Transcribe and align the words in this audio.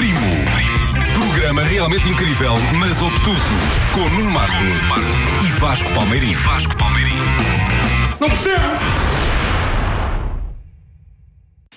Primo. 0.00 0.18
Programa 1.12 1.62
realmente 1.62 2.08
incrível, 2.08 2.54
mas 2.78 3.02
obtuso. 3.02 3.50
Com 3.92 4.08
Nuno 4.08 4.30
Marco 4.30 4.64
e 5.44 5.60
Vasco 5.60 5.92
Palmeirim. 5.92 6.32
Vasco 6.36 6.74
Palmeirim. 6.78 7.18
Não 8.18 8.30
percebo! 8.30 8.62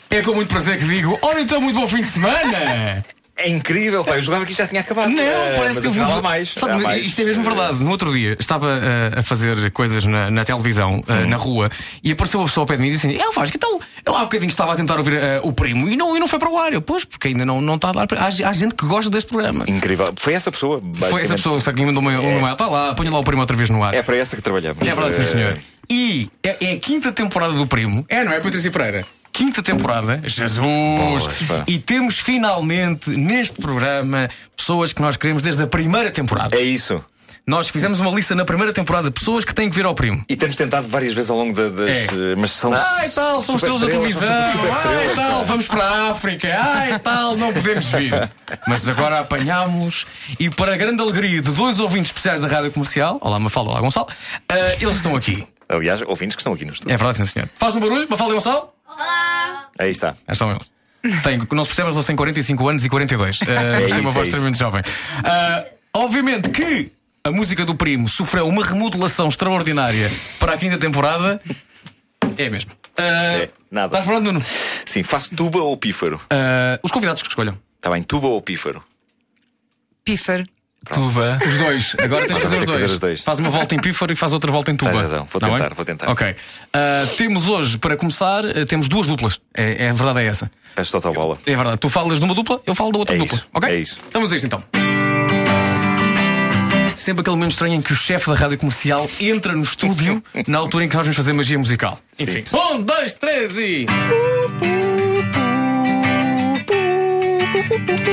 É 0.09 0.21
com 0.21 0.35
muito 0.35 0.47
prazer 0.47 0.77
que 0.79 0.85
digo: 0.85 1.19
Ora 1.21 1.41
então, 1.41 1.59
muito 1.59 1.77
bom 1.77 1.85
fim 1.85 2.01
de 2.01 2.07
semana! 2.07 3.03
É 3.35 3.49
incrível, 3.49 4.03
pá. 4.03 4.15
Eu 4.17 4.21
jogava 4.21 4.45
que 4.45 4.51
isto 4.51 4.59
já 4.61 4.67
tinha 4.67 4.81
acabado. 4.81 5.09
Não, 5.09 5.23
Eh, 5.23 5.55
parece 5.57 5.81
que 5.81 5.87
eu 5.87 5.91
vou. 5.91 6.21
mais. 6.21 6.49
Sabe, 6.49 6.77
mais. 6.83 7.03
Isto 7.03 7.21
é 7.21 7.25
mesmo 7.25 7.43
verdade. 7.43 7.83
No 7.83 7.89
outro 7.89 8.13
dia 8.13 8.37
estava 8.39 8.67
uh, 8.67 9.19
a 9.19 9.23
fazer 9.23 9.71
coisas 9.71 10.05
na, 10.05 10.29
na 10.29 10.45
televisão, 10.45 10.99
uh, 10.99 11.13
Hum. 11.13 11.27
na 11.27 11.35
rua, 11.35 11.69
e 12.03 12.11
apareceu 12.11 12.39
uma 12.39 12.45
pessoa 12.45 12.61
ao 12.63 12.67
pé 12.67 12.75
de 12.75 12.81
mim 12.83 12.89
e 12.89 12.91
disse 12.91 13.07
assim: 13.07 13.17
É, 13.17 13.31
Vasco, 13.31 13.57
então, 13.57 13.79
eu 14.05 14.15
há 14.15 14.19
bocadinho 14.19 14.49
estava 14.49 14.73
a 14.73 14.75
tentar 14.75 14.97
ouvir 14.97 15.13
uh, 15.13 15.47
o 15.47 15.51
primo 15.51 15.89
e 15.89 15.95
não, 15.95 16.15
e 16.15 16.19
não 16.19 16.27
foi 16.27 16.37
para 16.37 16.49
o 16.49 16.57
ar. 16.59 16.73
Eu, 16.73 16.81
pois, 16.81 17.05
porque 17.05 17.29
ainda 17.29 17.43
não, 17.43 17.59
não 17.59 17.73
está 17.75 17.89
a 17.89 17.93
dar. 17.93 18.07
Há, 18.17 18.27
há 18.27 18.53
gente 18.53 18.75
que 18.75 18.85
gosta 18.85 19.09
deste 19.09 19.29
programa. 19.29 19.65
Incrível. 19.67 20.13
Foi 20.15 20.33
essa 20.33 20.51
pessoa. 20.51 20.79
Foi 21.09 21.23
essa 21.23 21.33
pessoa 21.33 21.59
só 21.59 21.71
que 21.73 21.79
me 21.79 21.87
mandou 21.87 22.01
uma, 22.01 22.19
uma 22.19 22.51
Está 22.51 22.67
lá, 22.67 22.93
ponha 22.93 23.09
lá 23.11 23.17
o 23.17 23.23
primo 23.23 23.41
outra 23.41 23.57
vez 23.57 23.69
no 23.71 23.83
ar. 23.83 23.95
É 23.95 24.03
para 24.03 24.15
essa 24.15 24.35
que 24.35 24.43
trabalhamos. 24.43 24.79
É 24.87 24.93
verdade, 24.93 25.15
sim, 25.15 25.23
senhor. 25.23 25.57
E 25.89 26.29
é, 26.43 26.57
é 26.67 26.73
a 26.73 26.79
quinta 26.79 27.11
temporada 27.11 27.53
do 27.53 27.67
Primo. 27.67 28.05
É, 28.07 28.23
não 28.23 28.31
é, 28.31 28.39
Patrícia 28.39 28.71
Pereira? 28.71 29.05
Quinta 29.33 29.61
temporada. 29.63 30.21
Jesus! 30.23 30.59
Boas, 30.61 31.23
pá. 31.47 31.63
e 31.67 31.79
temos 31.79 32.19
finalmente 32.19 33.09
neste 33.09 33.59
programa 33.59 34.29
pessoas 34.55 34.93
que 34.93 35.01
nós 35.01 35.17
queremos 35.17 35.41
desde 35.41 35.63
a 35.63 35.67
primeira 35.67 36.11
temporada. 36.11 36.55
É 36.55 36.61
isso. 36.61 37.03
Nós 37.45 37.67
fizemos 37.67 37.99
uma 37.99 38.09
lista 38.11 38.33
na 38.35 38.45
primeira 38.45 38.71
temporada 38.71 39.09
de 39.09 39.13
pessoas 39.19 39.43
que 39.43 39.53
têm 39.53 39.69
que 39.69 39.75
vir 39.75 39.85
ao 39.85 39.93
Primo. 39.93 40.23
E 40.29 40.35
temos 40.37 40.55
tentado 40.55 40.87
várias 40.87 41.11
vezes 41.11 41.29
ao 41.29 41.35
longo 41.35 41.53
da- 41.53 41.67
das. 41.67 41.89
É. 41.89 42.03
eh, 42.05 42.35
Mas 42.37 42.51
são. 42.51 42.71
Ai 42.73 43.09
tal, 43.09 43.41
são 43.41 43.55
estrelas 43.57 43.81
da 43.81 43.87
televisão. 43.89 44.29
Ai 44.31 45.13
tal, 45.13 45.45
vamos 45.45 45.67
para 45.67 45.83
a 45.83 46.11
África. 46.11 46.47
Ai 46.57 46.97
tal, 46.99 47.35
não 47.35 47.51
podemos 47.51 47.85
vir. 47.87 48.31
Mas 48.65 48.87
agora 48.87 49.19
apanhámos 49.19 50.05
e 50.39 50.49
para 50.49 50.73
a 50.73 50.77
grande 50.77 51.01
alegria 51.01 51.41
de 51.41 51.51
dois 51.51 51.81
ouvintes 51.81 52.11
especiais 52.11 52.39
da 52.39 52.47
Rádio 52.47 52.71
Comercial, 52.71 53.17
olá 53.19 53.37
Mafalda, 53.39 53.71
olá 53.71 53.81
Gonçalo, 53.81 54.07
ah, 54.47 54.55
eles 54.79 54.95
estão 54.95 55.13
aqui. 55.13 55.45
Aliás, 55.67 56.01
ouvintes 56.03 56.35
que 56.37 56.41
estão 56.41 56.53
aqui 56.53 56.63
no 56.63 56.71
estúdio. 56.71 56.93
É 56.93 56.97
verdade, 56.97 57.17
sim 57.17 57.25
senhor. 57.25 57.49
Faz 57.57 57.75
um 57.75 57.81
barulho, 57.81 58.07
Mafalda 58.09 58.35
e 58.35 58.37
Gonçalo? 58.95 59.67
Aí 59.79 59.89
está. 59.89 60.09
Aí 60.27 60.33
estão 60.33 60.51
eles. 60.51 60.71
Tem, 61.21 61.37
não 61.37 61.63
se 61.63 61.69
percebe, 61.69 61.87
mas 61.87 61.97
eles 61.97 62.05
têm 62.05 62.15
45 62.15 62.69
anos 62.69 62.85
e 62.85 62.89
42. 62.89 63.41
Uh, 63.41 63.45
mas 63.45 63.77
têm 63.77 63.85
isso, 63.85 63.95
uma 63.95 63.97
é 63.97 64.01
voz 64.01 64.15
isso. 64.15 64.21
extremamente 64.23 64.59
jovem. 64.59 64.81
Uh, 64.81 65.69
obviamente 65.93 66.49
que 66.49 66.91
a 67.25 67.31
música 67.31 67.65
do 67.65 67.75
Primo 67.75 68.07
sofreu 68.07 68.47
uma 68.47 68.63
remodelação 68.65 69.27
extraordinária 69.27 70.09
para 70.39 70.53
a 70.53 70.57
quinta 70.57 70.77
temporada. 70.77 71.41
É 72.37 72.49
mesmo. 72.49 72.71
Uh, 72.71 73.49
nada. 73.69 73.87
Estás 73.87 74.05
falando, 74.05 74.25
Nuno? 74.25 74.43
Sim, 74.85 75.03
faço 75.03 75.35
tuba 75.35 75.59
ou 75.59 75.75
pífaro? 75.75 76.17
Uh, 76.17 76.79
os 76.81 76.91
convidados 76.91 77.21
que 77.21 77.27
escolham. 77.27 77.57
Está 77.75 77.89
bem, 77.89 78.01
tuba 78.01 78.27
ou 78.27 78.41
pífaro? 78.41 78.83
Pífaro. 80.05 80.45
Tuba. 80.91 81.39
Os 81.45 81.57
dois. 81.57 81.95
Agora 81.97 82.27
tens 82.27 82.35
de 82.35 82.41
fazer 82.41 82.57
os 82.57 82.63
tem 82.63 82.67
dois. 82.67 82.81
fazer 82.81 82.93
os 82.93 82.99
dois. 82.99 83.21
Faz 83.23 83.39
uma 83.39 83.49
volta 83.49 83.73
em 83.75 83.79
pífaro 83.79 84.11
e 84.11 84.15
faz 84.15 84.33
outra 84.33 84.51
volta 84.51 84.71
em 84.71 84.75
tuba. 84.75 84.91
Tens 84.91 85.01
razão. 85.01 85.27
Vou 85.31 85.41
é? 85.41 85.51
tentar, 85.51 85.73
vou 85.73 85.85
tentar. 85.85 86.11
Ok. 86.11 86.29
Uh, 86.29 87.15
temos 87.15 87.47
hoje, 87.47 87.77
para 87.77 87.95
começar, 87.95 88.43
uh, 88.43 88.65
temos 88.65 88.87
duas 88.89 89.07
duplas. 89.07 89.39
É, 89.53 89.85
é 89.85 89.89
a 89.89 89.93
verdade 89.93 90.19
é 90.19 90.25
essa. 90.27 90.51
Peço 90.75 90.91
total 90.91 91.13
bola. 91.13 91.37
É 91.45 91.55
verdade. 91.55 91.77
Tu 91.77 91.87
falas 91.89 92.19
de 92.19 92.25
uma 92.25 92.33
dupla, 92.35 92.61
eu 92.65 92.75
falo 92.75 92.91
da 92.91 92.99
outra 92.99 93.15
É 93.15 93.19
dupla. 93.19 93.35
isso, 93.35 93.47
Ok? 93.53 93.69
é 93.69 93.79
isso. 93.79 93.97
Então 94.07 94.21
vamos 94.21 94.33
a 94.33 94.35
isto 94.35 94.45
então. 94.45 94.63
Sempre 96.95 97.21
aquele 97.21 97.35
momento 97.35 97.51
estranho 97.51 97.75
em 97.75 97.81
que 97.81 97.91
o 97.91 97.95
chefe 97.95 98.29
da 98.29 98.35
rádio 98.35 98.57
comercial 98.57 99.09
entra 99.19 99.53
no 99.53 99.61
estúdio 99.63 100.23
na 100.47 100.57
altura 100.57 100.85
em 100.85 100.89
que 100.89 100.95
nós 100.95 101.05
vamos 101.05 101.17
fazer 101.17 101.33
magia 101.33 101.57
musical. 101.59 101.99
Enfim. 102.19 102.43
Um, 102.55 102.81
dois, 102.81 103.13
três 103.15 103.57
e. 103.57 103.85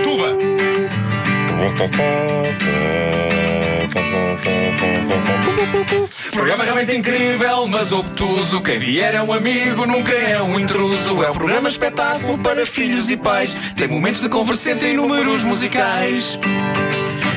Tuba! 0.03 0.60
Programa 6.33 6.65
realmente 6.65 6.97
incrível, 6.97 7.67
mas 7.69 7.93
obtuso. 7.93 8.63
Quem 8.63 8.79
vier 8.79 9.15
é 9.15 9.23
um 9.23 9.33
amigo, 9.33 9.85
nunca 9.87 10.13
é 10.13 10.41
um 10.41 10.59
intruso. 10.59 11.23
É 11.23 11.31
um 11.31 11.35
programa 11.35 11.69
espetáculo 11.69 12.39
para 12.39 12.65
filhos 12.65 13.11
e 13.11 13.17
pais. 13.17 13.55
Tem 13.77 13.87
momentos 13.87 14.21
de 14.21 14.29
converseta 14.29 14.87
e 14.87 14.97
números 14.97 15.45
musicais. 15.45 16.39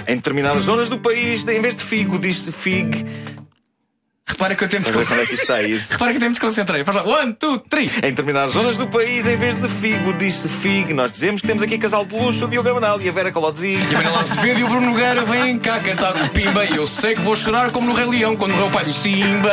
Em 0.08 0.16
determinadas 0.16 0.64
zonas 0.64 0.90
do 0.90 0.98
país, 1.00 1.46
em 1.48 1.62
vez 1.62 1.76
de 1.76 1.84
figo, 1.84 2.18
diz-se 2.18 2.52
fig. 2.52 3.06
Repara 4.26 4.56
que 4.56 4.64
eu 4.64 4.70
ver 4.70 4.82
quando 4.82 5.22
é 5.22 5.26
que 5.26 5.34
isto 5.34 5.46
sai. 5.46 5.82
Repara 5.90 6.12
que 6.12 6.18
eu 6.18 6.22
me 6.22 6.30
desconcentrei. 6.30 6.86
Faz 6.86 7.04
lá. 7.04 7.20
One, 7.20 7.34
two, 7.34 7.60
three. 7.60 7.92
Em 7.98 8.10
determinadas 8.10 8.54
zonas 8.54 8.78
do 8.78 8.88
país, 8.88 9.26
em 9.26 9.36
vez 9.36 9.56
de 9.56 9.68
figo, 9.68 10.14
diz-se 10.14 10.48
fig. 10.48 10.94
Nós 10.94 11.12
dizemos 11.12 11.42
que 11.42 11.48
temos 11.48 11.62
aqui 11.62 11.78
casal 11.78 12.06
de 12.06 12.16
luxo, 12.16 12.46
o 12.46 12.48
Diogo 12.48 12.70
Amanal 12.70 13.02
e 13.02 13.10
a 13.10 13.12
Vera 13.12 13.32
Colodzi. 13.32 13.76
E 13.76 13.96
a 13.96 13.98
Manuela 13.98 14.22
Azevedo 14.22 14.60
e 14.60 14.64
o 14.64 14.68
Bruno 14.68 14.88
Nogueira 14.88 15.26
vêm 15.26 15.60
cá 15.60 15.80
cantar 15.80 16.16
o 16.16 16.30
Pimba. 16.30 16.66
E 16.66 16.78
eu 16.78 16.88
sei 16.88 17.16
que 17.16 17.22
vou 17.22 17.36
chorar 17.36 17.72
como 17.72 17.88
no 17.88 17.94
Rei 17.94 18.06
Leão 18.06 18.36
quando 18.36 18.52
morreu 18.52 18.68
o 18.68 18.72
pai 18.72 18.86
do 18.86 18.94
Simba. 18.94 19.52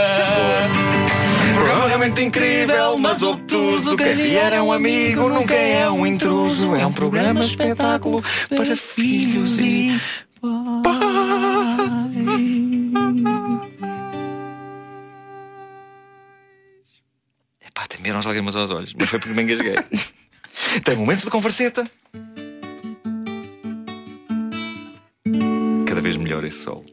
Programa 1.54 1.88
realmente 1.88 2.22
incrível, 2.22 2.96
mas 2.96 3.22
obtuso. 3.22 3.96
Quem 3.96 4.14
vier 4.14 4.52
é 4.52 4.62
um 4.62 4.72
amigo, 4.72 5.28
nunca 5.28 5.54
é 5.54 5.90
um 5.90 6.06
intruso. 6.06 6.76
É 6.76 6.86
um 6.86 6.92
programa 6.92 7.40
espetáculo 7.40 8.22
para 8.48 8.76
filhos 8.76 9.58
e. 9.58 10.00
Epá, 10.42 11.10
tem 18.00 18.02
meram 18.02 18.18
as 18.18 18.24
lágrimas 18.24 18.56
aos 18.56 18.70
olhos, 18.70 18.94
mas 18.94 19.08
foi 19.08 19.18
porque 19.18 19.34
me 19.34 19.42
engasguei. 19.42 19.76
tem 20.82 20.96
momentos 20.96 21.24
de 21.24 21.30
converseta. 21.30 21.88
Cada 25.86 26.00
vez 26.00 26.16
melhor 26.16 26.42
esse 26.44 26.64
sol. 26.64 26.84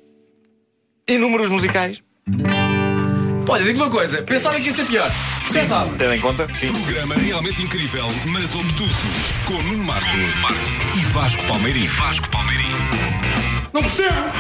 E 1.08 1.18
números 1.18 1.50
musicais. 1.50 2.04
Olha, 3.50 3.64
digo 3.64 3.82
uma 3.82 3.90
coisa. 3.90 4.22
Pensava 4.24 4.60
que 4.60 4.66
ia 4.66 4.74
ser 4.74 4.86
pior. 4.86 5.10
Pensava. 5.52 5.90
Tendo 5.98 6.14
em 6.14 6.20
conta? 6.20 6.54
Sim. 6.54 6.74
Programa 6.74 7.16
realmente 7.16 7.62
incrível, 7.62 8.06
mas 8.26 8.54
obtuso. 8.54 9.08
Com 9.46 9.62
Nuno 9.64 9.84
Marco 9.86 10.18
e 10.94 11.00
Vasco 11.14 11.42
Palmeirim. 11.48 11.88
Vasco 11.88 12.30
Palmeirim. 12.30 12.74
Não 13.74 13.82
percebo! 13.82 14.32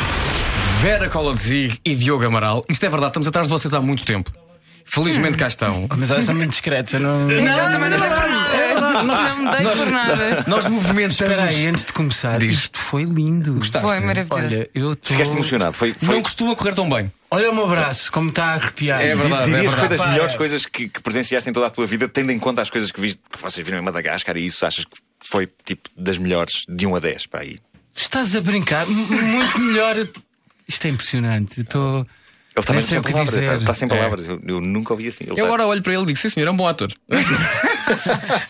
Vera 0.81 1.09
Colodzi 1.09 1.79
e 1.85 1.95
Diogo 1.95 2.25
Amaral. 2.25 2.65
Isto 2.69 2.85
é 2.85 2.89
verdade, 2.89 3.11
estamos 3.11 3.27
atrás 3.27 3.47
de 3.47 3.53
vocês 3.53 3.73
há 3.73 3.81
muito 3.81 4.03
tempo. 4.03 4.46
Felizmente 4.89 5.37
cá 5.37 5.47
estão. 5.47 5.87
Mas 5.95 6.09
elas 6.11 6.25
são 6.25 6.33
muito 6.33 6.49
discretas, 6.51 6.93
eu 6.95 6.99
não. 7.01 7.29
Eu 7.29 7.45
também 7.71 7.89
não 7.89 7.99
por 7.99 8.29
nada. 8.29 9.03
Não 9.03 9.37
me 9.37 9.51
dei 9.57 9.75
por 9.75 9.91
nada. 9.91 10.43
Nós 10.47 10.65
movimentamos. 10.67 11.21
Espera 11.21 11.43
aí, 11.43 11.67
antes 11.67 11.85
de 11.85 11.93
começar, 11.93 12.39
Diz. 12.39 12.57
isto 12.59 12.79
foi 12.79 13.03
lindo. 13.03 13.53
Gostaste? 13.55 13.87
Foi 13.87 13.99
maravilhoso. 13.99 14.45
Olha, 14.55 14.69
eu 14.73 14.95
tô... 14.95 15.09
Ficaste 15.09 15.33
emocionado. 15.33 15.73
Foi, 15.73 15.93
foi, 15.93 16.15
Não 16.15 16.21
costuma 16.23 16.55
correr 16.55 16.73
tão 16.73 16.89
bem. 16.89 17.11
Olha 17.29 17.51
o 17.51 17.55
meu 17.55 17.67
braço, 17.67 18.11
como 18.11 18.29
está 18.29 18.45
a 18.45 18.53
arrepiar. 18.53 19.01
É 19.01 19.15
verdade. 19.15 19.51
Dirias 19.51 19.73
que 19.73 19.79
foi 19.81 19.89
das 19.89 19.99
Pá, 19.99 20.07
melhores 20.07 20.33
é. 20.33 20.37
coisas 20.37 20.65
que, 20.65 20.87
que 20.89 21.01
presenciaste 21.01 21.49
em 21.49 21.53
toda 21.53 21.67
a 21.67 21.69
tua 21.69 21.85
vida, 21.85 22.07
tendo 22.07 22.31
em 22.31 22.39
conta 22.39 22.61
as 22.61 22.69
coisas 22.69 22.89
que 22.91 22.99
viste 23.01 23.21
que 23.31 23.39
vocês 23.39 23.63
viram 23.65 23.79
em 23.79 23.81
Madagascar 23.83 24.35
e 24.37 24.45
isso 24.45 24.65
achas 24.65 24.85
que 24.85 24.95
foi 25.25 25.47
tipo 25.65 25.89
das 25.97 26.17
melhores 26.17 26.63
de 26.69 26.87
1 26.87 26.95
a 26.95 26.99
10 26.99 27.25
para 27.27 27.41
aí? 27.41 27.57
Estás 27.93 28.35
a 28.35 28.41
brincar? 28.41 28.87
M- 28.87 28.95
Muito 29.05 29.59
melhor. 29.59 29.95
Isto 30.67 30.87
é 30.87 30.89
impressionante. 30.89 31.61
Estou. 31.61 32.07
Ele 32.57 32.65
também 32.65 32.79
Nem 32.79 32.81
sei 32.81 32.89
sem 32.89 32.97
o 32.99 33.03
que 33.03 33.11
palavras, 33.11 33.35
dizer. 33.35 33.57
está 33.59 33.73
sem 33.75 33.87
palavras. 33.87 34.25
Eu, 34.27 34.41
eu 34.47 34.59
nunca 34.59 34.91
ouvi 34.93 35.07
assim. 35.07 35.23
Ele 35.25 35.33
Eu 35.33 35.35
tá- 35.37 35.43
agora 35.43 35.67
olho 35.67 35.81
para 35.83 35.93
ele 35.93 36.01
e 36.03 36.05
digo: 36.07 36.17
sim, 36.19 36.27
senhor, 36.29 36.47
é 36.47 36.51
um 36.51 36.57
bom 36.57 36.67
ator. 36.67 36.89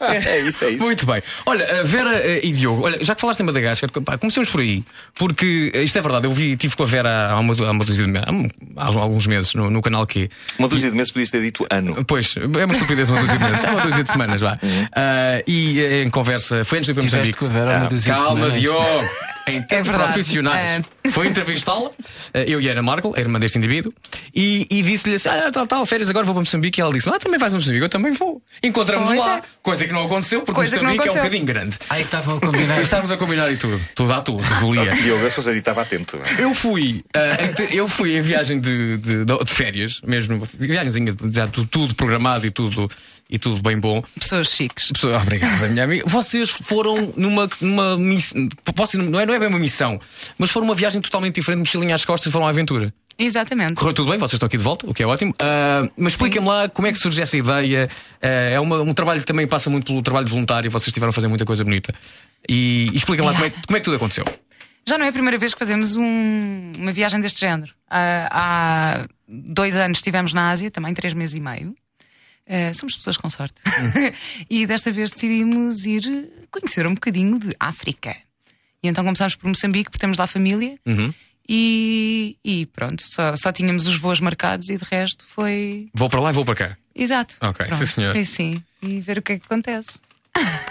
É 0.02 0.40
isso, 0.40 0.66
é 0.66 0.72
isso. 0.72 0.84
Muito 0.84 1.06
bem. 1.06 1.22
Olha, 1.46 1.82
a 1.82 1.84
Vera 1.84 2.16
eh, 2.18 2.40
e 2.44 2.52
Diogo, 2.52 2.84
olha, 2.86 3.04
já 3.04 3.14
que 3.14 3.22
falaste 3.22 3.40
em 3.42 3.44
Madagascar, 3.44 3.90
pá, 4.04 4.18
comecemos 4.18 4.50
por 4.50 4.62
aí. 4.62 4.84
Porque 5.14 5.72
eh, 5.76 5.84
isto 5.84 5.98
é 6.00 6.02
verdade, 6.02 6.26
eu 6.26 6.32
vi, 6.32 6.56
tive 6.58 6.76
com 6.76 6.84
a 6.84 6.86
Vera 6.88 7.30
há 7.32 7.40
uma, 7.40 7.54
há 7.68 7.72
uma 7.72 7.86
dúzia 7.86 8.06
de 8.06 8.12
meses, 8.12 8.28
há 8.76 8.84
há 8.84 8.88
alguns 8.88 9.28
meses 9.28 9.54
no, 9.54 9.70
no 9.70 9.82
canal 9.82 10.08
Q. 10.08 10.30
Uma 10.58 10.68
dúzia 10.68 10.90
de 10.90 10.96
meses 10.98 11.12
podias 11.12 11.30
ter 11.30 11.42
dito 11.42 11.68
ano. 11.70 12.04
Pois, 12.06 12.34
é 12.38 12.66
uma 12.66 12.74
estupidez 12.74 13.10
uma 13.10 13.20
dúzia 13.20 13.38
de 13.38 13.44
meses, 13.44 13.64
é 13.64 13.70
uma 13.70 13.82
dúzia 13.82 14.04
de 14.04 14.10
semanas, 14.10 14.42
vá. 14.42 14.58
Ah, 14.96 15.44
e 15.46 15.80
eh, 15.82 16.04
em 16.04 16.10
conversa, 16.10 16.64
foi 16.66 16.80
antes 16.80 16.88
de 16.88 16.92
ir 16.92 16.96
para 16.96 17.04
Tiveste 17.04 17.18
Moçambique. 17.32 17.38
com 17.38 17.46
a 17.46 17.50
Vera 17.50 17.78
uma 17.78 17.86
Ah, 17.86 17.90
dúzia 17.90 18.14
de 18.16 18.20
Calma, 18.20 18.40
semanas. 18.42 18.60
Diogo! 18.62 19.10
Em 19.48 19.62
termos 19.62 19.88
verdade. 19.88 20.14
profissionais. 20.14 20.86
Foi 21.12 21.28
entrevistá-la, 21.28 21.90
eh, 22.34 22.46
eu 22.48 22.60
e 22.62 22.68
a 22.68 22.72
Ana 22.74 22.82
Markel, 22.82 23.14
a 23.16 23.20
irmã 23.20 23.40
deste 23.40 23.58
indivíduo, 23.58 23.94
e, 24.36 24.68
e 24.70 24.82
disse-lhe 24.82 25.16
assim: 25.16 25.30
Ah, 25.30 25.50
tal, 25.52 25.66
tal, 25.66 25.86
férias, 25.86 26.10
agora 26.10 26.26
vou 26.26 26.34
para 26.36 26.42
Moçambique. 26.42 26.80
E 26.80 26.82
ela 26.82 26.94
disse: 26.94 27.10
Ah, 27.10 27.18
também 27.20 27.40
vais 27.40 27.54
a 27.54 27.58
Moçambique, 27.58 27.84
eu 27.84 27.90
também 27.90 28.12
vou. 28.14 28.42
Encontramos 28.62 29.08
Pois 29.10 29.20
lá, 29.20 29.38
é. 29.38 29.42
coisa 29.62 29.86
que 29.86 29.94
não 29.94 30.06
aconteceu, 30.06 30.42
porque 30.42 30.54
Coisa 30.54 30.76
Moçambique 30.78 31.00
é 31.00 31.02
um 31.02 31.04
aconteceu. 31.06 31.24
bocadinho 31.24 31.46
grande. 31.46 31.78
Ai, 31.90 32.02
estavam 32.02 32.38
a 32.38 32.42
combinar. 32.42 32.82
Estávamos 32.82 33.12
a 33.12 33.18
combinar 33.18 33.52
e 33.52 33.58
tudo, 33.58 33.80
tudo 33.96 34.14
à 34.14 34.22
tudo, 34.22 34.42
revelia. 34.44 34.92
Diogo, 34.96 35.22
eu 35.24 35.28
a 35.28 35.60
estava 35.60 35.82
atento. 35.82 36.20
Eu 36.38 36.54
fui, 36.54 37.04
te- 37.56 37.76
eu 37.76 37.88
fui 37.88 38.18
em 38.18 38.22
viagem 38.22 38.60
de, 38.60 38.98
de, 38.98 39.26
de- 39.26 39.44
de 39.44 39.52
férias, 39.54 40.02
mesmo, 40.06 40.48
viagemzinha, 40.58 41.16
já 41.32 41.48
tudo, 41.48 41.68
tudo 41.68 41.96
programado 41.96 42.46
e 42.46 42.52
tudo, 42.52 42.90
e 43.30 43.38
tudo 43.38 43.62
bem 43.62 43.80
bom. 43.80 44.04
Pessoas 44.20 44.48
chiques. 44.50 44.92
Pessoa- 44.92 45.18
Obrigado, 45.22 45.70
minha 45.70 45.84
amiga. 45.84 46.04
Vocês 46.08 46.50
foram 46.50 47.14
numa, 47.18 47.50
numa 47.62 47.98
missão. 47.98 48.48
Não 49.10 49.20
é, 49.20 49.26
não 49.26 49.34
é 49.34 49.40
bem 49.40 49.48
uma 49.48 49.60
missão, 49.60 50.00
mas 50.38 50.50
foram 50.50 50.66
uma 50.66 50.76
viagem 50.76 51.02
totalmente 51.02 51.36
diferente, 51.36 51.60
mochilinha 51.60 51.96
às 51.96 52.06
costas 52.06 52.30
e 52.30 52.32
foram 52.32 52.46
à 52.48 52.50
aventura. 52.50 52.94
Exatamente. 53.20 53.74
Correu 53.74 53.94
tudo 53.96 54.10
bem, 54.12 54.20
vocês 54.20 54.34
estão 54.34 54.46
aqui 54.46 54.58
de 54.58 54.64
volta, 54.64 54.88
o 54.88 54.94
que 54.94 55.02
é 55.02 55.08
ótimo. 55.08 55.34
Ah, 55.40 55.90
mas 55.98 56.14
expliquem-me 56.14 56.48
lá 56.48 56.70
como 56.70 56.88
é 56.88 56.92
que 56.92 57.00
surge 57.00 57.20
essa 57.20 57.36
ideia. 57.36 57.90
Ah, 58.22 58.28
é 58.28 58.60
uma- 58.60 58.80
um 58.82 58.94
trabalho 58.94 59.20
que 59.22 59.26
também 59.26 59.48
passa 59.48 59.70
muito 59.72 59.88
pelo 59.88 60.02
trabalho 60.04 60.28
voluntário, 60.28 60.70
vocês 60.70 60.94
tiveram 60.94 61.10
a 61.10 61.14
fazer 61.14 61.28
muita 61.28 61.44
coisa 61.44 61.64
bonita. 61.64 61.94
E, 62.48 62.90
e 62.94 62.96
expliquem 62.96 63.26
lá 63.26 63.34
como 63.34 63.46
é, 63.46 63.50
que- 63.50 63.66
como 63.66 63.76
é 63.78 63.80
que 63.80 63.84
tudo 63.86 63.96
aconteceu. 63.98 64.24
Já 64.88 64.98
não 65.00 65.06
é 65.06 65.10
a 65.10 65.12
primeira 65.12 65.38
vez 65.38 65.52
que 65.54 65.60
fazemos 65.60 65.96
um- 65.96 66.72
uma 66.78 66.92
viagem 66.94 67.20
deste 67.20 67.40
género. 67.40 67.74
Ah, 67.90 68.30
há 68.32 69.08
dois 69.28 69.76
anos 69.76 69.98
estivemos 69.98 70.32
na 70.32 70.52
Ásia, 70.52 70.70
também 70.70 70.94
três 70.94 71.14
meses 71.14 71.36
e 71.36 71.40
meio. 71.40 71.76
Ah, 72.50 72.74
somos 72.74 72.96
pessoas 72.96 73.18
com 73.18 73.30
sorte. 73.30 73.56
e 74.50 74.66
desta 74.66 74.92
vez 74.92 75.12
decidimos 75.12 75.86
ir 75.86 76.48
conhecer 76.50 76.88
um 76.88 76.94
bocadinho 76.94 77.38
de 77.40 77.56
África. 77.60 78.16
E 78.82 78.88
então 78.88 79.04
começámos 79.04 79.36
por 79.36 79.48
Moçambique, 79.48 79.90
porque 79.90 80.00
temos 80.00 80.18
lá 80.18 80.28
família. 80.28 80.78
E, 81.50 82.38
e 82.44 82.66
pronto, 82.68 83.02
só, 83.02 83.36
só 83.38 83.52
tínhamos 83.54 83.88
os 83.88 83.98
voos 83.98 84.20
marcados 84.20 84.70
e 84.70 84.78
de 84.78 84.84
resto 84.84 85.26
foi. 85.28 85.90
Vou 85.94 86.10
para 86.10 86.20
lá 86.20 86.30
e 86.32 86.34
vou 86.34 86.44
para 86.44 86.56
cá. 86.56 86.78
Exato. 86.94 87.36
Ok, 87.42 87.66
Pronto, 87.66 87.86
sim, 87.86 87.94
senhor. 87.94 88.14
Foi 88.14 88.24
sim. 88.26 88.64
E 88.82 89.00
ver 89.00 89.20
o 89.20 89.22
que 89.22 89.34
é 89.34 89.40
que 89.40 89.46
acontece. 89.46 90.00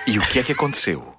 E 0.07 0.19
o 0.19 0.27
que 0.27 0.39
é 0.41 0.43
que 0.43 0.53
aconteceu? 0.53 1.15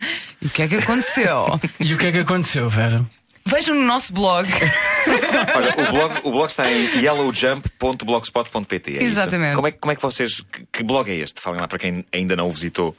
E 0.42 0.46
o 0.46 0.50
que 0.50 0.62
é 0.62 0.66
que 0.66 0.74
aconteceu? 0.74 1.60
E 1.78 1.94
o 1.94 1.98
que 1.98 2.06
é 2.06 2.10
que 2.10 2.18
aconteceu, 2.18 2.68
Vera? 2.68 3.00
Vejam 3.44 3.74
no 3.74 3.82
nosso 3.84 4.12
blog. 4.12 4.48
Olha, 5.56 5.88
o 5.88 5.92
blog, 5.92 6.20
o 6.24 6.30
blog 6.30 6.48
está 6.48 6.70
em 6.70 6.86
yellowjump.blogspot.pt. 7.02 8.90
é 8.90 8.94
isso? 8.94 9.02
Exatamente. 9.04 9.54
Como 9.56 9.66
é, 9.66 9.72
que- 9.72 9.78
como 9.78 9.92
é 9.92 9.96
que 9.96 10.02
vocês. 10.02 10.40
Que, 10.40 10.64
que 10.72 10.82
blog 10.82 11.10
é 11.10 11.16
este? 11.16 11.40
Falem 11.40 11.60
lá 11.60 11.66
para 11.68 11.78
quem 11.78 12.04
ainda 12.12 12.36
não 12.36 12.46
o 12.46 12.50
visitou. 12.50 12.96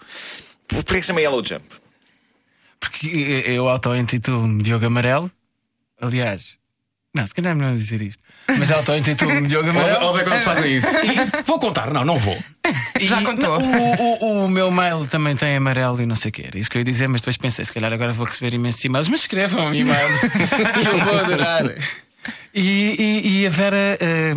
Por, 0.67 0.83
por 0.83 0.95
que 0.95 1.01
se 1.01 1.07
chama 1.07 1.21
Yellow 1.21 1.43
Jump? 1.45 1.63
Porque 2.79 3.07
eu 3.47 3.69
auto-intitulo-me 3.69 4.61
Diogo 4.61 4.85
Amarelo. 4.85 5.31
Aliás, 6.01 6.57
não, 7.15 7.27
se 7.27 7.33
calhar 7.35 7.51
é 7.51 7.55
melhor 7.55 7.75
dizer 7.75 8.01
isto. 8.01 8.21
Mas 8.57 8.71
auto-intitulo-me 8.71 9.47
Diogo 9.47 9.69
Olha 9.69 9.79
Amarelo. 9.79 10.05
olha 10.07 10.23
como 10.23 10.35
eles 10.35 10.43
fazem 10.45 10.77
isso. 10.77 10.87
Vou 11.45 11.59
contar, 11.59 11.91
não, 11.91 12.03
não 12.03 12.17
vou. 12.17 12.37
Já 13.01 13.21
E- 13.21 13.25
contou. 13.25 13.59
não, 13.59 13.79
O, 13.79 14.23
o- 14.41 14.45
o 14.45 14.49
meu 14.49 14.71
mail 14.71 15.05
também 15.07 15.35
tem 15.35 15.55
amarelo 15.55 16.01
e 16.01 16.05
não 16.05 16.15
sei 16.15 16.29
o 16.29 16.31
que 16.31 16.41
era. 16.43 16.57
Isso 16.57 16.69
que 16.69 16.77
eu 16.77 16.79
ia 16.81 16.85
dizer, 16.85 17.07
mas 17.07 17.21
depois 17.21 17.37
pensei, 17.37 17.63
se 17.65 17.71
calhar 17.71 17.91
agora 17.93 18.13
vou 18.13 18.25
receber 18.25 18.53
imensos 18.55 18.83
e-mails. 18.83 19.07
Mas 19.09 19.21
escrevam 19.21 19.73
e-mails 19.75 20.19
que 20.81 20.87
eu 20.87 20.97
vou 21.05 21.19
adorar. 21.19 21.63
E, 22.53 22.61
e- 23.23 23.41
e 23.41 23.47
a 23.47 23.49
Vera. 23.49 23.97
eh, 23.99 24.33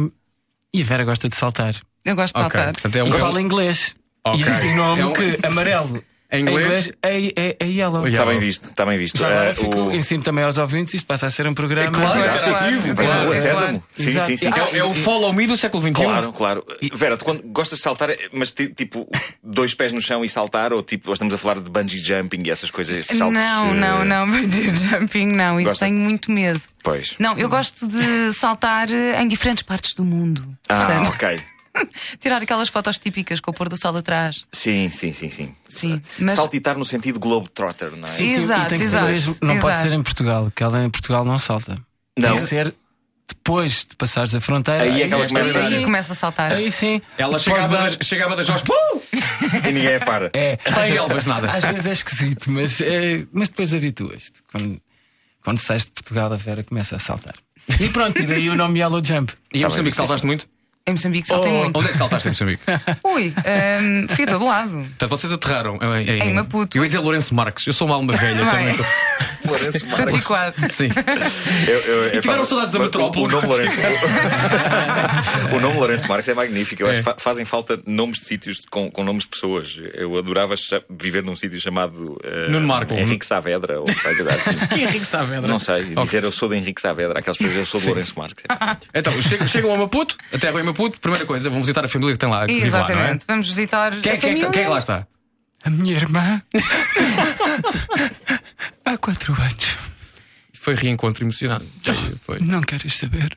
e 0.74 0.82
a 0.82 0.84
Vera 0.84 1.04
gosta 1.04 1.28
de 1.28 1.36
saltar. 1.36 1.74
Eu 2.04 2.14
gosto 2.14 2.34
de 2.34 2.40
Ok, 2.42 2.52
saltar. 2.60 2.72
portanto 2.74 2.96
é 2.96 3.04
um 3.04 3.08
E 3.08 3.12
fala 3.12 3.40
inglês. 3.40 3.94
Ok. 4.24 4.44
E 4.44 4.48
ensinou-me 4.48 5.00
É 5.02 5.06
um- 5.06 5.12
que 5.12 5.38
amarelo 5.46 6.02
Em 6.32 6.40
inglês? 6.40 6.90
é, 7.02 7.32
é, 7.36 7.56
é 7.60 7.66
yellow. 7.66 8.06
Está 8.08 8.26
bem 8.26 8.38
visto, 8.38 8.64
está 8.64 8.84
bem 8.84 8.98
visto. 8.98 9.16
Já 9.18 9.28
agora 9.28 9.50
Eh, 9.50 9.54
fico, 9.54 9.78
o- 9.78 9.92
ensino 9.94 10.22
também 10.24 10.44
aos 10.44 10.58
ouvintes, 10.58 10.92
isto 10.94 11.06
passa 11.06 11.26
a 11.26 11.30
ser 11.30 11.46
um 11.46 11.54
programa. 11.54 11.90
claro, 11.92 12.18
é 12.20 12.26
interativo, 12.36 12.94
Mas 12.96 13.08
claro, 13.10 13.28
o 13.28 13.32
é 13.32 13.40
Sésamo? 13.40 13.84
Sim, 13.92 14.20
sim, 14.20 14.36
sim. 14.36 14.50
É, 14.72 14.78
é 14.78 14.84
o 14.84 14.92
follow 14.92 15.32
me 15.32 15.46
do 15.46 15.56
século 15.56 15.82
XXI. 15.82 15.92
Claro, 15.92 16.32
claro. 16.32 16.64
Vera, 16.94 17.16
tu 17.16 17.24
quando 17.24 17.42
gostas 17.44 17.78
de 17.78 17.82
saltar, 17.84 18.10
mas 18.32 18.50
ti- 18.50 18.68
tipo, 18.68 19.08
dois 19.42 19.72
pés 19.74 19.92
no 19.92 20.00
chão 20.00 20.24
e 20.24 20.28
saltar, 20.28 20.72
ou 20.72 20.82
tipo, 20.82 21.12
estamos 21.12 21.32
a 21.32 21.38
falar 21.38 21.60
de 21.60 21.70
bungee 21.70 21.98
jumping 22.04 22.42
e 22.44 22.50
essas 22.50 22.70
coisas, 22.72 22.96
esses 22.98 23.16
saltos. 23.16 23.38
Não, 23.38 23.72
não, 23.74 24.02
eh, 24.02 24.04
não, 24.04 24.26
bungee 24.30 24.74
jumping 24.76 25.26
não, 25.28 25.60
isso 25.60 25.78
tenho 25.78 25.96
muito 25.98 26.30
medo. 26.32 26.60
Pois. 26.82 27.14
Não, 27.18 27.36
eu 27.38 27.48
gosto 27.48 27.86
de 27.86 28.32
saltar 28.32 28.90
eh, 28.90 29.20
em 29.22 29.28
diferentes 29.28 29.62
partes 29.62 29.94
do 29.94 30.04
mundo. 30.04 30.44
Ah, 30.68 30.84
Portanto, 30.84 31.08
ok. 31.10 31.40
tirar 32.20 32.42
aquelas 32.42 32.68
fotos 32.68 32.98
típicas 32.98 33.40
com 33.40 33.50
o 33.50 33.54
pôr 33.54 33.68
do 33.68 33.76
sol 33.76 33.96
atrás. 33.96 34.44
Sim, 34.52 34.88
sim, 34.90 35.12
sim, 35.12 35.30
sim. 35.30 35.54
Sim, 35.68 36.00
mas- 36.18 36.36
Saltitar 36.36 36.76
no 36.78 36.84
sentido 36.84 37.18
Globetrotter, 37.20 37.90
não 37.92 38.02
é? 38.02 38.06
Sim, 38.06 38.28
sim, 38.28 38.34
Exato, 38.36 38.62
e 38.62 38.68
tem 38.68 38.78
que 38.78 38.84
ser 38.84 38.90
exato, 38.90 39.06
mesmo- 39.06 39.36
não 39.42 39.54
pode 39.60 39.72
exato. 39.72 39.88
ser 39.88 39.92
em 39.94 40.02
Portugal, 40.02 40.52
que 40.54 40.62
ela 40.62 40.84
em 40.84 40.90
Portugal 40.90 41.24
não 41.24 41.38
salta. 41.38 41.76
Não. 42.18 42.28
Tem 42.30 42.36
que 42.38 42.42
ser 42.42 42.74
depois 43.28 43.84
de 43.88 43.96
passares 43.96 44.34
a 44.34 44.40
fronteira. 44.40 44.84
Aí 44.84 45.02
é 45.02 45.08
que 45.08 45.14
ela 45.14 45.26
começa. 45.26 45.58
Aí 45.66 45.84
começa 45.84 46.12
a 46.12 46.16
saltar. 46.16 46.52
Aí 46.52 46.70
sim. 46.70 47.02
Ela 47.18 47.32
Pode 47.32 47.42
chegava 47.44 47.76
dar- 47.76 47.82
das, 47.84 47.98
chegava 48.06 48.36
das. 48.36 48.62
Pum! 48.62 48.74
E 49.64 49.72
ninguém 49.72 49.96
a 49.96 50.00
para. 50.04 50.30
É, 50.32 50.58
Está 50.64 50.88
em 50.88 50.94
Elvas, 50.96 51.24
nada. 51.24 51.50
Às 51.50 51.64
vezes 51.64 51.86
é 51.86 51.92
esquisito, 51.92 52.50
mas, 52.50 52.80
é, 52.80 53.24
mas 53.32 53.48
depois 53.48 53.72
habituas-te. 53.74 54.42
Quando, 54.50 54.80
quando 55.44 55.58
sais 55.58 55.84
de 55.84 55.90
Portugal, 55.92 56.32
a 56.32 56.36
Vera 56.36 56.62
começa 56.64 56.96
a 56.96 56.98
saltar. 56.98 57.34
E 57.80 57.88
pronto, 57.88 58.20
e 58.20 58.26
daí 58.26 58.48
o 58.48 58.54
nome 58.54 58.78
Yellow 58.80 59.02
Jump. 59.04 59.32
E 59.52 59.58
em 59.58 59.60
Tá 59.62 59.68
Moçambique 59.68 59.96
bem, 59.96 60.06
saltaste 60.06 60.26
muito? 60.26 60.48
Em 60.88 60.92
Moçambique 60.92 61.26
saltei 61.26 61.50
Oh, 61.50 61.62
muito. 61.64 61.76
Onde 61.76 61.88
é 61.88 61.90
que 61.90 61.96
saltaste 61.96 62.28
em 62.28 62.30
Moçambique? 62.30 62.62
Ui, 63.02 63.34
ehm, 63.44 64.06
fui 64.14 64.22
a 64.22 64.26
todo 64.28 64.46
lado. 64.46 64.70
Portanto, 64.70 65.08
vocês 65.10 65.32
aterraram 65.32 65.78
em, 65.82 66.08
em, 66.10 66.22
Em 66.30 66.34
Maputo. 66.34 66.78
Eu 66.78 66.82
ia 66.84 66.86
dizer 66.86 67.00
Lourenço 67.00 67.34
Marques. 67.34 67.66
Eu 67.66 67.72
sou 67.72 67.88
uma 67.88 67.96
alma 67.96 68.12
velha 68.12 68.44
também. 68.46 68.76
Lourenço 69.46 69.86
Marques. 69.86 70.04
Tatiquado. 70.04 70.54
Sim. 70.70 70.88
Eu- 71.66 71.78
eu- 71.80 72.06
epá, 72.08 72.20
tiveram 72.20 72.44
saudades 72.44 72.72
da 72.72 72.78
metrópole? 72.78 73.24
O, 73.26 73.28
nome 73.28 73.46
Lourenço, 73.46 73.74
o 75.56 75.60
nome 75.60 75.76
Lourenço 75.78 76.08
Marques 76.08 76.28
é 76.28 76.34
magnífico. 76.34 76.82
Eu 76.82 76.86
acho 76.88 76.96
É. 77.00 77.02
que 77.02 77.04
fa- 77.04 77.16
fazem 77.18 77.44
falta 77.44 77.80
nomes 77.86 78.18
de 78.18 78.24
sítios 78.26 78.62
com, 78.70 78.90
com 78.90 79.04
nomes 79.04 79.24
de 79.24 79.30
pessoas. 79.30 79.80
Eu 79.94 80.16
adorava 80.16 80.54
viver 80.90 81.22
num 81.22 81.34
sítio 81.34 81.60
chamado 81.60 82.18
eh, 82.24 82.48
Nuno 82.50 82.66
Marco. 82.66 82.94
Henrique 82.94 83.24
Saavedra 83.26 83.80
ou 83.80 83.86
assim. 83.88 84.52
Que 84.68 84.80
Henrique 84.82 85.06
Saavedra. 85.06 85.46
Não 85.48 85.58
sei, 85.58 85.84
dizer 85.84 86.24
eu 86.24 86.32
sou 86.32 86.48
de 86.48 86.56
Henrique 86.56 86.80
Saavedra, 86.80 87.18
aquelas 87.18 87.36
pessoas 87.36 87.56
eu 87.56 87.66
sou 87.66 87.80
de 87.80 87.86
Lourenço 87.86 88.14
Marques. 88.18 88.44
Então, 88.94 89.12
chegam, 89.46 89.74
a 89.74 89.78
Maputo, 89.78 90.16
até 90.32 90.50
em 90.50 90.62
Maputo, 90.62 91.00
primeira 91.00 91.24
coisa, 91.26 91.48
vão 91.50 91.60
visitar 91.60 91.84
a 91.84 91.88
família 91.88 92.12
que 92.14 92.18
tem 92.18 92.28
lá. 92.28 92.46
Que 92.46 92.54
vive 92.54 92.70
lá, 92.70 92.78
é? 92.78 92.82
Exatamente. 92.82 93.24
Vamos 93.28 93.46
visitar 93.48 93.90
Quem, 94.00 94.12
a 94.12 94.14
é- 94.14 94.18
quem, 94.18 94.30
é 94.30 94.34
que- 94.34 94.40
família. 94.40 94.50
quem 94.50 94.60
é 94.62 94.64
que 94.64 94.70
lá 94.70 94.78
está? 94.78 95.06
A 95.66 95.70
minha 95.70 95.96
irmã. 95.96 96.42
Há 98.84 98.96
quatro 98.98 99.32
anos. 99.34 99.76
Foi 100.54 100.74
reencontro 100.74 101.24
emocionante. 101.24 101.66
Foi. 102.20 102.40
Não 102.40 102.60
queres 102.62 102.94
saber? 102.96 103.36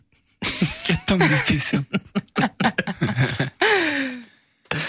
É 0.90 0.96
tão 1.06 1.18
difícil. 1.18 1.86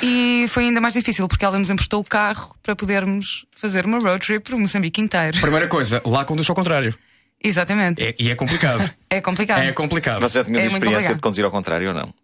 E 0.03 0.45
foi 0.49 0.65
ainda 0.65 0.79
mais 0.79 0.93
difícil 0.93 1.27
porque 1.27 1.43
ela 1.43 1.59
nos 1.59 1.71
emprestou 1.71 2.01
o 2.01 2.05
carro 2.05 2.55
para 2.63 2.77
podermos 2.77 3.47
fazer 3.57 3.87
uma 3.87 3.99
road 3.99 4.27
trip 4.27 4.45
por 4.45 4.59
Moçambique 4.59 5.01
inteiro. 5.01 5.41
Primeira 5.41 5.69
coisa, 5.69 6.03
lá 6.05 6.23
conduz 6.23 6.47
ao 6.51 6.55
contrário. 6.55 6.95
Exatamente. 7.43 8.03
É- 8.03 8.15
e 8.19 8.31
é 8.31 8.35
complicado. 8.35 8.91
É 9.09 9.23
complicado. 9.23 9.63
É 9.63 9.73
complicado. 9.73 10.19
Vocês 10.21 10.33
já 10.33 10.45
tinham 10.45 10.59
É 10.61 10.65
muito 10.65 10.75
experiência 10.75 10.99
complicado. 10.99 11.17
de 11.17 11.23
conduzir 11.23 11.45
ao 11.47 11.51
contrário 11.51 11.89
ou 11.89 11.95
não? 11.95 12.15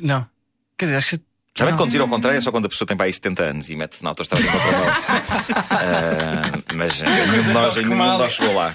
Não. 0.00 0.24
Quer 0.78 0.84
dizer, 0.84 0.96
acho 0.98 1.18
que. 1.18 1.24
Não. 1.72 1.78
conduzir 1.78 2.00
ao 2.00 2.08
contrário 2.08 2.36
é 2.36 2.40
só 2.40 2.50
quando 2.50 2.66
a 2.66 2.68
pessoa 2.68 2.86
tem 2.86 2.96
para 2.96 3.06
aí 3.06 3.12
70 3.12 3.42
anos 3.42 3.68
e 3.70 3.76
mete-se 3.76 4.02
na 4.02 4.10
autostrada 4.10 4.44
em 4.44 4.50
contramão. 4.50 4.94
Ah, 5.70 6.74
mas 6.74 7.00
nenhum 7.02 7.40
de 7.40 7.48
nós, 7.50 7.74
nenhum 7.76 7.96
nós 7.96 8.32
chegou 8.32 8.54
lá. 8.54 8.74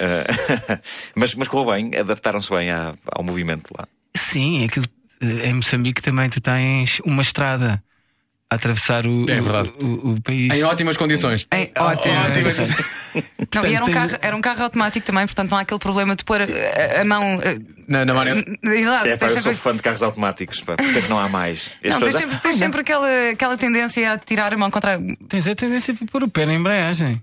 Ah, 0.00 0.78
mas, 1.14 1.34
mas 1.34 1.48
correu 1.48 1.72
bem, 1.74 1.90
adaptaram-se 1.98 2.50
bem 2.50 2.70
à- 2.70 2.94
ao 3.12 3.22
movimento 3.22 3.70
lá. 3.76 3.86
Sim, 4.16 4.64
aquilo. 4.64 4.86
eh, 5.20 5.48
Em 5.48 5.54
Moçambique 5.54 6.00
também 6.00 6.28
tu 6.30 6.40
tens 6.40 7.00
uma 7.04 7.22
estrada 7.22 7.82
a 8.50 8.54
atravessar 8.54 9.06
o, 9.06 9.24
É 9.28 9.40
verdade. 9.40 9.70
o, 9.82 9.86
o- 9.86 10.14
o 10.14 10.22
país. 10.22 10.50
Em 10.54 10.62
ótimas 10.62 10.96
condições. 10.96 11.46
É 11.50 11.70
ótimo. 13.48 13.62
Não, 13.62 13.70
e 13.70 13.74
era 13.74 13.84
um, 13.84 13.90
carro, 13.90 14.18
era 14.20 14.36
um 14.36 14.40
carro 14.40 14.62
automático 14.64 15.06
também, 15.06 15.26
portanto 15.26 15.50
não 15.50 15.58
há 15.58 15.62
aquele 15.62 15.80
problema 15.80 16.14
de 16.14 16.24
pôr 16.24 16.40
a, 16.42 17.00
a 17.00 17.04
mão. 17.04 17.40
Na, 17.88 18.04
na 18.04 18.12
manete. 18.14 18.58
Exato, 18.62 19.06
É, 19.08 19.16
pá, 19.16 19.26
eu 19.26 19.40
sou 19.40 19.54
fã 19.54 19.74
de 19.74 19.82
carros 19.82 20.02
automáticos, 20.02 20.60
pá, 20.60 20.76
porque 20.76 20.98
é 20.98 21.02
que 21.02 21.08
não 21.08 21.18
há 21.18 21.28
mais? 21.28 21.70
As 21.82 21.90
não, 21.94 22.00
tens 22.00 22.14
sempre, 22.16 22.36
tens 22.38 22.56
sempre 22.56 22.80
aquela, 22.82 23.08
aquela 23.32 23.56
tendência 23.56 24.12
a 24.12 24.18
tirar 24.18 24.52
a 24.52 24.56
mão 24.58 24.70
contra. 24.70 25.00
Tens 25.28 25.48
a 25.48 25.54
tendência 25.54 25.94
para 25.94 26.06
pôr 26.06 26.22
o 26.24 26.28
pé 26.28 26.44
na 26.46 26.52
embreagem. 26.54 27.22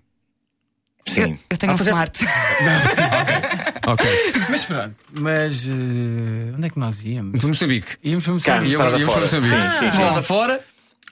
Sim. 1.07 1.21
Eu, 1.21 1.37
eu 1.51 1.57
tenho 1.57 1.71
Ah, 1.71 1.75
um 1.75 1.77
pois 1.77 1.87
é- 1.87 1.91
smart. 1.91 2.25
Ok. 3.87 4.05
Mas 4.49 4.65
pronto. 4.65 4.95
Mas 5.13 5.67
eh, 5.67 6.53
onde 6.55 6.65
é 6.65 6.69
que 6.71 6.79
nós 6.79 7.05
íamos? 7.05 7.39
Para 7.39 7.47
Moçambique. 7.47 7.97
Íamos 8.03 8.23
para 8.23 8.33
Moçambique. 8.33 8.71
Íamos 8.73 9.05
para. 9.13 9.21
Moçambique. 9.21 9.55
Sim, 9.55 9.71
sim, 9.71 9.79
sim. 9.79 9.87
Estrada 9.87 10.23
fora. 10.23 10.59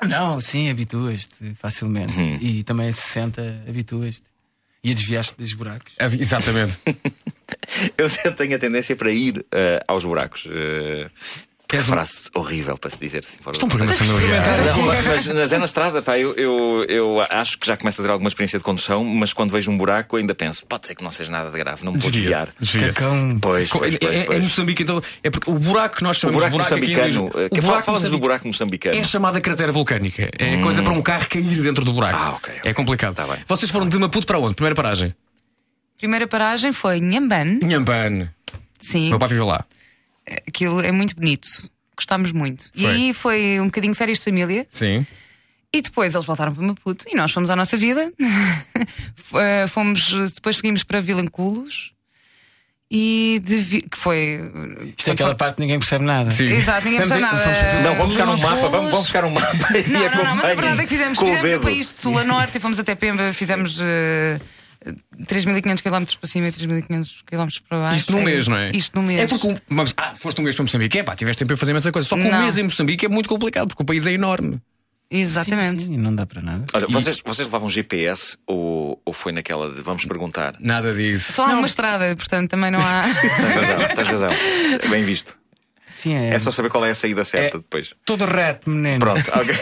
Não, 0.07 0.41
sim, 0.41 0.69
habituas-te 0.71 1.53
facilmente. 1.55 2.13
E 2.41 2.63
também 2.63 2.89
a 2.89 2.91
60 2.91 3.63
habituas-te. 3.69 4.23
E 4.83 4.91
a 4.91 4.93
desviaste 4.93 5.35
dos 5.37 5.53
buracos. 5.53 5.93
Ah, 5.99 6.05
Exatamente. 6.07 6.77
Eu 7.97 8.35
tenho 8.35 8.55
a 8.55 8.59
tendência 8.59 8.95
para 8.95 9.11
ir 9.11 9.45
eh, 9.51 9.81
aos 9.87 10.03
buracos. 10.03 10.45
eh, 10.51 11.09
um- 11.79 11.83
frase 11.83 12.29
horrível 12.33 12.77
para 12.77 12.89
se 12.89 12.99
dizer 12.99 13.23
assim. 13.27 13.37
fora 13.41 13.53
Isto 13.55 13.63
é 13.63 13.65
um 13.65 13.69
do- 13.69 13.77
programa 13.77 13.95
familiar. 13.97 14.43
Não, 14.75 14.85
mas, 14.87 15.27
mas- 15.27 15.53
é 15.53 15.57
na 15.57 15.65
estrada, 15.65 16.01
pá. 16.01 16.17
Eu, 16.17 16.33
eu, 16.35 16.85
eu 16.89 17.21
acho 17.29 17.57
que 17.57 17.67
já 17.67 17.75
começo 17.77 18.01
a 18.01 18.05
ter 18.05 18.11
alguma 18.11 18.27
experiência 18.27 18.57
de 18.59 18.63
condução, 18.65 19.03
mas 19.03 19.33
quando 19.33 19.51
vejo 19.51 19.69
um 19.71 19.77
buraco 19.77 20.15
ainda 20.17 20.33
penso, 20.35 20.65
pode 20.65 20.87
ser 20.87 20.95
que 20.95 21.03
não 21.03 21.11
seja 21.11 21.31
nada 21.31 21.49
de 21.49 21.57
grave, 21.57 21.83
não 21.85 21.91
me 21.93 21.97
vou 21.99 22.09
desviar. 22.11 22.49
Desvia. 22.59 22.93
Cacão. 22.93 23.37
Pois, 23.41 23.69
Co- 23.69 23.79
pois, 23.79 23.95
é- 23.95 23.97
pois, 23.97 24.15
é, 24.15 24.19
é 24.19 24.23
pois. 24.25 24.43
Moçambique, 24.43 24.83
então. 24.83 25.01
É 25.23 25.29
porque 25.29 25.49
o 25.49 25.55
buraco 25.55 25.97
que 25.97 26.03
nós 26.03 26.17
chamamos 26.17 26.41
buraco 26.43 26.51
de 26.51 26.57
buraco 26.69 26.75
moçambicano. 26.85 27.31
Eh, 27.41 27.45
o 27.45 27.49
que- 27.49 27.61
buraco 27.61 27.83
Fala-nos 27.85 28.11
do 28.11 28.19
buraco 28.19 28.47
moçambicano. 28.47 28.97
É 28.97 29.03
chamada 29.03 29.41
cratera 29.41 29.71
vulcânica. 29.71 30.29
É 30.37 30.57
coisa 30.57 30.81
para 30.83 30.93
um 30.93 31.01
carro 31.01 31.27
cair 31.29 31.61
dentro 31.61 31.83
do 31.85 31.93
buraco. 31.93 32.17
Ah, 32.17 32.31
ok. 32.31 32.53
É 32.63 32.73
complicado. 32.73 33.15
Tá 33.15 33.25
bem. 33.25 33.37
Vocês 33.47 33.71
foram 33.71 33.87
de 33.87 33.97
Maputo 33.97 34.25
para 34.25 34.39
onde? 34.39 34.55
Primeira 34.55 34.75
paragem? 34.75 35.13
Primeira 35.97 36.27
paragem 36.27 36.71
foi 36.73 36.99
Nhamban. 36.99 37.59
Inhambane. 37.61 38.29
Sim, 38.79 39.09
Meu 39.09 39.19
pai 39.19 39.29
viveu 39.29 39.45
lá. 39.45 39.63
Aquilo 40.47 40.81
é 40.81 40.91
muito 40.91 41.15
bonito. 41.15 41.69
Gostámos 41.95 42.31
muito. 42.31 42.69
E 42.75 42.81
Foi. 42.83 42.91
aí 42.91 43.13
foi 43.13 43.59
um 43.59 43.65
bocadinho 43.65 43.93
férias 43.93 44.17
de 44.19 44.25
família. 44.25 44.65
Sim. 44.71 45.05
E 45.71 45.81
depois 45.81 46.13
eles 46.13 46.25
voltaram 46.25 46.53
para 46.53 46.63
Maputo 46.63 47.05
e 47.07 47.15
nós 47.15 47.31
fomos 47.31 47.49
à 47.49 47.55
nossa 47.55 47.77
vida. 47.77 48.11
Eh, 49.35 49.65
fomos, 49.67 50.11
depois 50.35 50.57
seguimos 50.57 50.83
para 50.83 51.01
Vilanculos 51.01 51.91
E 52.91 53.41
devi- 53.43 53.81
que 53.81 53.97
foi. 53.97 54.39
Isto 54.95 55.09
é 55.09 55.13
aquela 55.13 55.33
parte 55.33 55.55
que 55.55 55.61
ninguém 55.61 55.79
percebe 55.79 56.05
nada. 56.05 56.29
Sim. 56.29 56.45
Exato, 56.45 56.85
ninguém 56.85 56.99
percebe 56.99 57.21
nada. 57.21 57.37
vamos- 57.37 57.83
Não, 57.83 57.95
vamos 57.95 58.13
buscar 58.15 58.27
um 58.29 58.37
mapa, 58.37 58.55
vamos, 58.69 58.71
vamos 58.91 58.99
buscar 58.99 59.25
um 59.25 59.29
mapa 59.31 59.47
e 59.77 59.89
Não, 59.89 59.99
não, 60.01 60.23
não, 60.23 60.35
mas 60.35 60.45
a 60.45 60.53
verdade 60.53 60.79
é 60.81 60.83
que 60.83 60.89
fizemos, 60.89 61.17
o 61.17 61.21
fizemos 61.21 61.43
o 61.43 61.47
dedo. 61.47 61.61
país 61.63 61.87
de 61.89 61.95
sul 61.95 62.19
a 62.19 62.23
norte 62.23 62.57
e 62.57 62.61
fomos 62.61 62.77
até 62.77 62.93
Pemba, 62.93 63.33
fizemos 63.33 63.79
eh, 63.81 64.39
3.500 65.25 65.81
km 65.81 66.17
para 66.19 66.29
cima 66.29 66.47
e 66.47 66.51
3.500 66.51 67.09
km 67.25 67.47
para 67.67 67.77
baixo. 67.79 67.99
Isto 67.99 68.11
num 68.13 68.19
É 68.19 68.25
mês, 68.25 68.39
isto. 68.39 68.49
não 68.51 68.57
é? 68.57 68.71
Isto 68.71 68.99
num 68.99 69.05
mês. 69.05 69.21
É 69.21 69.27
porque. 69.27 69.55
Mas, 69.69 69.93
ah, 69.97 70.13
foste 70.15 70.39
um 70.41 70.43
mês 70.43 70.55
para 70.55 70.63
Moçambique. 70.63 70.97
É 70.99 71.03
pá, 71.03 71.15
tiveste 71.15 71.39
tempo 71.39 71.49
para 71.49 71.57
fazer 71.57 71.75
essa 71.75 71.91
coisa. 71.91 72.07
Só 72.07 72.15
que 72.15 72.21
um 72.23 72.41
mês 72.41 72.57
em 72.57 72.63
Moçambique 72.63 73.05
é 73.05 73.09
muito 73.09 73.29
complicado 73.29 73.67
porque 73.69 73.83
o 73.83 73.85
país 73.85 74.05
é 74.07 74.11
enorme. 74.11 74.61
Exatamente. 75.09 75.83
Sim, 75.83 75.93
sim, 75.93 75.97
não 75.97 76.13
dá 76.15 76.25
para 76.25 76.41
nada. 76.41 76.65
Olha, 76.73 76.87
vocês, 76.87 77.21
vocês 77.23 77.47
levavam 77.47 77.69
GPS 77.69 78.35
ou, 78.47 78.99
ou 79.05 79.13
foi 79.13 79.31
naquela 79.31 79.69
de 79.71 79.81
vamos 79.83 80.05
perguntar? 80.05 80.55
Nada 80.59 80.91
disso. 80.91 81.33
Só 81.33 81.45
há 81.45 81.53
uma 81.53 81.67
estrada, 81.67 82.15
portanto 82.15 82.49
também 82.49 82.71
não 82.71 82.79
há. 82.79 83.03
Tens 83.03 83.53
razão, 83.53 83.95
tens 83.95 84.07
razão. 84.07 84.29
Bem 84.89 85.03
visto. 85.03 85.37
Sim, 85.95 86.13
é, 86.15 86.29
É 86.35 86.39
só 86.39 86.51
saber 86.51 86.69
qual 86.69 86.85
é 86.85 86.89
a 86.91 86.95
saída 86.95 87.23
certa 87.25 87.57
É. 87.57 87.59
depois. 87.59 87.93
todo 88.05 88.25
reto, 88.25 88.69
menino. 88.69 88.99
Pronto, 88.99 89.21
ok. 89.35 89.55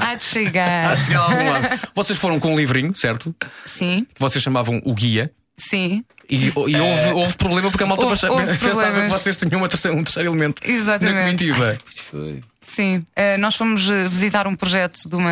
há 0.00 0.14
de 0.14 0.24
chegar. 0.24 0.92
Há 0.92 0.94
de 0.94 1.04
chegar 1.04 1.20
a 1.20 1.24
algum 1.24 1.50
lado. 1.50 1.80
Vocês 1.94 2.18
foram 2.18 2.38
com 2.40 2.52
um 2.54 2.56
livrinho, 2.56 2.94
certo? 2.94 3.34
Sim, 3.64 4.06
Que 4.14 4.20
vocês 4.20 4.42
chamavam 4.42 4.80
o 4.84 4.94
guia. 4.94 5.30
sim. 5.56 6.04
E, 6.30 6.46
e 6.46 6.52
houve, 6.56 7.10
houve 7.12 7.36
problema 7.36 7.70
porque 7.70 7.84
a 7.84 7.86
malta 7.86 8.04
Houve- 8.04 8.14
pensava, 8.14 8.32
houve 8.32 8.56
pensava 8.58 9.02
que 9.02 9.08
vocês 9.08 9.36
tinham 9.36 9.58
uma 9.60 9.68
terceira- 9.68 9.94
um 9.94 10.02
terceiro 10.02 10.30
elemento 10.30 10.62
Exatamente. 10.64 11.14
na 11.16 11.24
comitiva. 11.26 11.78
Foi. 12.10 12.40
Sim, 12.58 13.04
Eh, 13.14 13.36
nós 13.36 13.54
fomos 13.54 13.90
eh, 13.90 14.08
visitar 14.08 14.46
um 14.46 14.54
projeto 14.54 15.06
de 15.10 15.14
uma 15.14 15.30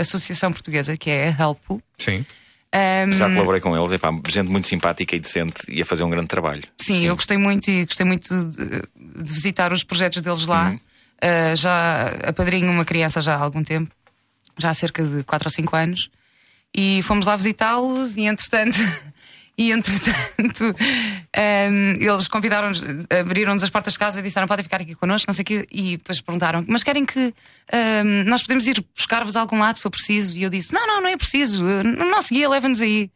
associação 0.00 0.50
portuguesa 0.50 0.96
que 0.96 1.10
é 1.10 1.28
a 1.38 1.42
Helpo. 1.42 1.82
Sim. 1.98 2.24
Ahm, 2.72 3.12
Já 3.12 3.30
colaborei 3.30 3.60
com 3.60 3.76
eles, 3.76 3.92
é 3.92 3.98
pá, 3.98 4.10
gente 4.28 4.48
muito 4.50 4.66
simpática 4.66 5.16
e 5.16 5.20
decente 5.20 5.54
e 5.68 5.80
a 5.80 5.86
fazer 5.86 6.04
um 6.04 6.10
grande 6.10 6.28
trabalho. 6.28 6.62
Sim, 6.78 7.06
eu 7.06 7.16
gostei 7.16 7.38
muito 7.38 7.70
e 7.70 7.86
gostei 7.86 8.04
muito 8.04 8.28
de, 8.28 9.22
de 9.24 9.32
visitar 9.32 9.72
os 9.72 9.82
projetos 9.82 10.20
deles 10.20 10.46
lá. 10.46 10.74
Uh, 11.16 11.56
já 11.56 12.08
apadrinho 12.28 12.70
uma 12.70 12.84
criança 12.84 13.20
já 13.20 13.34
há 13.34 13.40
algum 13.40 13.64
tempo, 13.64 13.90
já 14.56 14.70
há 14.70 14.74
cerca 14.74 15.02
de 15.02 15.24
4 15.24 15.48
ou 15.48 15.50
5 15.50 15.74
anos, 15.74 16.10
e 16.76 17.00
fomos 17.02 17.26
lá 17.26 17.34
visitá-los 17.34 18.16
e 18.16 18.22
entretanto. 18.22 18.78
E 19.58 19.72
entretanto, 19.72 20.64
um, 20.64 21.92
eles 21.98 22.28
convidaram-nos, 22.28 22.80
abriram-nos 23.10 23.64
as 23.64 23.70
portas 23.70 23.94
de 23.94 23.98
casa 23.98 24.20
e 24.20 24.22
disseram: 24.22 24.46
podem 24.46 24.62
ficar 24.62 24.80
aqui 24.80 24.94
connosco, 24.94 25.26
não 25.26 25.34
sei 25.34 25.42
o 25.42 25.46
quê. 25.46 25.66
E 25.72 25.96
depois 25.96 26.20
perguntaram: 26.20 26.64
mas 26.68 26.84
querem 26.84 27.04
que 27.04 27.34
um, 27.74 28.22
nós 28.24 28.40
podemos 28.42 28.68
ir 28.68 28.84
buscar-vos 28.94 29.36
a 29.36 29.40
algum 29.40 29.58
lado 29.58 29.76
se 29.76 29.82
for 29.82 29.90
preciso? 29.90 30.38
E 30.38 30.44
eu 30.44 30.50
disse: 30.50 30.72
não, 30.72 30.86
não, 30.86 31.00
não 31.00 31.08
é 31.08 31.16
preciso, 31.16 31.64
o 31.64 32.08
nosso 32.08 32.32
guia 32.32 32.48
leva-nos 32.48 32.80
aí. 32.80 33.10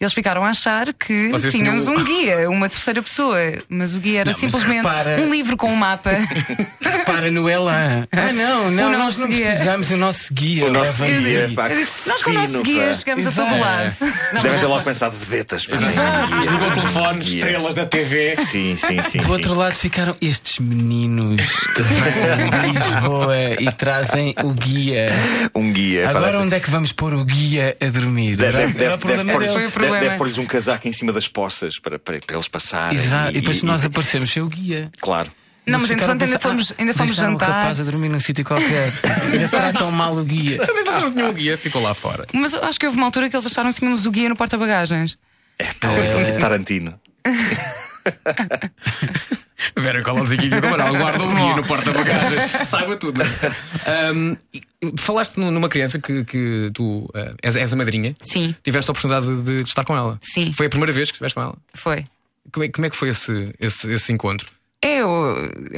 Eles 0.00 0.12
ficaram 0.12 0.44
a 0.44 0.50
achar 0.50 0.92
que 0.92 1.28
Vocês 1.30 1.54
tínhamos 1.54 1.84
tinham- 1.84 1.98
um 1.98 2.04
guia, 2.04 2.50
uma 2.50 2.68
terceira 2.68 3.00
pessoa, 3.00 3.38
mas 3.68 3.94
o 3.94 4.00
guia 4.00 4.20
era 4.20 4.32
Não, 4.32 4.38
simplesmente 4.38 4.82
repara- 4.82 5.16
um 5.20 5.30
livro 5.30 5.56
com 5.56 5.68
um 5.70 5.76
mapa. 5.76 6.10
Para 7.06 7.30
no 7.30 7.48
Elan. 7.48 8.06
Ah, 8.12 8.32
não, 8.32 8.70
não, 8.70 8.90
nós 8.92 9.16
não 9.16 9.28
guia. 9.28 9.46
precisamos 9.46 9.88
do 9.88 9.96
nosso 9.96 10.32
guia. 10.34 10.66
O 10.66 10.72
nosso 10.72 11.04
guia, 11.04 11.50
pá, 11.54 11.68
Nós 12.06 12.22
com 12.22 12.30
o 12.30 12.34
nosso 12.34 12.62
guia 12.62 12.88
pá. 12.88 12.94
chegamos 12.94 13.26
a 13.26 13.30
todo 13.32 13.46
Exato. 13.46 13.60
lado. 13.60 13.94
Devem 14.42 14.58
ter 14.60 14.66
logo 14.66 14.82
pensado 14.82 15.16
vedetas. 15.16 15.66
Desligou 15.66 16.68
o 16.68 16.72
telefone, 16.72 17.18
Guia. 17.20 17.34
estrelas 17.38 17.74
da 17.74 17.86
TV. 17.86 18.34
Sim, 18.34 18.76
sim, 18.76 19.02
sim. 19.02 19.18
Do 19.18 19.26
sim. 19.26 19.30
outro 19.32 19.54
lado 19.54 19.74
ficaram 19.74 20.14
estes 20.20 20.58
meninos 20.58 21.36
de 21.76 22.68
Lisboa 22.78 23.36
e 23.60 23.70
trazem 23.72 24.34
o 24.42 24.50
guia. 24.50 25.06
Um 25.54 25.72
guia. 25.72 26.08
Agora 26.10 26.40
onde 26.40 26.54
é 26.54 26.60
que 26.60 26.70
vamos 26.70 26.92
pôr 26.92 27.14
o 27.14 27.24
guia 27.24 27.76
a 27.80 27.86
dormir? 27.86 28.36
Deve, 28.36 28.58
Era- 28.58 28.66
deve, 28.66 28.84
era 28.84 28.94
o 28.94 28.98
deve, 28.98 28.98
problema 28.98 29.32
deve, 29.32 29.38
deles. 29.38 29.52
Foi 29.54 29.66
o 29.68 29.72
problema. 29.86 29.94
deve, 29.96 30.06
deve 30.06 30.18
pôr-lhes 30.18 30.38
um 30.38 30.46
casaco 30.46 30.88
em 30.88 30.92
cima 30.92 31.12
das 31.12 31.28
poças 31.28 31.78
para, 31.78 31.98
para, 31.98 32.18
para 32.20 32.36
eles 32.36 32.48
passarem. 32.48 32.98
Exato, 32.98 33.30
e 33.30 33.40
depois 33.40 33.58
e- 33.58 33.64
nós 33.66 33.82
e- 33.82 33.86
aparecemos 33.86 34.30
sem 34.30 34.42
o 34.42 34.48
guia. 34.48 34.90
Claro. 35.00 35.30
Não, 35.66 35.80
mas 35.80 35.90
entretanto 35.90 36.22
ainda 36.22 36.38
fomos, 36.38 36.74
ainda 36.76 36.92
fomos 36.92 37.16
jantar. 37.16 37.48
o 37.48 37.52
rapaz 37.52 37.80
a 37.80 37.84
dormir 37.84 38.10
num 38.10 38.20
sítio 38.20 38.44
qualquer. 38.44 38.92
Ainda 39.32 39.48
tratam 39.48 39.90
mal 39.92 40.14
o 40.14 40.22
guia. 40.22 40.58
Também 40.58 40.84
vocês 40.84 41.02
não 41.02 41.10
tinham 41.10 41.30
o 41.30 41.32
guia, 41.32 41.56
ficou 41.56 41.80
lá 41.80 41.94
fora. 41.94 42.26
Mas 42.34 42.52
eu 42.52 42.62
acho 42.62 42.78
que 42.78 42.84
houve 42.84 42.98
uma 42.98 43.06
altura 43.06 43.30
que 43.30 43.36
eles 43.36 43.46
acharam 43.46 43.72
que 43.72 43.78
tínhamos 43.78 44.04
o 44.04 44.10
guia 44.10 44.28
no 44.28 44.36
porta-bagagens. 44.36 45.16
É, 45.58 45.64
pá, 45.80 45.88
um 45.88 46.22
tipo 46.24 46.38
Tarantino. 46.38 47.00
Vera 49.76 50.02
Colazinho 50.02 50.60
como 50.60 50.76
não, 50.76 50.96
guarda 50.98 51.22
o 51.24 51.34
guia 51.34 51.56
no 51.56 51.64
porta-bagagens, 51.66 52.50
saiba 52.68 52.96
tudo. 52.96 53.18
não 53.18 53.24
é? 53.26 54.36
E 54.52 54.62
falaste 54.98 55.38
nu- 55.38 55.50
numa 55.50 55.68
criança 55.68 55.98
que, 55.98 56.24
que 56.24 56.70
tu 56.74 57.08
eh, 57.14 57.34
és, 57.42 57.56
és 57.56 57.72
a 57.72 57.76
madrinha. 57.76 58.14
Sim. 58.22 58.54
Tiveste 58.62 58.90
a 58.90 58.92
oportunidade 58.92 59.26
de, 59.42 59.62
de 59.62 59.68
estar 59.68 59.84
com 59.84 59.96
ela. 59.96 60.18
Sim. 60.20 60.52
Foi 60.52 60.66
a 60.66 60.68
primeira 60.68 60.92
vez 60.92 61.10
que 61.10 61.14
estiveste 61.14 61.34
com 61.34 61.42
ela. 61.42 61.56
Foi. 61.72 62.04
Como 62.52 62.64
é, 62.64 62.68
como 62.68 62.86
é 62.86 62.90
que 62.90 62.96
foi 62.96 63.08
esse, 63.08 63.54
esse, 63.58 63.90
esse 63.92 64.12
encontro? 64.12 64.48
É, 64.84 64.98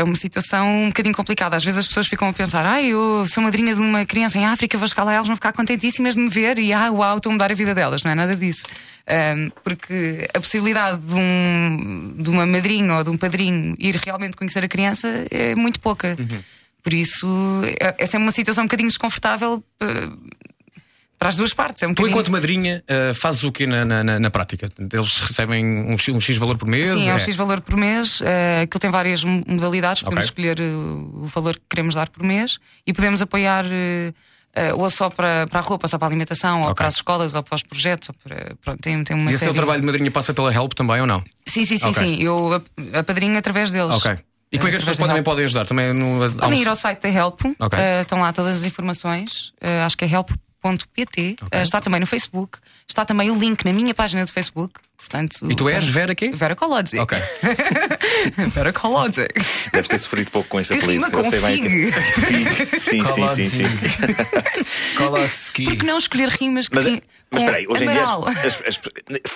é 0.00 0.02
uma 0.02 0.16
situação 0.16 0.66
um 0.66 0.88
bocadinho 0.88 1.14
complicada. 1.14 1.54
Às 1.54 1.62
vezes 1.62 1.78
as 1.78 1.86
pessoas 1.86 2.08
ficam 2.08 2.28
a 2.28 2.32
pensar: 2.32 2.66
ai, 2.66 2.86
eu 2.86 3.24
sou 3.26 3.40
madrinha 3.40 3.72
de 3.72 3.80
uma 3.80 4.04
criança 4.04 4.36
em 4.36 4.44
África, 4.44 4.76
vou 4.76 4.88
chegar 4.88 5.04
lá, 5.04 5.14
elas 5.14 5.28
vão 5.28 5.36
ficar 5.36 5.52
contentíssimas 5.52 6.14
de 6.14 6.20
me 6.20 6.28
ver 6.28 6.58
e 6.58 6.72
ah, 6.72 6.90
uau, 6.90 7.16
estou 7.16 7.30
a 7.30 7.32
mudar 7.32 7.52
a 7.52 7.54
vida 7.54 7.72
delas. 7.72 8.02
Não 8.02 8.10
é 8.10 8.16
nada 8.16 8.34
disso. 8.34 8.66
Ahm, 9.06 9.50
porque 9.62 10.26
a 10.34 10.40
possibilidade 10.40 11.00
de, 11.00 11.14
um, 11.14 12.14
de 12.18 12.28
uma 12.28 12.44
madrinha 12.44 12.96
ou 12.96 13.04
de 13.04 13.10
um 13.10 13.16
padrinho 13.16 13.76
ir 13.78 13.94
realmente 13.94 14.36
conhecer 14.36 14.64
a 14.64 14.68
criança 14.68 15.08
é 15.30 15.54
muito 15.54 15.78
pouca. 15.78 16.16
Por 16.82 16.92
isso, 16.92 17.28
é, 17.80 17.94
é 17.98 18.06
sempre 18.06 18.26
uma 18.26 18.32
situação 18.32 18.64
um 18.64 18.66
bocadinho 18.66 18.88
desconfortável 18.88 19.62
eh, 19.80 20.08
para 21.18 21.28
as 21.30 21.36
duas 21.36 21.52
partes. 21.54 21.82
É 21.82 21.86
um 21.86 21.90
Tu, 21.90 21.96
bocadinho- 22.02 22.10
enquanto 22.12 22.30
madrinha, 22.32 22.84
eh, 22.86 23.12
fazes 23.14 23.42
o 23.44 23.50
quê 23.52 23.66
na, 23.66 23.84
na, 23.84 24.18
na- 24.18 24.30
prática? 24.30 24.68
Eles 24.78 25.18
recebem 25.18 25.64
um, 25.64 25.96
X- 25.96 26.14
um 26.14 26.20
X 26.20 26.36
valor 26.36 26.56
por 26.58 26.68
mês? 26.68 26.86
Sim, 26.86 27.08
é 27.08 27.12
um 27.12 27.16
É. 27.16 27.18
X 27.18 27.34
valor 27.36 27.60
por 27.60 27.76
mês. 27.76 28.20
eh, 28.22 28.62
aquilo 28.62 28.80
tem 28.80 28.90
várias 28.90 29.24
mo- 29.24 29.42
modalidades. 29.46 30.02
Podemos 30.02 30.26
Ok. 30.26 30.30
escolher 30.44 30.60
eh, 30.60 30.74
o 30.74 31.26
valor 31.34 31.54
que 31.56 31.62
queremos 31.70 31.94
dar 31.94 32.08
por 32.10 32.22
mês 32.22 32.58
e 32.86 32.92
podemos 32.92 33.22
apoiar 33.22 33.64
eh, 33.70 34.12
ou 34.74 34.88
só 34.88 35.10
para, 35.10 35.46
para 35.46 35.58
a 35.60 35.62
roupa, 35.62 35.86
só 35.86 35.98
para 35.98 36.06
a 36.06 36.10
alimentação, 36.10 36.58
ou 36.60 36.64
Ok. 36.66 36.74
para 36.76 36.86
as 36.88 36.94
escolas, 36.94 37.34
ou 37.34 37.42
para 37.42 37.56
os 37.56 37.62
projetos. 37.62 38.08
Ou 38.08 38.14
para, 38.22 38.54
pronto, 38.64 38.80
tem, 38.80 39.04
tem 39.04 39.14
uma 39.16 39.26
E 39.30 39.34
esse 39.34 39.40
série... 39.40 39.52
teu 39.52 39.54
trabalho 39.54 39.80
de 39.80 39.86
madrinha 39.86 40.10
passa 40.10 40.32
pela 40.32 40.52
Help 40.52 40.72
também 40.74 41.00
ou 41.00 41.06
não? 41.06 41.22
Sim, 41.46 41.64
sim, 41.66 41.76
sim, 41.76 41.88
Ok. 41.88 42.02
sim. 42.02 42.22
Eu 42.22 42.54
a- 42.94 42.98
apadrinho 43.00 43.36
através 43.38 43.70
deles. 43.70 43.92
Ok. 43.94 44.16
E 44.52 44.58
como 44.58 44.68
é 44.68 44.70
que 44.70 44.76
as 44.76 44.82
pessoas 44.84 44.98
também 45.08 45.22
podem 45.22 45.44
ajudar? 45.44 45.66
Também 45.66 45.92
no, 45.92 46.30
Podem 46.32 46.62
ir 46.62 46.68
ao 46.68 46.74
site 46.76 47.02
da 47.02 47.08
Help, 47.10 47.40
Ok. 47.58 47.78
eh, 47.78 48.00
estão 48.00 48.20
lá 48.20 48.32
todas 48.32 48.58
as 48.58 48.64
informações. 48.64 49.52
eh, 49.60 49.82
acho 49.82 49.96
que 49.96 50.04
é 50.04 50.08
help.pt. 50.10 50.45
eh, 51.50 51.62
está 51.62 51.80
também 51.80 52.00
no 52.00 52.06
Facebook. 52.06 52.58
Está 52.88 53.04
também 53.04 53.30
o 53.30 53.34
link 53.36 53.64
na 53.64 53.72
minha 53.72 53.94
página 53.94 54.24
do 54.24 54.32
Facebook. 54.32 54.74
Portanto, 54.96 55.48
E 55.50 55.54
tu 55.54 55.68
és 55.68 55.84
Vera 55.84 56.14
quê? 56.14 56.30
Vera 56.32 56.56
Kolodzik. 56.56 56.98
Ok. 56.98 57.16
Vera 58.52 58.72
Kolodzik. 58.72 59.28
Deves 59.72 59.88
ter 59.88 59.98
sofrido 59.98 60.30
pouco 60.30 60.48
com 60.48 60.58
esse 60.58 60.72
Que 60.72 60.78
apelido. 60.78 61.04
rima 61.04 61.16
Eu 61.16 61.22
com 61.22 61.30
sei 61.30 61.40
bem 61.40 61.62
que. 61.62 62.78
Sim, 62.80 63.04
sim, 63.06 63.28
sim, 63.28 63.48
sim. 63.50 63.64
Por 65.64 65.76
que 65.76 65.84
não 65.84 65.98
escolher 65.98 66.28
rimas 66.30 66.68
que 66.68 66.74
Mas, 66.76 66.86
rim- 66.86 67.00
mas 67.30 67.30
com 67.30 67.36
espera 67.38 67.56
aí, 67.58 67.66
hoje 67.68 67.84
em 67.84 67.90
dia. 67.90 68.02
as- 68.02 68.46
as- 68.46 68.66
as- 68.66 68.80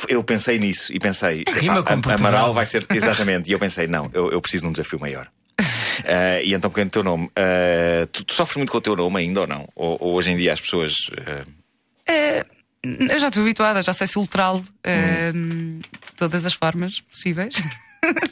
eu 0.09 0.25
pensei 0.25 0.59
nisso 0.59 0.93
e 0.93 0.99
pensei. 0.99 1.45
Rima 1.49 1.83
com. 1.83 2.01
Amaral 2.11 2.53
vai 2.55 2.67
ser. 2.67 2.87
Exatamente. 2.91 3.49
E 3.49 3.53
eu 3.53 3.59
pensei, 3.59 3.87
não, 3.87 4.11
eu, 4.13 4.31
eu 4.33 4.41
preciso 4.41 4.65
de 4.65 4.69
um 4.69 4.73
desafio 4.73 4.99
maior. 4.99 5.29
Ah, 6.07 6.41
e 6.45 6.55
então, 6.55 6.71
o 6.71 6.91
teu 6.91 7.03
nome? 7.03 7.31
Ah, 7.37 8.07
tu, 8.13 8.25
tu 8.25 8.35
sofres 8.35 8.57
muito 8.57 8.71
com 8.73 8.79
o 8.79 8.81
teu 8.81 8.97
nome 8.97 9.21
ainda 9.21 9.43
ou 9.43 9.47
não? 9.47 9.69
Ou, 9.75 9.97
ou 10.01 10.15
hoje 10.15 10.31
em 10.31 10.37
dia 10.37 10.53
as 10.53 10.61
pessoas. 10.61 10.95
Eh, 12.07 12.45
eu 12.83 13.19
já 13.19 13.29
estou 13.29 13.43
habituada, 13.43 13.83
já 13.83 13.93
sei 13.93 14.07
soltá-lo 14.07 14.65
Hum. 15.35 15.81
de 15.81 16.13
todas 16.17 16.47
as 16.47 16.55
formas 16.55 17.01
possíveis. 17.01 17.55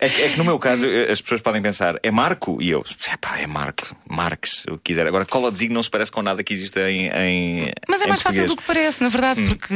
É 0.01 0.09
que, 0.09 0.23
é 0.23 0.29
que 0.31 0.39
no 0.39 0.45
meu 0.45 0.59
caso 0.59 0.87
as 1.13 1.21
pessoas 1.21 1.43
podem 1.43 1.61
pensar, 1.61 1.97
é 2.03 2.11
Marco? 2.11 2.57
E 2.61 2.71
eu, 2.71 2.83
pá, 3.21 3.39
é 3.39 3.47
Marco, 3.47 3.95
Marques, 4.09 4.65
o 4.67 4.79
que 4.79 4.85
quiser. 4.85 5.07
Agora, 5.07 5.27
cola 5.27 5.53
de 5.53 5.69
não 5.69 5.83
se 5.83 5.91
parece 5.91 6.11
com 6.11 6.23
nada 6.23 6.43
que 6.43 6.55
existe 6.55 6.81
em. 6.81 7.09
em 7.09 7.73
Mas 7.87 8.01
é 8.01 8.07
em 8.07 8.09
mais 8.09 8.23
fácil 8.23 8.47
português. 8.47 8.51
do 8.51 8.57
que 8.57 8.63
parece, 8.67 9.03
na 9.03 9.11
verdade, 9.11 9.43
porque 9.47 9.75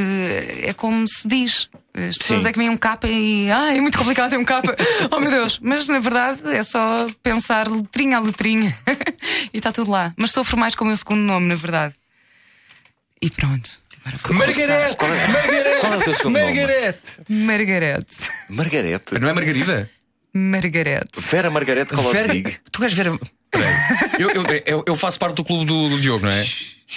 é 0.63 0.73
como 0.73 1.07
se 1.07 1.29
diz. 1.29 1.69
As 1.95 2.17
pessoas 2.17 2.43
Sim. 2.43 2.49
é 2.49 2.53
que 2.53 2.59
veem 2.59 2.71
um 2.71 2.77
capa 2.77 3.07
e. 3.07 3.51
Ah, 3.51 3.75
é 3.75 3.81
muito 3.81 3.99
complicado 3.99 4.31
ter 4.31 4.39
um 4.39 4.45
capa. 4.45 4.75
oh 5.13 5.21
meu 5.21 5.31
Deus. 5.31 5.59
Mas 5.63 5.87
na 5.89 5.99
verdade 5.99 6.41
é 6.49 6.63
só 6.63 7.07
pensar 7.23 7.69
letrinha 7.69 8.17
a 8.17 8.21
letrinha 8.21 8.77
e 9.53 9.59
está 9.59 9.71
tudo 9.71 9.91
lá. 9.91 10.15
Mas 10.17 10.33
sofro 10.33 10.57
mais 10.57 10.75
com 10.75 10.85
o 10.85 10.87
meu 10.87 10.97
segundo 10.97 11.21
nome, 11.21 11.49
na 11.49 11.55
verdade. 11.55 11.95
E 13.21 13.31
pronto. 13.31 13.83
Margarete! 14.33 14.97
Margarete! 14.99 15.81
Qual 15.81 15.93
é 15.93 15.97
o 15.97 16.03
teu 16.03 16.17
segundo 16.17 16.39
nome? 16.39 16.47
Margarete! 16.47 17.01
Margarete. 17.29 18.17
Margarete. 18.49 19.19
Não 19.21 19.29
é 19.29 19.33
Margarida? 19.33 19.91
Margarete. 20.35 21.21
Vera 21.21 21.51
Margarete 21.51 21.95
Colodzig. 21.95 22.59
Tu 22.71 22.81
queres 22.81 22.95
ver. 22.95 23.07
Eu, 24.19 24.31
eu, 24.31 24.45
eu, 24.65 24.85
eu 24.87 24.97
faço 24.97 25.19
parte 25.19 25.37
do 25.37 25.45
clube 25.45 25.67
do, 25.67 25.91
do 25.91 26.01
Diogo, 26.01 26.25
não 26.25 26.33
é? 26.33 26.43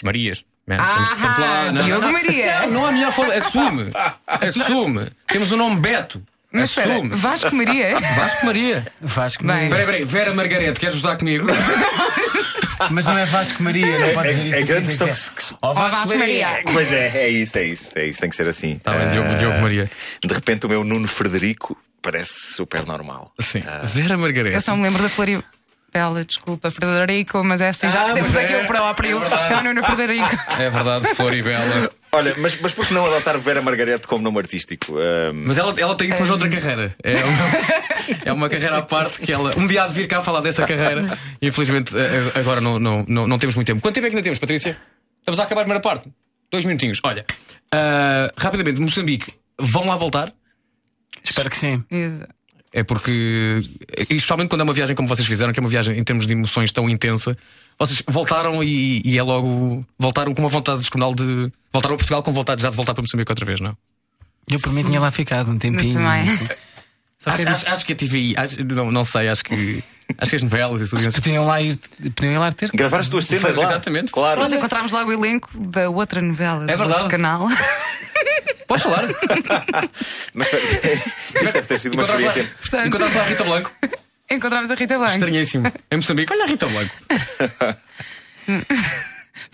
Marias. 0.04 0.46
Man, 0.68 0.76
estamos- 0.76 1.12
estamos 1.12 1.38
lá. 1.38 1.72
Não, 1.72 1.84
Diogo 1.84 2.02
não, 2.02 2.12
Maria. 2.12 2.60
não, 2.62 2.72
não 2.72 2.86
há 2.88 2.92
melhor 2.92 3.12
forma. 3.12 3.34
Assume. 3.34 3.92
Assume. 4.28 5.08
Temos 5.28 5.52
o 5.52 5.58
nome 5.58 5.76
Beto. 5.80 6.22
Mas 6.52 6.70
espera, 6.70 6.94
Assume. 6.94 7.10
Vasco 7.16 7.56
Maria. 7.56 8.00
Vasco 8.16 8.46
Maria. 8.46 8.88
Vasco. 9.02 9.46
Maria. 9.46 9.70
Peraí, 9.70 9.86
peraí. 9.86 10.06
Vera 10.06 10.34
Margarete, 10.34 10.80
queres 10.80 10.96
usar 10.96 11.18
comigo? 11.18 11.46
Mas 12.92 13.06
não 13.06 13.18
é 13.18 13.26
Vasco 13.26 13.64
Maria, 13.64 14.00
não 14.00 14.14
pode 14.14 14.30
dizer 14.30 14.42
isso. 14.48 14.56
é 14.56 14.58
assim, 14.58 14.66
grande 14.66 14.88
tem 14.88 14.98
questão 14.98 15.08
que 15.08 15.16
se- 15.16 15.32
que 15.32 15.44
se- 15.44 15.56
Ó 15.62 15.74
Vasco 15.74 15.98
Vasco 16.02 16.18
Maria. 16.18 16.48
Maria! 16.48 16.64
Pois 16.74 16.92
é, 16.92 17.08
é 17.18 17.30
isso, 17.30 17.58
é 17.58 17.64
isso, 17.64 17.90
é 17.96 18.06
isso, 18.06 18.20
tem 18.20 18.30
que 18.30 18.36
ser 18.36 18.48
assim. 18.48 18.78
Tá 18.80 18.92
bem, 18.94 19.10
Diogo, 19.10 19.30
Ah, 19.32 19.36
Diogo 19.36 19.62
Maria. 19.62 19.90
De 20.24 20.34
repente 20.34 20.66
o 20.66 20.70
meu 20.70 20.84
Nuno 20.84 21.08
Frederico 21.08 21.78
parece 22.02 22.34
super 22.54 22.86
normal. 22.86 23.32
Sim. 23.40 23.64
Ah, 23.66 23.82
Vera 23.86 24.18
Margarete. 24.18 24.56
Eu 24.56 24.62
só 24.62 24.76
me 24.76 24.84
lembro 24.84 25.02
da 25.02 25.10
Floribela, 25.96 26.26
desculpa, 26.26 26.70
Frederico, 26.70 27.42
mas 27.44 27.62
é 27.62 27.70
assim, 27.70 27.90
já 27.90 28.02
Ah, 28.02 28.08
que 28.08 28.14
temos 28.16 28.34
mas 28.34 28.44
aqui 28.44 28.54
é. 28.54 28.64
o 28.64 28.68
próprio. 28.68 29.24
É 29.24 29.58
o 29.60 29.64
Nuno 29.64 29.82
Frederico. 29.84 30.28
É 30.60 30.70
verdade, 30.70 31.08
Floribela. 31.16 31.90
Olha, 32.12 32.36
mas, 32.38 32.60
mas 32.60 32.74
por 32.74 32.86
que 32.86 32.94
não 32.94 33.06
adotar 33.06 33.38
Vera 33.40 33.62
Margarete 33.62 34.06
como 34.08 34.22
nome 34.22 34.40
artístico? 34.40 34.96
Ah, 34.98 35.32
Mas 35.34 35.58
ela, 35.58 35.74
ela 35.80 35.96
tem 35.96 36.10
isso, 36.10 36.20
mas 36.20 36.30
outra 36.30 36.50
carreira. 36.50 36.94
É 37.02 37.24
uma, 37.24 38.20
é 38.26 38.34
uma 38.34 38.50
carreira 38.50 38.78
à 38.78 38.82
parte 38.82 39.22
que 39.22 39.32
ela. 39.32 39.54
Um 39.58 39.66
dia 39.68 39.84
há 39.84 39.88
de 39.88 39.94
vir 39.94 40.08
cá 40.08 40.22
falar 40.22 40.42
dessa 40.42 40.66
carreira. 40.66 41.18
Infelizmente, 41.42 41.94
agora 42.38 42.60
não, 42.60 42.78
não, 42.78 43.06
não, 43.08 43.28
não 43.28 43.38
temos 43.40 43.56
muito 43.56 43.68
tempo. 43.68 43.82
Quanto 43.82 43.96
tempo 43.96 44.08
é 44.08 44.10
que 44.10 44.16
ainda 44.16 44.24
temos, 44.24 44.38
Patrícia? 44.40 44.78
Estamos 45.20 45.40
a 45.40 45.44
acabar 45.44 45.62
a 45.62 45.64
primeira 45.64 45.82
parte. 45.82 46.10
Dois 46.52 46.66
minutinhos. 46.66 47.00
Olha, 47.06 47.26
ah, 47.74 48.30
rapidamente, 48.38 48.82
Moçambique, 48.82 49.34
vão 49.58 49.86
lá 49.86 49.96
voltar? 49.96 50.32
Espero 51.24 51.50
que 51.50 51.58
sim. 51.58 51.84
Exato. 51.90 52.34
É 52.78 52.84
porque, 52.84 53.62
e 53.98 54.16
especialmente 54.16 54.50
quando 54.50 54.60
é 54.60 54.64
uma 54.66 54.74
viagem 54.74 54.94
como 54.98 55.08
vocês 55.08 55.26
fizeram, 55.26 55.54
que 55.54 55.60
é 55.60 55.64
uma 55.64 55.70
viagem 55.70 55.98
em 55.98 56.04
termos 56.04 56.28
de 56.28 56.34
emoções 56.34 56.74
tão 56.74 56.90
intensa, 56.90 57.38
vocês 57.80 58.04
voltaram 58.06 58.62
e, 58.62 59.02
e 59.06 59.18
é 59.18 59.24
logo. 59.24 59.86
Voltaram 59.98 60.34
com 60.34 60.42
uma 60.42 60.50
vontade 60.50 60.80
descomunal 60.80 61.16
de. 61.16 61.50
Voltaram 61.72 61.96
a 61.96 61.98
Portugal 61.98 62.22
com 62.22 62.34
vontade 62.34 62.62
já 62.62 62.70
de 62.70 62.76
voltar 62.76 62.94
para 62.94 63.02
Moçambique 63.02 63.32
outra 63.32 63.46
vez, 63.46 63.62
não? 63.62 63.78
Eu 64.52 64.60
por 64.60 64.74
mim 64.74 64.84
tinha 64.84 65.00
lá 65.00 65.10
ficado 65.10 65.50
um 65.52 65.58
tempinho. 65.58 65.94
também. 65.94 66.24
assim. 66.30 66.48
Só 67.18 67.32
que 67.32 67.44
Acho, 67.44 67.50
acho, 67.50 67.70
acho 67.70 67.86
que 67.86 67.94
a 67.94 67.96
TV. 67.96 68.34
acho- 68.36 68.62
não, 68.66 68.92
não 68.92 69.06
sei, 69.06 69.30
acho 69.30 69.46
que. 69.46 69.82
Acho 70.18 70.30
que 70.30 70.36
as 70.38 70.44
novelas 70.44 70.82
e 70.82 70.90
tudo 70.90 71.02
isso. 71.08 71.22
Podiam 71.22 71.46
lá 71.46 71.62
ir, 71.62 71.78
podiam 72.16 72.34
ir 72.34 72.38
lá 72.38 72.52
ter. 72.52 72.70
gravar 72.74 73.00
as 73.00 73.10
tuas 73.10 73.26
cenas 73.26 73.56
lá. 73.56 73.64
Exatamente. 73.64 74.12
Claro. 74.12 74.40
Nós 74.42 74.52
encontramos 74.54 74.92
lá 74.92 75.04
o 75.04 75.12
elenco 75.12 75.50
da 75.58 75.90
outra 75.90 76.22
novela 76.22 76.70
É 76.72 76.78
do 76.78 76.84
outro 76.84 77.08
canal. 77.10 77.48
Podes 78.68 78.84
falar? 78.84 79.04
Mas 80.34 80.48
espera, 80.52 80.94
isto 80.96 81.54
deve 81.54 81.62
ter 81.68 81.80
sido 81.80 81.94
uma 81.94 82.04
lá, 82.04 82.10
experiência. 82.16 82.56
Portanto- 82.60 82.88
encontraste 82.88 83.18
lá 83.18 83.24
a 83.24 83.28
Rita 83.28 83.44
Blanco. 83.44 83.72
Encontramos 84.32 84.72
a 84.72 84.76
Rita 84.76 84.98
Blanco. 84.98 85.14
Estranhíssimo. 85.14 85.72
Em 85.92 85.96
Moçambique, 85.98 86.34
olha 86.34 86.44
a 86.46 86.48
Rita 86.48 86.68
Blanco. 86.68 86.96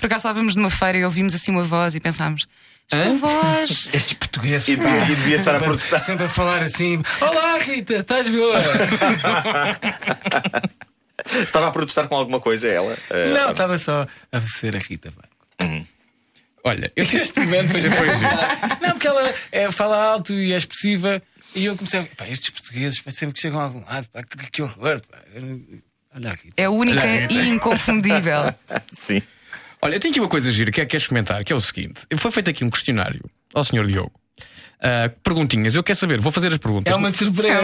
Por 0.01 0.07
acaso 0.07 0.27
estávamos 0.27 0.55
numa 0.55 0.71
feira 0.71 0.97
e 0.97 1.05
ouvimos 1.05 1.35
assim 1.35 1.51
uma 1.51 1.63
voz 1.63 1.93
e 1.93 1.99
pensámos: 1.99 2.47
esta 2.91 3.07
Hã? 3.07 3.17
voz. 3.17 3.87
Estes 3.93 4.13
portugueses. 4.13 4.67
E 4.67 4.75
devia, 4.75 5.03
e 5.03 5.15
devia 5.15 5.35
estar 5.35 5.53
a 5.55 5.59
protestar. 5.59 5.99
sempre 5.99 6.25
a 6.25 6.29
falar 6.29 6.63
assim: 6.63 7.03
Olá 7.21 7.59
Rita, 7.59 7.97
estás 7.97 8.27
boa? 8.27 8.57
Estava 11.45 11.67
a 11.67 11.71
protestar 11.71 12.07
com 12.07 12.15
alguma 12.15 12.39
coisa 12.39 12.67
ela. 12.67 12.97
Ah, 13.11 13.27
Não, 13.31 13.51
estava 13.51 13.77
só 13.77 14.07
a 14.31 14.41
ser 14.41 14.75
a 14.75 14.79
Rita. 14.79 15.11
Blanco. 15.11 15.87
Olha, 16.63 16.91
eu 16.95 17.05
neste 17.05 17.39
momento 17.39 17.67
vejo 17.67 17.91
foi. 17.91 18.07
Não, 18.81 18.91
porque 18.93 19.07
ela 19.07 19.31
é, 19.51 19.71
fala 19.71 20.03
alto 20.03 20.33
e 20.33 20.51
é 20.51 20.57
expressiva. 20.57 21.21
E 21.53 21.65
eu 21.65 21.77
comecei 21.77 21.99
a. 21.99 22.03
Pá, 22.17 22.27
estes 22.27 22.49
portugueses, 22.49 22.99
pá, 23.01 23.11
sempre 23.11 23.35
que 23.35 23.41
chegam 23.41 23.59
a 23.59 23.63
algum 23.65 23.85
lado, 23.85 24.09
pá, 24.09 24.23
que, 24.23 24.49
que 24.49 24.61
horror. 24.63 24.99
Pá. 25.01 25.19
Olha 26.15 26.31
aqui. 26.31 26.49
É 26.57 26.67
única 26.67 27.05
e 27.29 27.49
inconfundível. 27.49 28.51
Sim. 28.91 29.21
Olha, 29.83 29.95
eu 29.95 29.99
tenho 29.99 30.11
aqui 30.11 30.19
uma 30.19 30.29
coisa 30.29 30.51
gira 30.51 30.71
que 30.71 30.79
é 30.81 30.85
que 30.85 30.91
quero 30.91 31.01
experimentar, 31.01 31.43
que 31.43 31.51
é 31.51 31.55
o 31.55 31.61
seguinte: 31.61 32.01
foi 32.17 32.31
feito 32.31 32.49
aqui 32.49 32.63
um 32.63 32.69
questionário 32.69 33.21
ao 33.53 33.63
Sr. 33.63 33.85
Diogo. 33.87 34.11
Ah, 34.83 35.11
perguntinhas, 35.23 35.75
eu 35.75 35.83
quero 35.83 35.97
saber, 35.99 36.19
vou 36.19 36.31
fazer 36.31 36.47
as 36.51 36.57
perguntas. 36.57 36.91
É 36.91 36.97
uma 36.97 37.11
surpresa. 37.11 37.55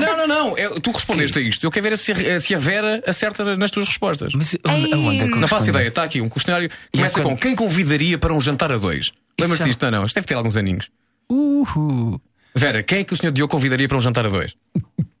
Não, 0.00 0.16
não, 0.16 0.26
não. 0.26 0.58
eu- 0.58 0.80
tu 0.80 0.90
respondeste 0.90 1.38
a 1.38 1.42
isto. 1.42 1.64
Eu 1.64 1.70
quero 1.70 1.84
ver 1.88 1.96
se 1.98 2.10
a, 2.12 2.40
se 2.40 2.52
a 2.54 2.58
Vera 2.58 3.00
acerta 3.06 3.56
nas 3.56 3.70
tuas 3.70 3.86
respostas. 3.86 4.32
Mas 4.34 4.56
onde, 4.66 4.92
aonde 4.92 5.16
é 5.22 5.26
que 5.28 5.32
eu 5.34 5.36
Não 5.36 5.46
faço 5.48 5.70
ideia, 5.70 5.86
está 5.88 6.02
aqui 6.02 6.20
um 6.20 6.28
questionário 6.28 6.68
que 6.68 6.76
começa 6.92 7.22
com 7.22 7.36
quem 7.36 7.54
convidaria 7.54 8.18
para 8.18 8.34
um 8.34 8.40
jantar 8.40 8.72
a 8.72 8.76
dois? 8.76 9.12
Lembras 9.40 9.58
já- 9.60 9.64
disto? 9.64 9.82
Não, 9.84 9.90
não. 10.00 10.06
Isto 10.06 10.16
deve 10.16 10.26
ter 10.26 10.34
alguns 10.34 10.56
aninhos. 10.56 10.90
Uhul. 11.30 12.20
Vera, 12.56 12.82
quem 12.82 12.98
é 13.00 13.04
que 13.04 13.12
o 13.12 13.16
Sr. 13.16 13.30
Diogo 13.32 13.50
convidaria 13.52 13.86
para 13.88 13.96
um 13.96 14.00
jantar 14.00 14.26
a 14.26 14.28
dois? 14.28 14.54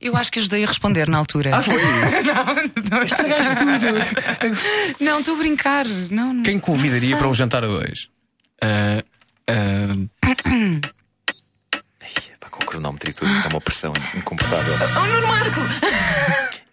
Eu 0.00 0.16
acho 0.16 0.30
que 0.30 0.38
ajudei 0.38 0.62
a 0.64 0.66
responder 0.66 1.08
na 1.08 1.18
altura. 1.18 1.56
Ah, 1.56 1.62
foi? 1.62 1.76
Estragaste 3.06 3.54
tudo. 3.56 5.04
Não, 5.04 5.20
estou 5.20 5.34
a 5.34 5.38
brincar. 5.38 5.84
Não, 6.10 6.32
não- 6.34 6.42
Quem 6.42 6.58
convidaria 6.58 7.10
não 7.10 7.18
para 7.18 7.28
um 7.28 7.34
jantar 7.34 7.64
a 7.64 7.66
dois? 7.66 8.08
Ah, 8.62 9.02
ah, 9.48 10.32
Pá, 12.40 12.48
com 12.50 12.62
o 12.62 12.66
cronómetro 12.66 13.10
e 13.10 13.12
tudo, 13.12 13.32
isto 13.32 13.46
é 13.46 13.50
uma 13.50 13.60
pressão 13.60 13.92
incomportável. 14.14 14.74
Oh, 14.96 15.06
Nuno 15.06 15.26
Marco! 15.28 15.60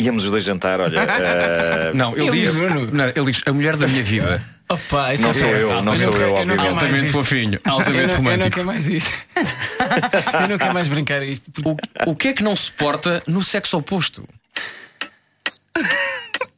Íamos 0.03 0.25
os 0.25 0.31
dois 0.31 0.43
jantar, 0.43 0.79
olha. 0.81 1.01
ah, 1.03 1.91
Não, 1.95 2.11
ele 2.15 2.27
Eu 2.27 2.31
diz, 2.31 2.55
não, 2.91 3.05
ele 3.15 3.25
diz 3.31 3.41
a 3.45 3.53
mulher 3.53 3.77
da 3.77 3.87
minha 3.87 4.03
vida. 4.03 4.41
opa, 4.69 5.13
isso 5.13 5.23
Não 5.23 5.29
é- 5.31 5.33
sou 5.33 5.49
eu, 5.49 5.81
não 5.81 5.93
eu 5.93 5.97
sou 5.99 6.13
eu, 6.13 6.27
não 6.29 6.35
obviamente. 6.35 6.67
Altamente 6.67 7.11
fofinho, 7.11 7.59
Eu 7.65 7.71
altamente 7.71 7.95
não, 7.95 8.01
eu 8.03 8.07
não 8.09 8.15
romântico. 8.17 8.49
quero 8.55 8.67
mais 8.67 8.87
isto. 8.87 9.11
eu 10.41 10.47
não 10.49 10.57
quero 10.57 10.73
mais 10.73 10.87
brincar 10.87 11.19
a 11.21 11.25
isto. 11.25 11.51
porque- 11.51 11.69
O, 12.05 12.11
o 12.11 12.15
que 12.15 12.27
é 12.29 12.33
que 12.33 12.43
não 12.43 12.55
se 12.55 12.71
porta 12.71 13.21
no 13.27 13.43
sexo 13.43 13.77
oposto? 13.77 14.27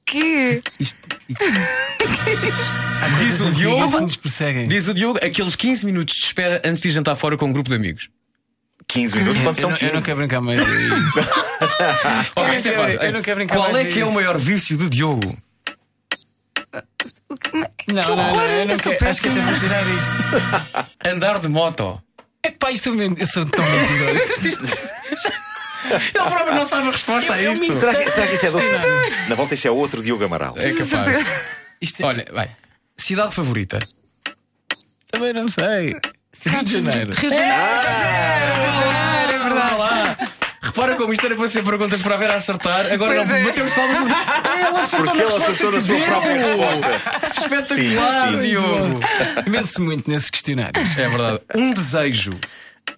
Que? 0.05 0.61
Isto, 0.79 0.97
Diz 3.19 3.39
o 3.41 3.47
antigas 3.47 3.57
Diogo. 3.57 3.91
que 3.97 4.01
nos 4.03 4.15
perseguem. 4.17 4.67
Diz 4.67 4.87
o 4.87 4.93
Diogo, 4.93 5.19
aqueles 5.23 5.55
15 5.55 5.85
minutos 5.85 6.15
de 6.15 6.21
espera 6.25 6.61
antes 6.63 6.81
de 6.81 6.91
jantar 6.91 7.15
fora 7.15 7.35
com 7.37 7.45
um 7.47 7.51
grupo 7.53 7.69
de 7.69 7.75
amigos. 7.75 8.09
15 8.87 9.17
minutos, 9.17 9.41
são 9.57 9.71
não, 9.71 9.77
eu 9.77 9.83
não 9.87 9.93
15. 9.93 10.05
quero 10.05 10.17
brincar 10.17 10.41
mais. 10.41 10.61
Ok, 12.35 12.55
isto 12.57 12.69
é 12.69 12.73
quero- 12.73 13.03
eu 13.03 13.13
não 13.13 13.21
quero 13.21 13.35
brincar 13.37 13.55
Qual 13.57 13.71
mais 13.71 13.87
é 13.87 13.89
que 13.91 13.99
é 13.99 14.05
o 14.05 14.11
maior 14.11 14.37
vício 14.37 14.77
do 14.77 14.89
Diogo? 14.89 15.35
Não, 17.87 17.93
não, 17.93 18.15
não, 18.15 18.29
horror, 18.33 18.41
eu 18.49 18.65
não 18.65 18.73
eu 18.73 18.81
sou 18.81 18.91
quero. 18.93 19.09
Acho 19.09 19.21
que 19.21 19.29
temos 19.29 19.53
de 19.55 19.59
tirar 19.61 19.81
isto. 19.83 20.91
Andar 21.09 21.39
de 21.39 21.47
moto. 21.47 22.01
É 22.43 22.51
pá, 22.51 22.71
isto 22.71 22.89
é 22.89 22.91
men- 22.93 23.15
eu 23.17 23.25
sou 23.25 23.45
tão 23.45 23.65
mentiroso. 23.65 24.59
Ele 25.85 26.11
próprio 26.11 26.55
não 26.55 26.65
sabe 26.65 26.87
a 26.87 26.91
resposta 26.91 27.33
a 27.33 27.41
isto. 27.41 27.71
Será 27.73 27.93
que, 28.03 28.09
será 28.09 28.27
que 28.27 28.33
isso 28.33 28.47
é 28.47 28.49
do... 28.51 28.57
Na 29.29 29.35
volta 29.35 29.53
isso 29.53 29.67
é 29.67 29.71
outro 29.71 30.01
Diogo 30.01 30.23
Amaral. 30.25 30.55
É 30.57 30.73
capaz. 30.73 31.27
Isto 31.79 32.01
é- 32.01 32.05
Olha, 32.05 32.25
vai. 32.33 32.49
Cidade 32.97 33.35
favorita. 33.35 33.79
Também 35.11 35.31
não 35.33 35.47
sei. 35.47 35.95
Rio 36.45 36.63
de 36.63 36.71
Janeiro. 36.71 37.13
Rio 37.13 37.29
de 37.29 37.35
Janeiro. 37.37 37.55
é 37.55 38.81
verdade. 38.81 39.24
Repara 40.65 40.95
como 40.95 41.13
isto 41.13 41.25
era 41.25 41.35
para 41.35 41.47
ser 41.47 41.63
perguntas 41.63 42.01
para 42.01 42.15
a 42.15 42.17
Vera 42.17 42.35
acertar. 42.35 42.91
Agora 42.91 43.15
Pois 43.15 43.27
não 43.27 43.35
é. 43.35 43.43
batemos 43.43 43.71
palmas. 43.73 44.11
Ela 44.59 44.81
acertou 44.81 45.05
Porque 45.05 45.21
ele 45.21 45.23
resposta 45.31 45.51
acertou 45.51 45.71
na 45.71 45.79
sua 45.79 45.99
própria 46.01 46.33
resposta. 46.37 47.01
Espetacular, 47.41 48.27
Sim, 48.33 48.33
sim. 48.33 48.41
Diogo. 48.49 48.99
Mente-se 49.47 49.81
muito 49.81 50.09
nesses 50.09 50.29
questionários. 50.29 50.97
É 50.97 51.07
verdade. 51.07 51.39
Um 51.55 51.73
desejo. 51.73 52.31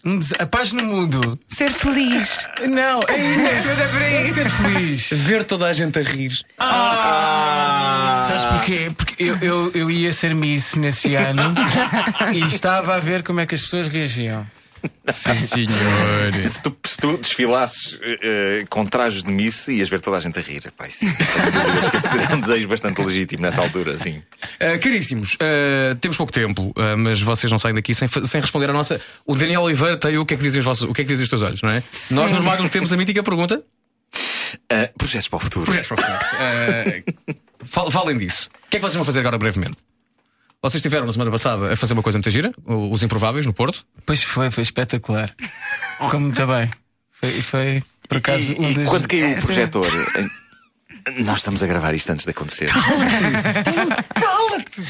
Um 0.05 0.17
des- 0.17 0.33
A 0.39 0.45
paz 0.45 0.71
no 0.73 0.83
mundo. 0.83 1.37
Ser 1.49 1.71
feliz. 1.71 2.47
Não, 2.69 2.99
é 3.07 3.17
isso. 3.17 3.41
É 3.41 4.33
ser 4.33 4.49
feliz. 4.49 5.09
Ver 5.11 5.43
toda 5.43 5.65
a 5.67 5.73
gente 5.73 5.97
a 5.99 6.01
rir. 6.03 6.39
Sabes 8.23 8.43
porquê? 8.45 8.91
Porque 8.95 9.23
eu, 9.23 9.37
eu, 9.41 9.71
eu 9.73 9.91
ia 9.91 10.11
ser 10.11 10.33
Miss 10.35 10.75
nesse 10.75 11.15
ano 11.15 11.53
e 12.33 12.39
estava 12.47 12.95
a 12.95 12.99
ver 12.99 13.23
como 13.23 13.39
é 13.39 13.45
que 13.45 13.55
as 13.55 13.61
pessoas 13.63 13.87
reagiam. 13.87 14.45
Sim, 15.09 15.35
senhor. 15.35 16.33
Se 16.47 16.61
tu, 16.61 16.75
se 16.85 16.97
tu 16.97 17.17
desfilasses 17.17 17.99
eh, 18.01 18.65
com 18.69 18.85
trajes 18.85 19.23
de 19.23 19.31
Miss, 19.31 19.67
ias 19.67 19.89
ver 19.89 20.01
toda 20.01 20.17
a 20.17 20.19
gente 20.19 20.37
a 20.39 20.41
rir. 20.41 20.61
Não 20.65 21.51
tenho 21.51 21.65
dúvidas 21.65 21.89
que 21.89 21.97
esse 21.97 22.09
seria 22.09 22.35
um 22.35 22.39
desejo 22.39 22.67
bastante 22.67 23.01
legítimo 23.01 23.41
nessa 23.41 23.61
altura, 23.61 23.97
sim. 23.97 24.17
Uh, 24.61 24.79
caríssimos, 24.81 25.33
uh, 25.35 25.95
temos 26.01 26.17
pouco 26.17 26.31
tempo, 26.31 26.67
uh, 26.75 26.97
mas 26.97 27.19
vocês 27.21 27.51
não 27.51 27.59
saem 27.59 27.75
daqui 27.75 27.93
sem, 27.95 28.07
sem 28.07 28.41
responder 28.41 28.69
a 28.69 28.73
nossa. 28.73 28.99
O 29.25 29.35
Daniel 29.35 29.61
Oliveira 29.61 29.97
tem 29.97 30.17
o 30.17 30.25
que 30.25 30.33
é 30.33 30.37
que 30.37 30.43
dizem 30.43 30.59
os, 30.59 30.65
vossos, 30.65 30.89
o 30.89 30.93
que 30.93 31.01
é 31.01 31.03
que 31.05 31.09
dizem 31.11 31.23
os 31.23 31.29
teus 31.29 31.41
olhos, 31.43 31.61
não 31.61 31.69
é? 31.69 31.83
Nós 32.11 32.31
no 32.33 32.41
Magno 32.43 32.69
temos 32.69 32.91
a 32.93 32.97
mítica 32.97 33.21
pergunta. 33.23 33.61
Projetos 34.97 35.27
para 35.27 35.37
o 35.37 35.39
futuro. 35.39 35.65
Projetos 35.65 35.87
para 35.89 35.95
o 35.95 36.03
futuro. 36.03 36.19
Uh, 37.29 37.65
fal- 37.65 37.91
falem 37.91 38.17
disso. 38.17 38.49
O 38.65 38.69
que 38.69 38.77
é 38.77 38.79
que 38.79 38.85
vocês 38.85 38.95
vão 38.95 39.05
fazer 39.05 39.19
agora 39.19 39.37
brevemente? 39.37 39.75
Vocês 40.61 40.75
estiveram 40.81 41.05
na 41.05 41.11
semana 41.11 41.29
passada 41.31 41.71
a 41.71 41.75
fazer 41.75 41.93
uma 41.93 42.01
coisa 42.01 42.17
muito 42.17 42.29
gira, 42.31 42.51
os 42.65 43.03
Improváveis, 43.03 43.45
no 43.45 43.53
Porto. 43.53 43.85
Pois 44.05 44.23
foi, 44.23 44.49
foi 44.49 44.63
espetacular. 44.63 45.29
Ficou 46.01 46.19
muito 46.19 46.45
bem. 46.47 46.69
Foi, 47.11 47.31
foi 47.41 47.83
por 48.09 48.17
acaso, 48.17 48.53
e 48.53 48.57
um 48.59 48.69
e 48.69 48.73
dos. 48.73 48.89
quando 48.89 49.07
caiu 49.07 49.27
o 49.27 49.29
É, 49.31 49.41
projetor, 49.41 49.87
nós 51.23 51.37
estamos 51.37 51.61
a 51.61 51.67
gravar 51.67 51.93
isto 51.93 52.09
antes 52.11 52.25
de 52.25 52.31
acontecer. 52.31 52.71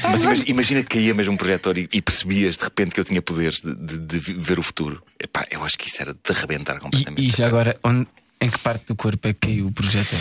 Mas 0.02 0.22
imagina, 0.22 0.44
imagina 0.48 0.82
que 0.82 0.96
caía 0.96 1.14
mesmo 1.14 1.34
um 1.34 1.36
projetor 1.36 1.76
e, 1.78 1.88
e 1.92 2.00
percebias 2.02 2.56
de 2.56 2.64
repente 2.64 2.94
que 2.94 3.00
eu 3.00 3.04
tinha 3.04 3.20
poderes 3.20 3.60
de, 3.60 3.74
de- 3.74 3.98
de 3.98 4.18
ver 4.34 4.58
o 4.58 4.62
futuro. 4.62 5.02
Epá, 5.22 5.46
eu 5.50 5.64
acho 5.64 5.76
que 5.78 5.88
isso 5.88 6.00
era 6.00 6.14
de 6.14 6.20
arrebentar 6.30 6.76
E, 6.76 6.80
completamente. 6.80 7.26
e 7.26 7.30
já 7.30 7.46
agora, 7.46 7.76
onde, 7.84 8.06
em 8.40 8.48
que 8.48 8.58
parte 8.58 8.86
do 8.86 8.94
corpo 8.96 9.26
é 9.28 9.32
que 9.32 9.40
caiu 9.48 9.66
o 9.66 9.72
projetor? 9.72 10.18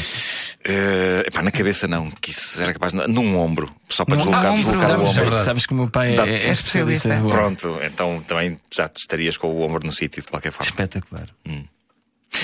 Eh, 0.66 1.24
epá, 1.28 1.42
na 1.44 1.52
cabeça 1.52 1.88
não, 1.88 2.10
que 2.12 2.32
isso 2.32 2.62
era 2.62 2.74
capaz 2.74 2.92
de. 2.94 3.08
Num 3.08 3.38
ombro, 3.38 3.74
só 3.88 4.04
para 4.04 4.18
deslocar, 4.18 4.46
Ah, 4.48 4.52
ombro, 4.52 4.64
deslocar 4.66 4.90
o 4.90 4.92
sabes, 4.92 5.10
ombro. 5.10 5.22
verdade. 5.24 5.46
Sabes 5.46 5.66
que 5.66 5.74
o 5.74 5.78
meu 5.78 5.90
pai 5.90 6.16
Dá- 6.16 6.28
é, 6.28 6.30
é 6.34 6.48
É 6.48 6.52
especialista 6.52 7.10
ombro. 7.14 7.30
Pronto, 7.30 7.80
então 7.84 8.20
também 8.28 8.60
já 8.74 8.90
estarias 8.96 9.38
com 9.38 9.48
o 9.48 9.62
ombro 9.62 9.86
no 9.86 9.92
sítio 9.92 10.22
de 10.22 10.28
qualquer 10.28 10.52
forma. 10.52 10.70
Espetacular. 10.70 11.28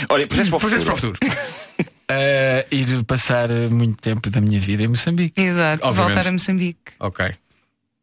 Olha, 0.09 0.25
projetos 0.27 0.49
para 0.49 0.57
o 0.57 0.59
Projetos 0.59 0.85
para 0.85 0.93
o 0.93 0.97
futuro. 0.97 1.19
futuro. 1.19 1.89
Uh, 2.09 2.65
ir 2.75 3.03
passar 3.03 3.49
muito 3.69 3.97
tempo 4.01 4.29
da 4.29 4.39
minha 4.41 4.59
vida 4.59 4.83
em 4.83 4.87
Moçambique. 4.87 5.39
Exato. 5.41 5.85
Obviamente. 5.87 6.13
Voltar 6.15 6.29
a 6.29 6.31
Moçambique. 6.31 6.91
ok. 6.99 7.33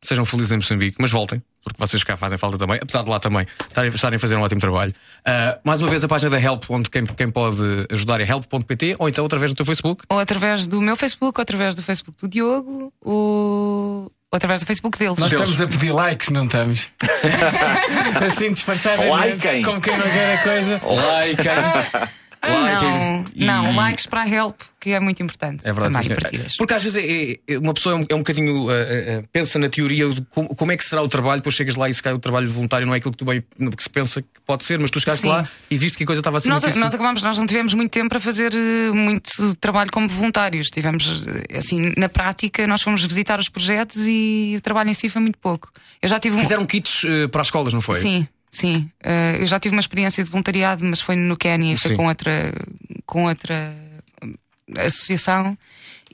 Sejam 0.02 0.24
felizes 0.24 0.52
em 0.52 0.56
Moçambique, 0.56 0.96
mas 1.00 1.10
voltem. 1.10 1.42
Porque 1.62 1.78
vocês 1.78 2.02
cá 2.02 2.16
fazem 2.16 2.38
falta 2.38 2.58
também, 2.58 2.78
apesar 2.82 3.02
de 3.02 3.10
lá 3.10 3.20
também 3.20 3.46
estarem, 3.66 3.90
estarem 3.90 4.16
a 4.16 4.18
fazer 4.18 4.36
um 4.36 4.42
ótimo 4.42 4.60
trabalho. 4.60 4.94
Ah, 5.24 5.58
mais 5.64 5.80
uma 5.80 5.90
vez, 5.90 6.02
a 6.04 6.08
página 6.08 6.30
da 6.30 6.40
Help, 6.40 6.64
onde 6.70 6.88
quem, 6.90 7.04
quem 7.06 7.30
pode 7.30 7.58
ajudar 7.90 8.20
é 8.20 8.24
help.pt 8.24 8.96
ou 8.98 9.08
então 9.08 9.24
através 9.24 9.52
do 9.52 9.56
teu 9.56 9.66
Facebook. 9.66 10.04
Ou 10.08 10.18
através 10.18 10.66
do 10.66 10.80
meu 10.80 10.96
Facebook, 10.96 11.38
ou 11.38 11.42
através 11.42 11.74
do 11.74 11.82
Facebook 11.82 12.18
do 12.20 12.28
Diogo, 12.28 12.92
ou, 13.00 14.04
ou 14.04 14.36
através 14.36 14.60
do 14.60 14.66
Facebook 14.66 14.98
deles. 14.98 15.18
Nós 15.18 15.32
estamos 15.32 15.60
a 15.60 15.66
pedir 15.66 15.92
likes, 15.92 16.30
não 16.30 16.44
estamos? 16.44 16.90
assim, 18.26 18.52
disfarçadamente. 18.52 19.34
Likem. 19.34 19.62
Como 19.62 19.80
quem 19.80 19.96
não 19.96 20.10
quer 20.10 20.38
a 20.38 20.42
coisa. 20.42 20.80
Like. 20.84 22.10
Ah, 22.42 22.80
não, 22.82 23.24
e- 23.34 23.44
não, 23.44 23.76
likes 23.76 24.06
para 24.06 24.26
help, 24.26 24.60
que 24.80 24.90
é 24.90 25.00
muito 25.00 25.22
importante. 25.22 25.66
É 25.66 25.72
verdade, 25.72 26.06
sim. 26.06 26.56
Porque 26.56 26.72
às 26.72 26.82
vezes 26.82 26.96
é- 26.96 27.38
é- 27.46 27.58
uma 27.58 27.74
pessoa 27.74 27.94
é 27.94 27.98
um, 27.98 28.06
é 28.08 28.14
um 28.14 28.18
bocadinho. 28.18 28.70
ah, 28.70 28.72
ah, 28.74 29.22
pensa 29.30 29.58
na 29.58 29.68
teoria 29.68 30.08
de 30.08 30.22
como, 30.30 30.48
como 30.54 30.72
é 30.72 30.76
que 30.76 30.84
será 30.84 31.02
o 31.02 31.08
trabalho, 31.08 31.40
depois 31.40 31.54
chegas 31.54 31.74
lá 31.74 31.88
e 31.88 31.92
se 31.94 32.02
calhar 32.02 32.16
o 32.16 32.20
trabalho 32.20 32.50
voluntário 32.50 32.86
não 32.86 32.94
é 32.94 32.96
aquilo 32.96 33.12
que, 33.12 33.18
tu 33.18 33.24
bem, 33.26 33.42
que 33.76 33.82
se 33.82 33.90
pensa 33.90 34.22
que 34.22 34.28
pode 34.46 34.64
ser, 34.64 34.78
mas 34.78 34.90
tu 34.90 34.98
chegaste 35.00 35.22
Sim. 35.22 35.28
lá 35.28 35.46
e 35.70 35.76
viste 35.76 35.98
que 35.98 36.04
a 36.04 36.06
coisa 36.06 36.20
estava 36.20 36.38
assim. 36.38 36.48
Nós, 36.48 36.64
assim, 36.64 36.80
nós 36.80 36.94
acabamos, 36.94 37.22
nós 37.22 37.36
não 37.36 37.46
tivemos 37.46 37.74
muito 37.74 37.90
tempo 37.90 38.08
para 38.08 38.20
fazer 38.20 38.52
eh, 38.54 38.90
muito 38.90 39.54
trabalho 39.56 39.90
como 39.90 40.08
voluntários. 40.08 40.68
Tivemos, 40.68 41.26
eh, 41.50 41.58
assim, 41.58 41.92
na 41.96 42.08
prática, 42.08 42.66
nós 42.66 42.80
fomos 42.80 43.04
visitar 43.04 43.38
os 43.38 43.48
projetos 43.50 44.06
e 44.06 44.54
o 44.56 44.60
trabalho 44.62 44.88
em 44.90 44.94
si 44.94 45.08
foi 45.10 45.20
muito 45.20 45.38
pouco. 45.38 45.70
Eu 46.00 46.08
já 46.08 46.18
tive 46.18 46.36
um. 46.36 46.40
Fizeram 46.40 46.64
kits 46.64 47.04
ah, 47.04 47.28
para 47.28 47.42
as 47.42 47.48
escolas, 47.48 47.74
não 47.74 47.82
foi? 47.82 48.00
Sim, 48.00 48.26
sim. 48.50 48.90
Eh, 49.02 49.38
eu 49.40 49.46
já 49.46 49.58
tive 49.60 49.74
uma 49.74 49.80
experiência 49.80 50.22
de 50.24 50.30
voluntariado, 50.30 50.84
mas 50.84 51.00
foi 51.00 51.16
no 51.16 51.36
Quénia, 51.36 51.76
foi 51.76 51.94
com 51.96 52.06
outra, 52.06 52.52
com 53.06 53.24
outra 53.24 53.74
hum, 54.22 54.34
associação. 54.78 55.56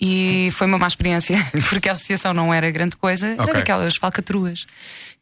E 0.00 0.50
foi 0.52 0.66
uma 0.66 0.78
má 0.78 0.86
experiência, 0.86 1.38
porque 1.70 1.88
a 1.88 1.92
associação 1.92 2.34
não 2.34 2.52
era 2.52 2.70
grande 2.70 2.96
coisa, 2.96 3.28
era 3.28 3.42
Ok. 3.42 3.54
daquelas 3.54 3.96
falcatruas 3.96 4.66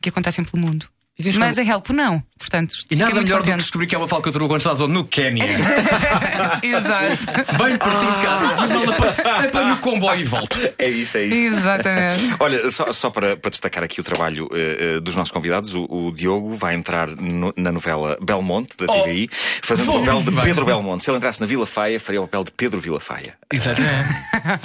que 0.00 0.08
acontecem 0.08 0.44
pelo 0.44 0.60
mundo. 0.66 0.86
Mas 1.16 1.56
como- 1.56 1.60
a 1.60 1.72
Help 1.72 1.90
não, 1.90 2.22
portanto, 2.36 2.74
E 2.90 2.96
nada 2.96 3.14
melhor 3.14 3.38
do 3.38 3.44
que 3.44 3.50
contente. 3.50 3.62
descobrir 3.62 3.86
que 3.86 3.94
é 3.94 3.98
uma 3.98 4.08
falcatrua 4.08 4.48
quando 4.48 4.60
estás 4.60 4.80
no 4.80 5.04
Quénia. 5.04 5.44
Exato, 6.62 7.56
Bem 7.56 7.78
pertinho 7.78 8.12
de 8.16 8.22
casa. 8.22 8.54
Mas 8.56 8.70
apanho- 8.72 9.46
apanho 9.48 9.74
o 9.74 9.78
comboio 9.78 10.20
e 10.20 10.24
volto. 10.24 10.56
É 10.78 10.88
isso, 10.88 11.16
é 11.18 11.24
isso. 11.24 11.56
exatamente. 11.56 12.34
Olha, 12.40 12.70
só, 12.70 12.92
só 12.92 13.10
para, 13.10 13.36
para 13.36 13.50
destacar 13.50 13.84
aqui 13.84 14.00
o 14.00 14.04
trabalho 14.04 14.48
eh, 14.52 15.00
dos 15.00 15.14
nossos 15.14 15.30
convidados, 15.32 15.74
o, 15.74 15.84
o 15.88 16.12
Diogo 16.12 16.54
vai 16.54 16.74
entrar 16.74 17.08
no- 17.10 17.54
na 17.56 17.70
novela 17.70 18.16
Belmonte, 18.20 18.76
da 18.76 18.86
TVI, 18.86 19.28
fazendo 19.62 19.92
o 19.94 20.00
papel 20.00 20.22
de. 20.22 20.32
Pedro 20.42 20.64
Belmonte. 20.64 21.04
Se 21.04 21.10
ele 21.10 21.18
entrasse 21.18 21.40
na 21.40 21.46
Vila 21.46 21.66
Faia, 21.66 22.00
faria 22.00 22.20
o 22.20 22.24
papel 22.24 22.44
de 22.44 22.50
Pedro 22.52 22.80
Vila 22.80 22.98
Faia. 23.00 23.34
Exatamente. 23.52 23.94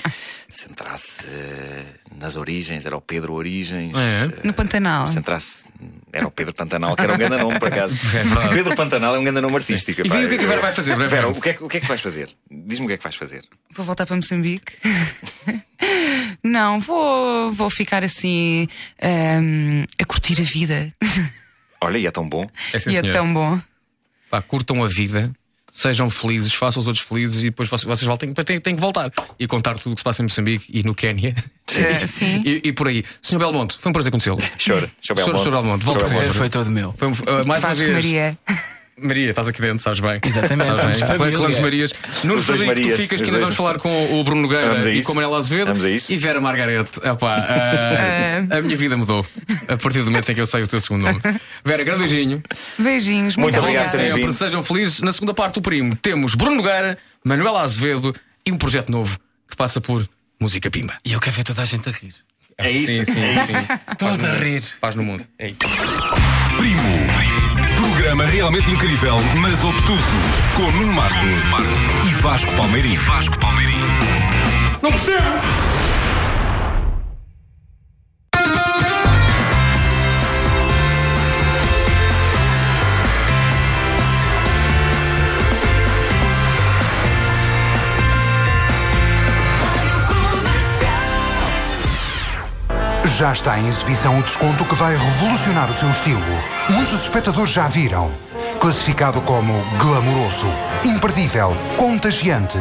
Se 0.49 0.67
entrasse 0.69 1.25
eh, 1.27 1.83
nas 2.17 2.35
origens, 2.35 2.85
era 2.85 2.95
o 2.97 3.01
Pedro 3.01 3.33
Origens. 3.33 3.95
É. 3.95 4.25
Eh, 4.25 4.41
No 4.43 4.53
Pantanal. 4.53 5.07
Se 5.07 5.19
entrasse, 5.19 5.67
era 6.11 6.27
o 6.27 6.31
Pedro 6.31 6.53
Pantanal, 6.53 6.95
que 6.95 7.01
era 7.01 7.13
um 7.13 7.17
grande 7.17 7.37
nome, 7.37 7.59
por 7.59 7.67
acaso. 7.67 7.95
É. 8.15 8.47
Pedro 8.53 8.75
Pantanal 8.75 9.15
é 9.15 9.19
um 9.19 9.23
grande 9.23 9.41
nome 9.41 9.55
artístico. 9.55 10.01
E 10.01 10.03
o 10.07 10.11
que 10.29 10.35
é 10.35 10.37
que 10.37 10.45
a 10.45 10.47
Vera 10.47 10.61
vai 10.61 10.73
fazer? 10.73 10.95
Vera, 11.07 11.27
o 11.29 11.39
que, 11.41 11.49
é, 11.49 11.53
que- 11.53 11.63
o 11.63 11.67
que 11.69 11.77
é 11.77 11.79
que 11.79 11.87
vais 11.87 12.01
fazer? 12.01 12.29
Diz-me 12.49 12.85
o 12.85 12.87
que 12.87 12.93
é 12.93 12.97
que 12.97 13.03
vais 13.03 13.15
fazer. 13.15 13.41
Vou 13.71 13.85
voltar 13.85 14.05
para 14.05 14.15
Moçambique. 14.15 14.73
Não, 16.43 16.79
vou, 16.79 17.51
vou 17.51 17.69
ficar 17.69 18.03
assim 18.03 18.67
hum, 19.41 19.83
a 20.01 20.05
curtir 20.05 20.39
a 20.41 20.43
vida. 20.43 20.93
Olha, 21.81 21.97
e 21.97 22.05
é 22.07 22.11
tão 22.11 22.27
bom. 22.27 22.49
É 22.73 22.79
sim, 22.79 22.91
e 22.91 22.97
é 22.97 23.11
tão 23.11 23.33
bom. 23.33 23.59
Pá, 24.29 24.41
curtam 24.41 24.83
a 24.83 24.87
vida, 24.87 25.31
sejam 25.71 26.09
felizes, 26.09 26.53
façam 26.53 26.81
os 26.81 26.87
outros 26.87 27.05
felizes 27.05 27.43
e 27.43 27.45
depois 27.45 27.69
vocês, 27.69 27.87
vocês 27.87 28.07
voltem. 28.07 28.29
Depois 28.29 28.45
têm, 28.45 28.59
têm 28.59 28.75
que 28.75 28.81
voltar 28.81 29.11
e 29.39 29.47
contar 29.47 29.77
tudo 29.77 29.93
o 29.93 29.95
que 29.95 30.01
se 30.01 30.03
passa 30.03 30.21
em 30.21 30.25
Moçambique 30.25 30.65
e 30.69 30.83
no 30.83 30.95
Quénia. 30.95 31.35
Eh, 31.75 32.05
sim. 32.07 32.41
E, 32.49 32.69
e 32.69 32.73
por 32.73 32.87
aí. 32.87 33.03
Senhor 33.21 33.39
Belmonte, 33.39 33.77
foi 33.77 33.89
um 33.89 33.93
prazer 33.93 34.11
conhecê-lo. 34.11 34.37
Chora, 34.37 34.51
chora 34.57 34.91
Senhor, 35.01 35.15
Belmonte. 35.15 35.39
senhor 35.43 35.51
Belmonte, 35.51 35.85
volta 35.85 35.99
Chora 35.99 36.13
sempre. 36.13 36.25
Prazer 36.25 36.39
foi 36.39 36.49
todo 36.49 36.71
meu. 36.71 36.93
Foi 36.97 37.07
uh, 37.07 37.45
mais 37.45 37.63
uma 37.63 37.69
Vasco 37.69 37.85
vez. 37.85 37.93
Maria. 37.93 38.37
Maria, 39.01 39.29
estás 39.29 39.47
aqui 39.47 39.61
dentro, 39.61 39.79
sabes 39.83 39.99
bem. 39.99 40.19
Exatamente, 40.25 40.75
Sabes 40.77 40.99
bem. 41.19 41.31
Clã 41.33 41.49
dos 41.49 41.59
Marias. 41.59 41.93
Nuno 42.23 42.39
Os 42.39 42.45
dois 42.45 42.59
Frederico, 42.59 42.73
tu 42.73 42.81
Marias, 42.81 42.99
ficas, 42.99 43.21
que 43.21 43.25
ainda 43.25 43.39
dois. 43.39 43.41
vamos 43.41 43.55
falar 43.55 43.79
com 43.79 44.19
o 44.19 44.23
Bruno 44.23 44.41
Nogueira 44.43 44.89
e 44.91 44.99
isso. 44.99 45.05
com 45.07 45.11
a 45.13 45.15
Manela 45.15 45.37
Azevedo. 45.37 45.87
Isso. 45.89 46.11
E 46.13 46.17
Vera 46.17 46.39
Margarete. 46.41 46.91
Epá, 47.03 47.37
ah, 47.37 48.47
a 48.57 48.61
minha 48.61 48.75
vida 48.77 48.95
mudou 48.97 49.25
a 49.67 49.77
partir 49.77 49.99
do 49.99 50.05
momento 50.05 50.31
em 50.31 50.35
que 50.35 50.41
eu 50.41 50.45
sei 50.45 50.61
o 50.61 50.67
teu 50.67 50.79
segundo 50.81 51.03
nome. 51.03 51.21
Vera, 51.63 51.83
grande 51.83 51.99
beijinho. 51.99 52.41
Beijinhos, 52.77 53.35
muito, 53.35 53.53
Muito 53.53 53.59
obrigado, 53.59 54.15
vindo. 54.15 54.33
sejam 54.33 54.63
felizes. 54.63 55.01
Na 55.01 55.11
segunda 55.11 55.33
parte 55.33 55.55
do 55.55 55.61
primo 55.61 55.95
temos 55.95 56.35
Bruno 56.35 56.57
Nogueira, 56.57 56.97
Manuela 57.23 57.61
Azevedo 57.61 58.15
e 58.45 58.51
um 58.51 58.57
projeto 58.57 58.91
novo 58.91 59.17
que 59.49 59.55
passa 59.55 59.79
por 59.81 60.07
Música 60.39 60.69
Pimba. 60.69 60.93
E 61.05 61.13
eu 61.13 61.19
quero 61.19 61.35
ver 61.35 61.43
toda 61.43 61.61
a 61.61 61.65
gente 61.65 61.87
a 61.89 61.91
rir. 61.91 62.13
É 62.57 62.69
isso, 62.71 62.87
Sim, 62.87 63.13
sim, 63.13 63.21
é 63.23 63.45
sim. 63.45 63.53
Todos 63.97 64.23
a 64.25 64.33
rir. 64.33 64.63
Paz 64.81 64.93
no 64.95 65.03
mundo. 65.03 65.25
É 65.37 65.47
isso. 65.47 65.57
Primo. 66.57 67.08
Programa 68.09 68.31
realmente 68.31 68.71
incrível, 68.71 69.17
mas 69.39 69.63
obtuso. 69.63 70.01
Com 70.55 70.71
Nuno 70.71 70.93
Marco 70.93 71.15
e 72.07 72.13
Vasco 72.23 72.51
Palmeirim. 72.55 72.95
Vasco 72.95 73.37
Palmeirim. 73.37 73.77
Não 74.81 74.91
percebo! 74.91 75.68
Já 93.19 93.33
está 93.33 93.59
em 93.59 93.67
exibição 93.67 94.17
o 94.17 94.23
desconto 94.23 94.63
que 94.63 94.75
vai 94.75 94.95
revolucionar 94.95 95.69
o 95.69 95.73
seu 95.73 95.89
estilo. 95.91 96.23
Muitos 96.69 97.01
espectadores 97.01 97.51
já 97.51 97.67
viram. 97.67 98.09
Classificado 98.61 99.19
como 99.19 99.61
glamouroso, 99.77 100.47
imperdível, 100.85 101.53
contagiante. 101.75 102.57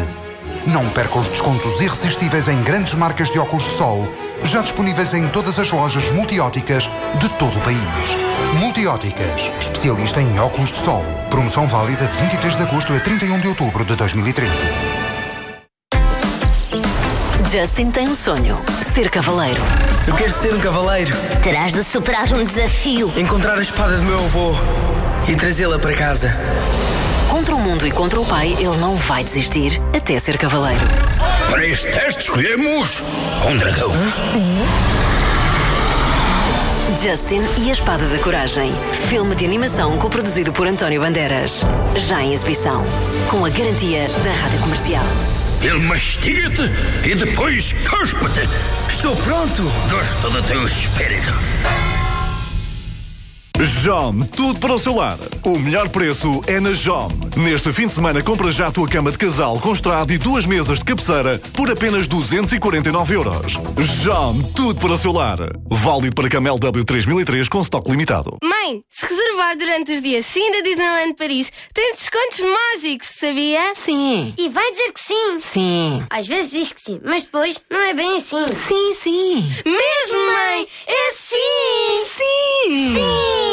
Não 0.66 0.90
perca 0.90 1.20
os 1.20 1.28
descontos 1.28 1.80
irresistíveis 1.80 2.48
em 2.48 2.60
grandes 2.60 2.94
marcas 2.94 3.30
de 3.30 3.38
óculos 3.38 3.62
de 3.62 3.76
sol, 3.76 4.04
já 4.42 4.60
disponíveis 4.60 5.14
em 5.14 5.28
todas 5.28 5.60
as 5.60 5.70
lojas 5.70 6.10
multióticas 6.10 6.90
de 7.20 7.28
todo 7.38 7.56
o 7.56 7.60
país. 7.60 8.58
Multióticas, 8.58 9.52
especialista 9.60 10.20
em 10.20 10.40
óculos 10.40 10.72
de 10.72 10.78
sol. 10.78 11.04
Promoção 11.30 11.68
válida 11.68 12.08
de 12.08 12.16
23 12.16 12.56
de 12.56 12.62
agosto 12.64 12.92
a 12.92 12.98
31 12.98 13.38
de 13.38 13.46
outubro 13.46 13.84
de 13.84 13.94
2013. 13.94 15.07
Justin 17.50 17.90
tem 17.90 18.08
um 18.08 18.14
sonho: 18.14 18.58
ser 18.92 19.08
cavaleiro. 19.10 19.60
Eu 20.06 20.14
quero 20.14 20.32
ser 20.32 20.54
um 20.54 20.60
cavaleiro, 20.60 21.14
Terás 21.42 21.72
de 21.72 21.82
superar 21.84 22.32
um 22.32 22.44
desafio. 22.44 23.12
encontrar 23.16 23.58
a 23.58 23.62
espada 23.62 23.96
do 23.96 24.02
meu 24.02 24.18
avô 24.18 24.52
e 25.26 25.34
trazê-la 25.34 25.78
para 25.78 25.94
casa. 25.94 26.34
Contra 27.28 27.54
o 27.54 27.58
mundo 27.58 27.86
e 27.86 27.90
contra 27.90 28.20
o 28.20 28.24
pai, 28.24 28.54
ele 28.58 28.76
não 28.78 28.96
vai 28.96 29.22
desistir 29.22 29.80
até 29.96 30.18
ser 30.18 30.38
cavaleiro. 30.38 30.80
Para 31.50 31.66
este 31.66 31.90
teste 31.90 32.22
escolhemos 32.22 33.02
um 33.46 33.56
dragão. 33.56 33.92
Justin 37.02 37.42
e 37.58 37.70
a 37.70 37.72
Espada 37.72 38.06
da 38.08 38.18
Coragem. 38.18 38.74
Filme 39.08 39.34
de 39.34 39.44
animação 39.44 39.96
coproduzido 39.98 40.52
por 40.52 40.66
António 40.66 41.00
Bandeiras. 41.00 41.64
Já 41.96 42.22
em 42.22 42.32
exibição. 42.32 42.84
Com 43.30 43.44
a 43.44 43.48
garantia 43.50 44.08
da 44.24 44.32
Rádio 44.32 44.60
Comercial. 44.60 45.04
Ele 45.60 45.80
mastiga-te 45.80 46.62
e 47.04 47.14
depois 47.14 47.72
cospe-te. 47.88 48.48
Estou 48.92 49.16
pronto! 49.16 49.62
Gosto 49.90 50.30
do 50.30 50.42
teu 50.42 50.64
espírito. 50.64 51.32
JOM, 53.60 54.20
tudo 54.20 54.60
para 54.60 54.74
o 54.74 54.78
seu 54.78 54.94
lar. 54.94 55.18
O 55.48 55.58
melhor 55.58 55.88
preço 55.88 56.42
é 56.46 56.60
na 56.60 56.74
JOM. 56.74 57.08
Neste 57.34 57.72
fim 57.72 57.88
de 57.88 57.94
semana, 57.94 58.22
compra 58.22 58.52
já 58.52 58.66
a 58.66 58.70
tua 58.70 58.86
cama 58.86 59.10
de 59.10 59.16
casal 59.16 59.58
com 59.58 59.72
estrado 59.72 60.12
e 60.12 60.18
duas 60.18 60.44
mesas 60.44 60.78
de 60.78 60.84
cabeceira 60.84 61.40
por 61.54 61.70
apenas 61.70 62.06
249 62.06 63.14
euros. 63.14 63.54
JOM, 64.04 64.42
tudo 64.54 64.78
para 64.78 64.92
o 64.92 64.98
seu 64.98 65.10
lar. 65.10 65.38
Válido 65.70 66.14
para 66.14 66.28
cama 66.28 66.50
LW 66.50 66.84
3003 66.84 67.48
com 67.48 67.62
estoque 67.62 67.90
limitado. 67.90 68.36
Mãe, 68.44 68.82
se 68.90 69.06
reservar 69.06 69.56
durante 69.56 69.92
os 69.92 70.02
dias 70.02 70.26
sim 70.26 70.52
da 70.52 70.60
Disneyland 70.60 71.14
Paris, 71.14 71.50
tem 71.72 71.94
descontos 71.94 72.40
mágicos, 72.40 73.08
sabia? 73.18 73.72
Sim. 73.74 74.34
E 74.36 74.50
vai 74.50 74.70
dizer 74.70 74.92
que 74.92 75.00
sim. 75.00 75.38
Sim. 75.38 76.02
Às 76.10 76.26
vezes 76.26 76.50
diz 76.50 76.72
que 76.74 76.80
sim, 76.82 77.00
mas 77.02 77.24
depois 77.24 77.58
não 77.70 77.80
é 77.80 77.94
bem 77.94 78.18
assim. 78.18 78.44
Sim, 78.68 78.94
sim. 79.00 79.50
Mesmo, 79.64 80.26
mãe? 80.26 80.68
É 80.86 81.12
sim! 81.14 82.04
Sim. 82.18 82.94
Sim! 82.96 83.47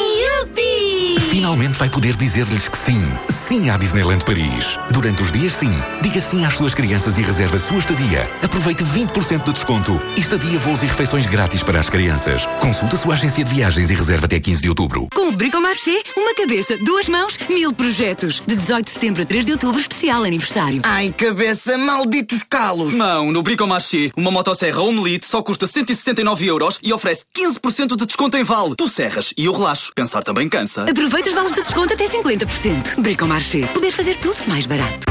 Vai 1.77 1.89
poder 1.89 2.15
dizer-lhes 2.15 2.69
que 2.69 2.77
sim. 2.77 3.34
Sim 3.47 3.69
à 3.69 3.77
Disneyland 3.77 4.25
Paris. 4.25 4.79
Durante 4.89 5.21
os 5.21 5.31
dias 5.31 5.53
sim, 5.53 5.71
diga 6.01 6.19
sim 6.19 6.45
às 6.45 6.55
suas 6.55 6.73
crianças 6.73 7.17
e 7.17 7.21
reserve 7.21 7.57
a 7.57 7.59
sua 7.59 7.77
estadia. 7.77 8.27
Aproveite 8.41 8.83
20% 8.83 9.43
de 9.43 9.53
desconto 9.53 10.01
e 10.17 10.19
estadia, 10.19 10.57
voos 10.59 10.81
e 10.81 10.87
refeições 10.87 11.27
grátis 11.27 11.61
para 11.61 11.79
as 11.79 11.87
crianças. 11.87 12.47
Consulte 12.59 12.95
a 12.95 12.97
sua 12.97 13.13
agência 13.13 13.43
de 13.43 13.53
viagens 13.53 13.89
e 13.91 13.95
reserve 13.95 14.25
até 14.25 14.39
15 14.39 14.61
de 14.61 14.69
outubro. 14.69 15.07
Com 15.13 15.29
o 15.29 15.31
Bricomarché, 15.31 16.01
uma 16.17 16.33
cabeça, 16.33 16.75
duas 16.77 17.07
mãos, 17.07 17.37
mil 17.47 17.71
projetos. 17.71 18.41
De 18.47 18.55
18 18.55 18.85
de 18.85 18.91
setembro 18.91 19.21
a 19.21 19.25
3 19.25 19.45
de 19.45 19.51
outubro, 19.51 19.79
especial 19.79 20.23
aniversário. 20.23 20.81
Ai, 20.83 21.13
cabeça, 21.15 21.77
malditos 21.77 22.41
calos! 22.41 22.93
Não, 22.93 23.31
no 23.31 23.43
Bricomarché, 23.43 24.11
uma 24.17 24.31
motosserra 24.31 24.81
Homelite 24.81 25.27
só 25.27 25.43
custa 25.43 25.67
169 25.67 26.45
euros 26.47 26.79
e 26.81 26.91
oferece 26.91 27.25
15% 27.37 27.95
de 27.95 28.05
desconto 28.07 28.37
em 28.37 28.43
vale. 28.43 28.75
Tu 28.75 28.89
serras 28.89 29.33
e 29.37 29.45
eu 29.45 29.53
relaxo. 29.53 29.91
Pensar 29.93 30.23
também 30.23 30.49
cansa. 30.49 30.89
Aproveita 30.89 31.29
os 31.29 31.35
vales 31.35 31.53
de 31.53 31.61
desconto 31.61 31.93
até 31.93 32.07
50%. 32.07 32.99
Bricomarché, 32.99 33.34
poder 33.73 33.91
fazer 33.91 34.15
tudo 34.15 34.47
mais 34.47 34.65
barato. 34.65 35.07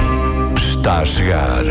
Está 0.56 1.00
a 1.00 1.04
chegar 1.04 1.62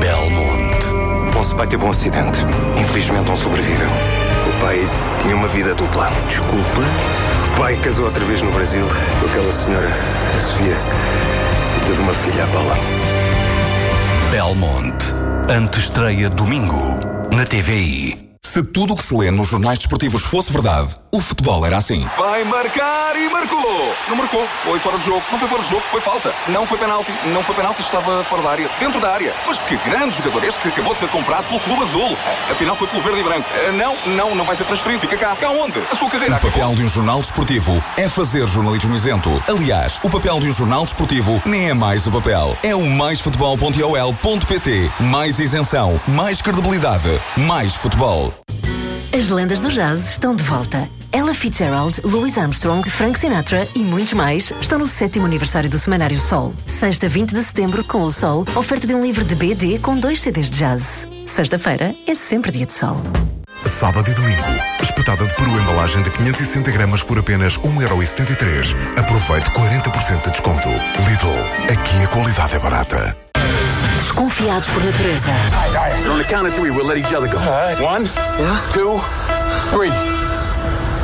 Belmont. 0.00 1.30
Vosso 1.34 1.54
pai 1.54 1.66
teve 1.66 1.84
um 1.84 1.90
acidente. 1.90 2.38
Infelizmente 2.80 3.28
não 3.28 3.36
sobreviveu. 3.36 3.86
O 3.86 4.60
pai 4.62 4.78
tinha 5.20 5.36
uma 5.36 5.48
vida 5.48 5.74
dupla. 5.74 6.10
Desculpa. 6.26 6.80
O 7.52 7.58
pai 7.58 7.76
casou 7.82 8.06
outra 8.06 8.24
vez 8.24 8.40
no 8.40 8.50
Brasil 8.50 8.86
com 9.20 9.26
aquela 9.26 9.52
senhora, 9.52 9.90
a 10.34 10.40
Sofia, 10.40 10.76
e 11.76 11.86
teve 11.86 12.00
uma 12.00 12.14
filha, 12.14 12.44
a 12.44 12.46
Paula. 12.46 12.78
Belmont. 14.30 15.04
Antestreia 15.50 16.30
domingo 16.30 16.98
na 17.36 17.44
TVI. 17.44 18.30
Se 18.42 18.62
tudo 18.64 18.94
o 18.94 18.96
que 18.96 19.04
se 19.04 19.14
lê 19.14 19.30
nos 19.30 19.48
jornais 19.48 19.78
desportivos 19.78 20.22
fosse 20.22 20.50
verdade, 20.50 20.88
o 21.12 21.20
futebol 21.20 21.66
era 21.66 21.76
assim. 21.76 22.08
Vai 22.16 22.44
marcar 22.44 23.16
e 23.16 23.28
marcou! 23.28 23.94
Não 24.08 24.16
marcou, 24.16 24.46
foi 24.64 24.78
fora 24.78 24.98
de 24.98 25.06
jogo. 25.06 25.22
Não 25.32 25.38
foi 25.38 25.48
fora 25.48 25.62
de 25.62 25.68
jogo, 25.68 25.82
foi 25.90 26.00
falta. 26.00 26.32
Não 26.48 26.66
foi 26.66 26.78
penalti, 26.78 27.12
não 27.26 27.42
foi 27.42 27.54
penalti, 27.54 27.80
estava 27.82 28.22
fora 28.24 28.42
da 28.42 28.50
área, 28.50 28.70
dentro 28.78 29.00
da 29.00 29.12
área. 29.12 29.32
Mas 29.46 29.58
que 29.58 29.76
grande 29.78 30.16
jogador 30.16 30.44
este 30.44 30.60
que 30.60 30.68
acabou 30.68 30.94
de 30.94 31.00
ser 31.00 31.08
comprado 31.08 31.46
pelo 31.48 31.60
Clube 31.60 31.82
Azul. 31.82 32.16
Afinal 32.50 32.76
foi 32.76 32.86
pelo 32.88 33.02
verde 33.02 33.20
e 33.20 33.22
branco. 33.22 33.48
Ah, 33.68 33.72
Não, 33.72 33.96
não, 34.06 34.34
não 34.34 34.44
vai 34.44 34.56
ser 34.56 34.64
transferido. 34.64 35.00
Fica 35.00 35.16
cá. 35.16 35.36
Cá 35.36 35.50
onde? 35.50 35.78
A 35.90 35.94
sua 35.94 36.08
carreira 36.10 36.36
O 36.36 36.40
papel 36.40 36.74
de 36.74 36.84
um 36.84 36.88
jornal 36.88 37.20
desportivo 37.20 37.82
é 37.96 38.08
fazer 38.08 38.46
jornalismo 38.46 38.94
isento. 38.94 39.42
Aliás, 39.48 39.98
o 40.02 40.10
papel 40.10 40.40
de 40.40 40.48
um 40.48 40.52
jornal 40.52 40.84
desportivo 40.84 41.40
nem 41.44 41.70
é 41.70 41.74
mais 41.74 42.06
o 42.06 42.12
papel. 42.12 42.56
É 42.62 42.74
o 42.74 42.86
maisfutebol.ol.pt. 42.88 44.90
Mais 45.00 45.38
isenção, 45.38 46.00
mais 46.06 46.40
credibilidade, 46.42 47.20
mais 47.36 47.74
futebol. 47.74 48.32
As 49.12 49.28
lendas 49.28 49.60
do 49.60 49.68
jazz 49.70 50.08
estão 50.10 50.34
de 50.36 50.42
volta. 50.44 50.88
Ella 51.12 51.34
Fitzgerald, 51.34 52.00
Louis 52.04 52.38
Armstrong, 52.38 52.88
Frank 52.88 53.18
Sinatra 53.18 53.66
e 53.74 53.80
muitos 53.80 54.12
mais 54.12 54.50
estão 54.60 54.78
no 54.78 54.86
sétimo 54.86 55.26
aniversário 55.26 55.68
do 55.68 55.78
Semanário 55.78 56.18
Sol. 56.18 56.54
Sexta, 56.66 57.08
20 57.08 57.32
de 57.34 57.42
setembro, 57.42 57.84
com 57.84 58.02
o 58.02 58.10
Sol, 58.12 58.46
oferta 58.54 58.86
de 58.86 58.94
um 58.94 59.02
livro 59.02 59.24
de 59.24 59.34
BD 59.34 59.80
com 59.80 59.96
dois 59.96 60.20
CDs 60.20 60.48
de 60.48 60.58
jazz. 60.58 61.08
Sexta-feira 61.26 61.92
é 62.06 62.14
sempre 62.14 62.52
dia 62.52 62.66
de 62.66 62.72
sol. 62.72 62.96
Sábado 63.66 64.08
e 64.10 64.14
domingo. 64.14 64.42
Espetada 64.82 65.24
de 65.24 65.34
peru 65.34 65.50
embalagem 65.50 66.02
de 66.02 66.10
560 66.10 66.70
gramas 66.70 67.02
por 67.02 67.18
apenas 67.18 67.58
1,73€. 67.58 68.76
Aproveite 68.96 69.50
40% 69.50 70.24
de 70.24 70.30
desconto. 70.30 70.68
Lidl. 70.68 71.72
Aqui 71.72 72.04
a 72.04 72.08
qualidade 72.08 72.54
é 72.54 72.58
barata. 72.58 73.16
Desconfiados 73.98 74.68
por 74.68 74.84
natureza. 74.84 75.30
On 76.10 76.18
the 76.18 76.24
count 76.24 76.46
of 76.46 76.54
three, 76.54 76.70
we'll 76.70 76.86
let 76.86 76.98
each 76.98 77.14
other 77.14 77.28
go. 77.28 77.38
One, 77.84 78.04
two, 78.72 79.00
three. 79.70 80.19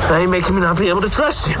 They 0.09 0.25
making 0.25 0.55
me 0.55 0.61
not 0.61 0.77
be 0.77 0.87
able 0.89 1.01
to 1.01 1.09
trust 1.09 1.47
you. 1.47 1.57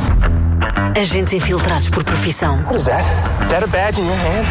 Agentes 0.95 1.33
infiltrados 1.33 1.89
por 1.89 2.03
profissão. 2.03 2.63
What 2.63 2.75
is 2.75 2.85
that? 2.85 3.03
Is 3.43 3.49
that 3.49 3.63
a 3.63 3.67
badge 3.67 3.99
in 3.99 4.05
your 4.05 4.15
hand? 4.15 4.47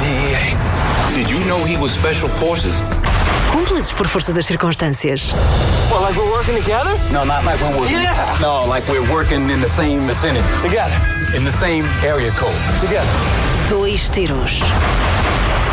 DEA. 0.00 0.56
Did 1.16 1.30
you 1.30 1.40
know 1.46 1.64
he 1.64 1.76
was 1.76 1.92
special 1.92 2.28
forces? 2.28 2.74
Cúmplices 3.50 3.92
por 3.92 4.06
força 4.06 4.32
das 4.32 4.46
circunstâncias. 4.46 5.32
Well, 5.90 6.02
like 6.02 6.16
we're 6.16 6.30
working 6.30 6.56
together? 6.56 6.92
No, 7.12 7.24
not 7.24 7.44
like 7.44 7.60
we're 7.60 7.78
working. 7.78 8.00
Yeah. 8.02 8.38
No, 8.40 8.64
like 8.66 8.86
we're 8.88 9.10
working 9.10 9.48
in 9.50 9.60
the 9.60 9.68
same 9.68 10.06
vicinity. 10.06 10.44
Together. 10.60 10.96
In 11.34 11.44
the 11.44 11.52
same 11.52 11.84
area 12.02 12.30
code. 12.32 12.54
Together. 12.80 13.08
Dois 13.68 14.10
tiros. 14.10 14.62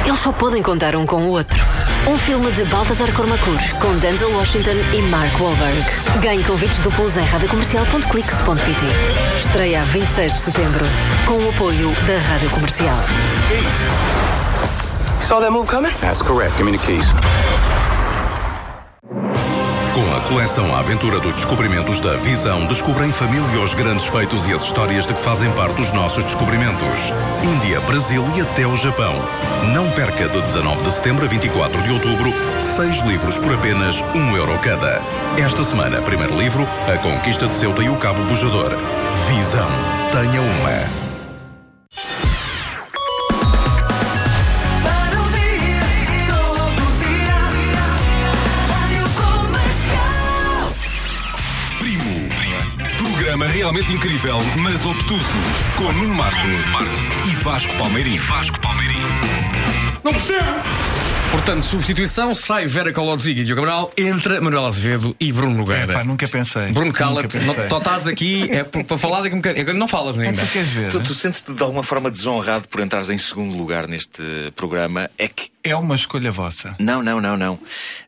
Eles 0.10 0.22
só 0.22 0.32
podem 0.32 0.64
contar 0.64 0.96
um 0.96 1.06
com 1.06 1.22
o 1.22 1.30
outro. 1.30 1.64
Um 2.08 2.18
filme 2.18 2.52
de 2.54 2.66
Baltasar 2.66 3.14
Cormacur 3.14 3.60
com 3.80 3.96
Denzel 4.00 4.32
Washington 4.32 4.78
e 4.92 5.04
Mark 5.04 5.40
Wahlberg. 5.40 5.86
Ganhe 6.20 6.44
convites 6.44 6.82
duplos 6.82 7.16
em 7.16 7.24
radiocomercial.clix.pt. 7.24 8.86
Estreia 9.38 9.82
a 9.82 9.84
26 9.84 10.34
de 10.34 10.40
setembro. 10.40 10.84
Com 11.28 11.34
o 11.34 11.50
apoio 11.50 11.92
da 12.08 12.18
Rádio 12.28 12.50
Comercial. 12.50 12.98
Saw 15.22 15.42
that 15.42 15.52
move 15.52 15.70
coming? 15.70 15.92
That's 16.02 16.24
correct. 16.24 16.58
Give 16.58 16.66
me 16.66 16.76
the 16.76 16.84
keys. 16.84 17.06
Coleção 20.30 20.76
A 20.76 20.80
Aventura 20.80 21.20
dos 21.20 21.34
Descobrimentos 21.34 22.00
da 22.00 22.16
Visão, 22.16 22.68
descubra 22.68 23.08
em 23.08 23.12
família 23.12 23.60
os 23.60 23.74
grandes 23.74 24.06
feitos 24.06 24.48
e 24.48 24.54
as 24.54 24.62
histórias 24.62 25.08
de 25.08 25.14
que 25.16 25.20
fazem 25.20 25.52
parte 25.54 25.78
dos 25.78 25.92
nossos 25.92 26.24
descobrimentos. 26.24 27.12
Índia, 27.44 27.80
Brasil 27.82 28.24
e 28.38 28.42
até 28.42 28.68
o 28.68 28.76
Japão. 28.78 29.16
Não 29.74 29.90
perca 29.90 30.30
de 30.30 30.40
19 30.40 30.84
de 30.84 30.92
setembro 30.92 31.26
a 31.26 31.28
24 31.28 31.82
de 31.82 31.92
outubro, 31.92 32.32
seis 32.62 33.00
livros 33.00 33.40
por 33.40 33.56
apenas 33.56 34.02
um 34.14 34.38
euro 34.38 34.56
cada. 34.60 35.02
Esta 35.36 35.64
semana, 35.64 36.00
primeiro 36.04 36.38
livro, 36.38 36.62
A 36.88 36.96
Conquista 37.00 37.48
de 37.48 37.56
Ceuta 37.56 37.82
e 37.82 37.90
o 37.90 37.96
Cabo 37.96 38.24
Bujador. 38.26 38.70
Visão. 39.28 39.68
Tenha 40.12 40.42
uma. 40.42 41.09
Incrível, 53.70 54.40
mas 54.58 54.84
obtuso. 54.84 55.24
Com 55.78 55.92
Nuno 55.94 56.16
Marco 56.16 56.38
e 57.30 57.36
Vasco 57.44 57.72
Palmeirim. 57.78 58.18
Vasco 58.18 58.60
Palmeirim. 58.60 58.98
Não 60.04 60.12
percebo! 60.12 60.46
Portanto, 61.32 61.62
substituição, 61.64 62.34
sai 62.34 62.66
Vera 62.66 62.92
Colodzi 62.92 63.32
e 63.32 63.36
Diogo 63.44 63.62
Cabral, 63.62 63.92
entra 63.96 64.42
Manuel 64.42 64.66
Azevedo 64.66 65.16
e 65.20 65.32
Bruno 65.32 65.56
Nogueira. 65.56 65.94
Epá, 65.94 66.04
nunca 66.04 66.28
pensei. 66.28 66.72
Bruno, 66.72 66.92
cala-te, 66.92 67.38
Nunca 67.38 67.54
pensei. 67.54 67.68
tu 67.70 67.78
estás 67.78 68.08
aqui 68.08 68.50
é 68.52 68.64
por- 68.64 68.84
para 68.84 68.98
falar 68.98 69.22
daqui 69.22 69.36
um 69.36 69.38
bocadinho. 69.38 69.62
Agora 69.62 69.78
não 69.78 69.88
falas 69.88 70.18
ainda. 70.20 70.42
Tu, 70.92 71.00
tu 71.02 71.14
sentes-te 71.14 71.54
de 71.54 71.62
alguma 71.62 71.84
forma 71.84 72.10
desonrado 72.10 72.68
por 72.68 72.82
entrares 72.82 73.12
em 73.12 73.18
segundo 73.20 73.56
lugar 73.56 73.88
neste 73.88 74.24
programa? 74.56 75.10
É 75.18 75.28
que. 75.28 75.52
É 75.64 75.76
uma 75.76 75.96
escolha 75.96 76.32
vossa. 76.32 76.76
Não, 76.80 77.04
não, 77.04 77.22
não, 77.22 77.38
não. 77.38 77.60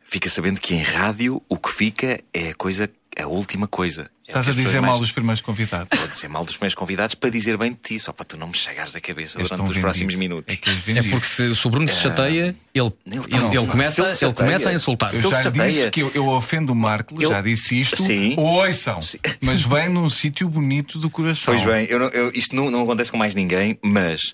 Fica 0.03 0.27
sabendo 0.27 0.59
que 0.59 0.73
em 0.73 0.81
rádio 0.81 1.39
o 1.47 1.57
que 1.57 1.69
fica 1.71 2.19
é 2.33 2.49
a 2.49 2.53
coisa, 2.55 2.89
a 3.21 3.27
última 3.27 3.67
coisa. 3.67 4.09
É 4.33 4.39
Estás 4.39 4.49
a 4.49 4.51
dizer 4.53 4.79
mais- 4.81 4.93
mal 4.93 4.99
dos 4.99 5.11
primeiros 5.11 5.41
convidados. 5.41 5.87
Vou 5.99 6.07
dizer 6.07 6.27
mal 6.29 6.45
dos 6.45 6.57
meus 6.57 6.73
convidados 6.73 7.15
para 7.15 7.29
dizer 7.29 7.57
bem 7.57 7.71
de 7.73 7.77
ti, 7.79 7.99
só 7.99 8.13
para 8.13 8.23
tu 8.25 8.37
não 8.37 8.47
me 8.47 8.55
chegares 8.55 8.93
da 8.93 9.01
cabeça 9.01 9.39
És 9.41 9.49
durante 9.49 9.71
os 9.71 9.77
próximos 9.77 10.13
vendido. 10.13 10.19
minutos. 10.19 10.57
É 10.95 11.03
porque 11.09 11.25
se, 11.27 11.53
se 11.55 11.67
o 11.67 11.69
Bruno 11.69 11.87
se 11.89 11.95
chateia, 11.99 12.55
ele, 12.73 12.93
ele, 13.05 13.27
tá- 13.27 13.39
ele 13.53 13.67
começa, 13.67 13.91
se 13.95 14.01
ele 14.01 14.11
se 14.15 14.25
ele 14.25 14.33
começa 14.33 14.69
a 14.69 14.73
insultar. 14.73 15.13
Eu 15.13 15.29
já 15.31 15.49
disse 15.49 15.89
que 15.91 15.99
eu, 16.01 16.11
eu 16.15 16.27
ofendo 16.29 16.71
o 16.71 16.75
Marco, 16.75 17.19
já 17.21 17.41
disse 17.41 17.79
isto. 17.79 18.01
Ouçam, 18.37 18.99
mas 19.41 19.61
vem 19.63 19.89
num 19.89 20.09
sítio 20.09 20.47
bonito 20.47 20.97
do 20.97 21.09
coração. 21.09 21.53
Pois 21.53 21.65
bem, 21.67 21.85
eu 21.89 21.99
não- 21.99 22.07
eu- 22.09 22.31
isto 22.33 22.55
não, 22.55 22.71
não 22.71 22.83
acontece 22.83 23.11
com 23.11 23.17
mais 23.17 23.35
ninguém, 23.35 23.77
mas 23.83 24.33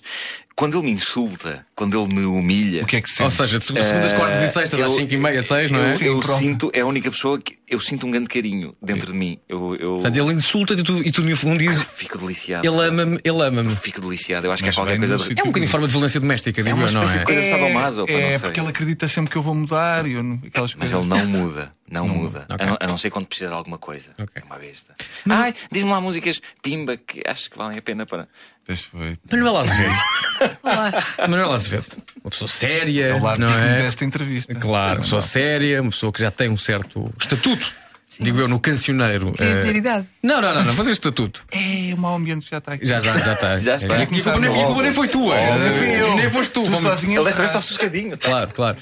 quando 0.58 0.76
ele 0.76 0.86
me 0.86 0.90
insulta, 0.90 1.64
quando 1.72 1.96
ele 1.96 2.12
me 2.12 2.26
humilha. 2.26 2.82
O 2.82 2.86
que 2.86 2.96
é 2.96 3.00
que 3.00 3.22
Ou 3.22 3.30
seja, 3.30 3.60
de 3.60 3.64
segundas, 3.64 4.12
quartas 4.12 4.42
e 4.42 4.52
sextas 4.52 4.80
às 4.80 4.90
cinco 4.92 5.14
e 5.14 5.16
meia, 5.16 5.40
seis, 5.40 5.70
não 5.70 5.78
é? 5.78 5.92
Eu, 5.92 5.96
Sim, 5.96 6.04
eu 6.06 6.18
pronto. 6.18 6.38
sinto, 6.40 6.70
é 6.74 6.80
a 6.80 6.86
única 6.86 7.12
pessoa 7.12 7.38
que 7.38 7.60
eu 7.68 7.78
sinto 7.80 8.08
um 8.08 8.10
grande 8.10 8.26
carinho 8.26 8.74
dentro 8.82 9.12
de 9.12 9.16
mim. 9.16 9.38
Eu, 9.48 9.76
eu 9.76 9.92
Portanto, 10.00 10.16
ele 10.16 10.32
insulta-te 10.32 10.80
e 10.80 10.82
tu, 10.82 10.98
e 10.98 11.12
tu 11.12 11.22
no 11.22 11.36
fundo 11.36 11.58
dizes. 11.60 11.80
fico 11.84 12.18
deliciado. 12.18 12.66
Ele 12.66 12.76
ama-me, 12.88 13.20
ele 13.22 13.40
ama-me. 13.40 13.70
Fico 13.70 14.00
deliciado. 14.00 14.46
Eu 14.48 14.52
acho 14.52 14.64
Mas 14.64 14.74
que 14.74 14.80
é 14.80 14.82
qualquer 14.84 14.98
coisa 14.98 15.16
de... 15.16 15.22
É 15.38 15.42
um 15.44 15.46
bocadinho 15.46 15.66
de 15.66 15.70
forma 15.70 15.86
de 15.86 15.92
violência 15.92 16.18
doméstica, 16.20 16.60
digo 16.60 16.76
uma 16.76 16.86
eu, 16.88 16.92
não 16.92 17.02
espécie 17.04 17.16
é? 17.16 17.20
de 17.20 17.24
coisa 17.24 17.48
sadomaso, 17.50 18.04
pá, 18.06 18.12
não 18.12 18.18
É, 18.18 18.30
sei. 18.30 18.38
porque 18.40 18.58
ele 18.58 18.68
acredita 18.68 19.06
sempre 19.06 19.30
que 19.30 19.38
eu 19.38 19.42
vou 19.42 19.54
mudar 19.54 20.06
e 20.08 20.14
eu 20.14 20.24
não, 20.24 20.40
Mas 20.42 20.74
coisas. 20.74 20.92
ele 20.98 21.06
não 21.06 21.24
muda, 21.24 21.70
não, 21.90 22.08
muda. 22.08 22.46
Ok. 22.48 22.66
A, 22.66 22.70
não, 22.70 22.76
a 22.80 22.86
não 22.86 22.98
ser 22.98 23.10
quando 23.10 23.26
precisa 23.26 23.48
de 23.50 23.54
alguma 23.56 23.78
coisa. 23.78 24.12
É 24.34 24.42
uma 24.44 24.58
besta. 24.58 24.94
Ai, 25.28 25.54
diz-me 25.70 25.90
lá 25.90 26.00
músicas 26.00 26.40
pimba 26.62 26.96
que 26.96 27.22
acho 27.26 27.50
que 27.50 27.56
valem 27.56 27.78
a 27.78 27.82
pena 27.82 28.06
para. 28.06 28.28
Deixa 28.66 28.88
foi. 28.90 29.18
Manuel 29.30 29.56
Azevedo. 29.56 29.94
Manuel 31.28 31.52
Azevedo. 31.52 31.86
Uma 32.22 32.30
pessoa 32.30 32.48
séria, 32.48 33.14
Ao 33.14 33.20
lado 33.20 33.40
não 33.40 33.48
é? 33.48 33.82
desta 33.82 34.04
entrevista. 34.04 34.54
Claro, 34.54 34.96
uma 34.96 35.02
pessoa 35.02 35.20
séria, 35.22 35.80
uma 35.80 35.90
pessoa 35.90 36.12
que 36.12 36.20
já 36.20 36.30
tem 36.30 36.48
um 36.48 36.56
certo 36.56 37.10
estatuto. 37.18 37.72
Digo 38.20 38.40
eu 38.40 38.48
no 38.48 38.58
cancioneiro. 38.58 39.32
Querias 39.32 39.56
eh, 39.56 39.58
dizer 39.60 39.76
idade? 39.76 40.06
Não, 40.22 40.40
não, 40.40 40.52
não, 40.54 40.64
não, 40.64 40.74
fazer 40.74 40.90
estatuto. 40.92 41.44
É 41.52 41.94
o 41.94 41.98
mau 41.98 42.16
ambiente 42.16 42.44
que 42.44 42.50
já 42.50 42.58
está 42.58 42.72
aqui. 42.74 42.86
Já, 42.86 43.00
já, 43.00 43.16
já 43.16 43.32
está. 43.34 43.56
Já 43.58 43.76
está. 43.76 43.98
E 43.98 44.02
a 44.02 44.06
culpa 44.06 44.38
nem- 44.40 44.50
e 44.60 44.64
culpa 44.66 44.82
nem 44.82 44.92
foi 44.92 45.08
tua. 45.08 45.36
Eh, 45.36 46.16
Nem 46.16 46.30
foste 46.30 46.50
tu. 46.52 46.62
Tu 46.64 46.70
vamos- 46.70 46.82
sozinho 46.82 47.18
Ele 47.18 47.24
desta 47.24 47.38
vez 47.40 47.50
está 47.50 47.60
sossegadinho. 47.60 48.16
tá? 48.16 48.28
Claro, 48.28 48.50
claro. 48.54 48.78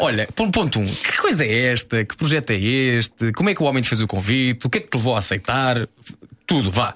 Olha, 0.00 0.28
ponto, 0.34 0.52
ponto 0.52 0.80
um. 0.80 0.86
Que 0.86 1.16
coisa 1.18 1.44
é 1.44 1.72
esta? 1.72 2.04
Que 2.04 2.16
projeto 2.16 2.50
é 2.50 2.56
este? 2.56 3.32
Como 3.32 3.48
é 3.50 3.54
que 3.54 3.62
o 3.62 3.66
homem 3.66 3.82
te 3.82 3.88
fez 3.88 4.00
o 4.00 4.06
convite? 4.06 4.66
O 4.66 4.70
que 4.70 4.78
é 4.78 4.80
que 4.80 4.88
te 4.90 4.96
levou 4.96 5.16
a 5.16 5.18
aceitar? 5.18 5.88
Tudo, 6.46 6.70
vá. 6.70 6.94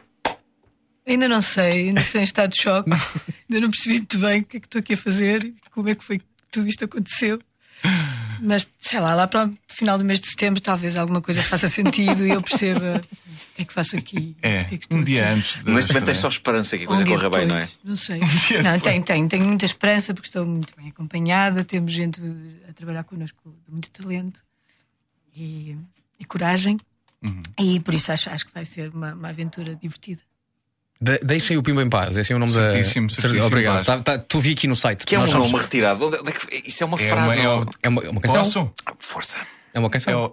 Ainda 1.06 1.26
não 1.26 1.42
sei, 1.42 1.88
ainda 1.88 2.00
estou 2.00 2.20
em 2.20 2.24
estado 2.24 2.50
de 2.52 2.62
choque. 2.62 2.88
ainda 2.90 3.60
não 3.60 3.70
percebi 3.70 3.96
muito 3.96 4.18
bem 4.18 4.40
o 4.40 4.44
que 4.44 4.56
é 4.56 4.60
que 4.60 4.66
estou 4.66 4.78
aqui 4.78 4.94
a 4.94 4.96
fazer, 4.96 5.52
como 5.72 5.88
é 5.88 5.94
que 5.96 6.04
foi 6.04 6.18
que 6.18 6.24
tudo 6.50 6.68
isto 6.68 6.84
aconteceu. 6.84 7.40
Mas 8.44 8.68
sei 8.80 8.98
lá, 8.98 9.14
lá 9.14 9.28
para 9.28 9.46
o 9.48 9.54
final 9.68 9.96
do 9.96 10.04
mês 10.04 10.20
de 10.20 10.26
setembro, 10.26 10.60
talvez 10.60 10.96
alguma 10.96 11.20
coisa 11.22 11.42
faça 11.42 11.68
sentido 11.68 12.26
e 12.26 12.30
eu 12.30 12.42
perceba 12.42 13.00
o 13.00 13.54
que 13.54 13.62
é 13.62 13.64
que 13.64 13.72
faço 13.72 13.96
aqui. 13.96 14.36
É, 14.42 14.64
que 14.64 14.74
é 14.74 14.78
que 14.78 14.84
estou 14.86 14.98
um 14.98 15.02
aqui. 15.02 15.12
dia 15.12 15.30
antes. 15.32 15.62
de- 15.62 15.70
Neste 15.70 15.92
momento 15.92 16.06
tens 16.06 16.18
só 16.18 16.28
esperança 16.28 16.76
que 16.76 16.84
a 16.84 16.86
coisa 16.88 17.04
Um 17.04 17.06
corra 17.06 17.30
bem, 17.30 17.46
não 17.46 17.56
é? 17.56 17.68
Não 17.84 17.94
sei. 17.94 18.18
Não, 18.64 18.80
tenho, 18.80 19.04
tenho, 19.04 19.28
tenho 19.28 19.44
muita 19.44 19.64
esperança 19.64 20.12
porque 20.12 20.26
estou 20.28 20.44
muito 20.44 20.74
bem 20.76 20.88
acompanhada, 20.88 21.62
temos 21.62 21.92
gente 21.92 22.20
a 22.68 22.72
trabalhar 22.72 23.04
connosco 23.04 23.54
de 23.64 23.70
muito 23.70 23.90
talento 23.90 24.42
e, 25.36 25.76
e 26.18 26.24
coragem. 26.24 26.78
Uhum. 27.24 27.42
E 27.60 27.78
por 27.80 27.94
isso 27.94 28.10
acho, 28.10 28.28
acho 28.30 28.44
que 28.46 28.52
vai 28.52 28.64
ser 28.64 28.90
uma, 28.90 29.14
uma 29.14 29.28
aventura 29.28 29.76
divertida. 29.76 30.20
De- 31.02 31.18
deixem 31.18 31.56
o 31.56 31.62
Pimba 31.64 31.82
em 31.82 31.88
paz, 31.88 32.16
esse 32.16 32.32
é 32.32 32.36
o 32.36 32.38
nome 32.38 32.52
Certíssimo, 32.52 33.08
da. 33.08 33.14
certíssimo, 33.14 33.46
Obrigado. 33.46 33.84
Tá, 33.84 33.98
tá, 33.98 34.18
tu 34.18 34.38
vi 34.38 34.52
aqui 34.52 34.68
no 34.68 34.76
site. 34.76 35.04
Que 35.04 35.16
é 35.16 35.18
um 35.18 35.22
Nós 35.22 35.30
somos- 35.30 35.50
nome 35.50 35.62
retirado. 35.64 36.06
Onde- 36.06 36.18
onde 36.18 36.30
é 36.30 36.32
que- 36.32 36.68
Isso 36.68 36.80
é 36.84 36.86
uma 36.86 37.00
É 37.00 37.08
frase. 37.08 37.38
uma- 37.38 37.44
é 37.44 37.48
o- 37.48 37.66
É 37.82 37.88
uma, 37.88 38.02
é 38.04 38.08
uma 38.10 38.20
canção? 38.20 38.42
Posso? 38.44 38.72
Força. 39.00 39.38
É 39.74 39.80
uma 39.80 39.90
canção. 39.90 40.30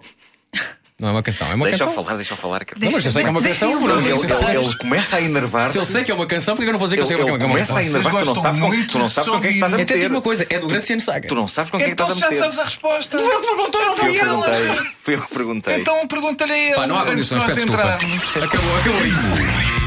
Não 0.96 1.08
é 1.08 1.12
uma 1.12 1.22
canção, 1.22 1.50
é 1.50 1.54
uma 1.54 1.64
Deixa 1.66 1.82
eu 1.82 1.86
canção. 1.88 2.04
falar, 2.04 2.16
deixa 2.18 2.32
eu 2.34 2.36
falar. 2.36 2.64
que- 2.64 2.78
Não, 2.78 2.92
mas 2.92 3.04
eu 3.06 3.10
sei 3.10 3.22
que 3.22 3.28
é 3.28 3.30
uma 3.32 3.42
canção. 3.42 3.70
Ele, 3.70 3.80
Bruno. 3.80 4.00
ele- 4.00 4.10
ele- 4.10 4.58
ele 4.66 4.76
começa 4.76 5.16
a 5.16 5.20
enervar-se. 5.22 5.72
Se 5.72 5.78
eu 5.78 5.86
sei 5.86 6.04
que 6.04 6.10
é 6.12 6.14
uma 6.14 6.26
canção, 6.26 6.54
porque 6.54 6.68
eu 6.68 6.72
não 6.72 6.78
vou 6.78 6.86
dizer 6.86 6.96
que 6.98 7.02
eu 7.02 7.06
sei 7.06 7.16
que 7.16 7.22
é 7.22 7.24
Ele, 7.24 7.30
uma 7.32 7.36
ele 7.38 7.48
canção? 7.58 7.74
começa 7.74 7.78
a 7.78 7.90
enervar-se, 7.90 8.20
tu 8.20 8.34
não 8.34 8.42
sabes 8.42 8.60
com, 8.60 8.86
tu 8.86 8.98
não 8.98 9.08
sabes 9.08 9.30
com 9.30 9.40
quem 9.40 9.48
é 9.48 9.52
que 9.52 9.58
estás 9.58 9.72
a 9.72 9.76
Até 9.76 9.94
meter. 9.94 10.10
uma 10.10 10.20
coisa, 10.22 10.46
é 10.48 10.58
do 10.60 10.68
Graciano 10.68 11.00
Saga. 11.00 11.26
Tu 11.26 11.34
não 11.34 11.48
sabes 11.48 11.70
com 11.72 11.78
quem 11.78 11.84
é 11.86 11.88
que 11.88 11.92
Então 11.94 12.06
estás 12.06 12.18
a 12.18 12.20
já 12.26 12.30
meter. 12.30 12.42
sabes 12.42 12.58
a 12.60 12.64
resposta. 12.64 13.16
Eu 13.16 13.40
que 13.40 13.46
perguntou, 13.46 13.84
não 13.86 13.96
Fui 13.96 14.10
eu 14.10 14.24
perguntei. 14.24 14.92
Fui 15.02 15.14
eu 15.16 15.20
que 15.22 15.34
perguntei. 15.34 15.76
Então 15.80 16.06
pergunta-lhe 16.06 16.52
a 16.52 16.58
ele. 16.58 16.74
Pá, 16.76 16.86
não 16.86 16.98
há 16.98 17.04
condições, 17.06 17.42
peço 17.44 17.54
desculpa. 17.54 17.82
Acabou, 17.82 18.76
acabou 18.78 19.06
isto. 19.06 19.79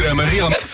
Programa 0.00 0.24
realmente. 0.24 0.64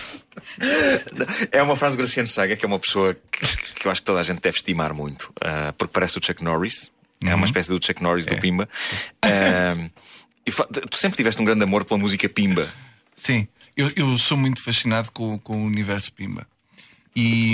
É 1.51 1.61
uma 1.61 1.75
frase 1.75 1.97
do 1.97 1.99
Graciano 1.99 2.29
Saga, 2.29 2.55
que 2.55 2.63
é 2.63 2.67
uma 2.67 2.79
pessoa 2.79 3.13
que, 3.13 3.73
que 3.75 3.85
eu 3.85 3.91
acho 3.91 4.01
que 4.01 4.05
toda 4.05 4.21
a 4.21 4.23
gente 4.23 4.39
deve 4.39 4.55
estimar 4.55 4.93
muito, 4.93 5.33
ah, 5.43 5.73
porque 5.77 5.91
parece 5.91 6.17
o 6.17 6.25
Chuck 6.25 6.41
Norris. 6.41 6.89
É 7.21 7.35
uma 7.35 7.45
espécie 7.45 7.67
do 7.67 7.85
Chuck 7.85 8.01
Norris 8.01 8.25
do 8.25 8.37
Pimba. 8.37 8.69
Fa- 10.49 10.63
tu 10.89 10.97
sempre 10.97 11.17
tiveste 11.17 11.41
um 11.41 11.45
grande 11.45 11.61
amor 11.61 11.83
pela 11.83 11.99
música 11.99 12.29
Pimba. 12.29 12.69
Sim, 13.15 13.49
eu, 13.75 13.91
eu 13.97 14.17
sou 14.17 14.37
muito 14.37 14.63
fascinado 14.63 15.11
com, 15.11 15.37
com 15.39 15.61
o 15.61 15.65
universo 15.65 16.13
Pimba. 16.13 16.47
E 17.13 17.53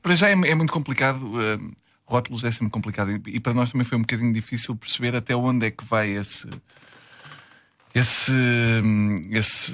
para 0.00 0.14
já 0.16 0.30
é, 0.30 0.32
é 0.32 0.54
muito 0.54 0.72
complicado. 0.72 1.18
hum, 1.22 1.72
rótulos 2.06 2.44
é 2.44 2.50
sempre 2.50 2.70
complicado. 2.70 3.10
E, 3.10 3.36
e 3.36 3.40
para 3.40 3.52
nós 3.52 3.70
também 3.70 3.84
foi 3.84 3.98
um 3.98 4.02
bocadinho 4.02 4.32
difícil 4.32 4.74
perceber 4.74 5.14
até 5.14 5.36
onde 5.36 5.66
é 5.66 5.70
que 5.70 5.84
vai 5.84 6.08
esse. 6.12 6.48
Esse, 7.94 8.32
hum, 8.32 9.28
esse 9.32 9.72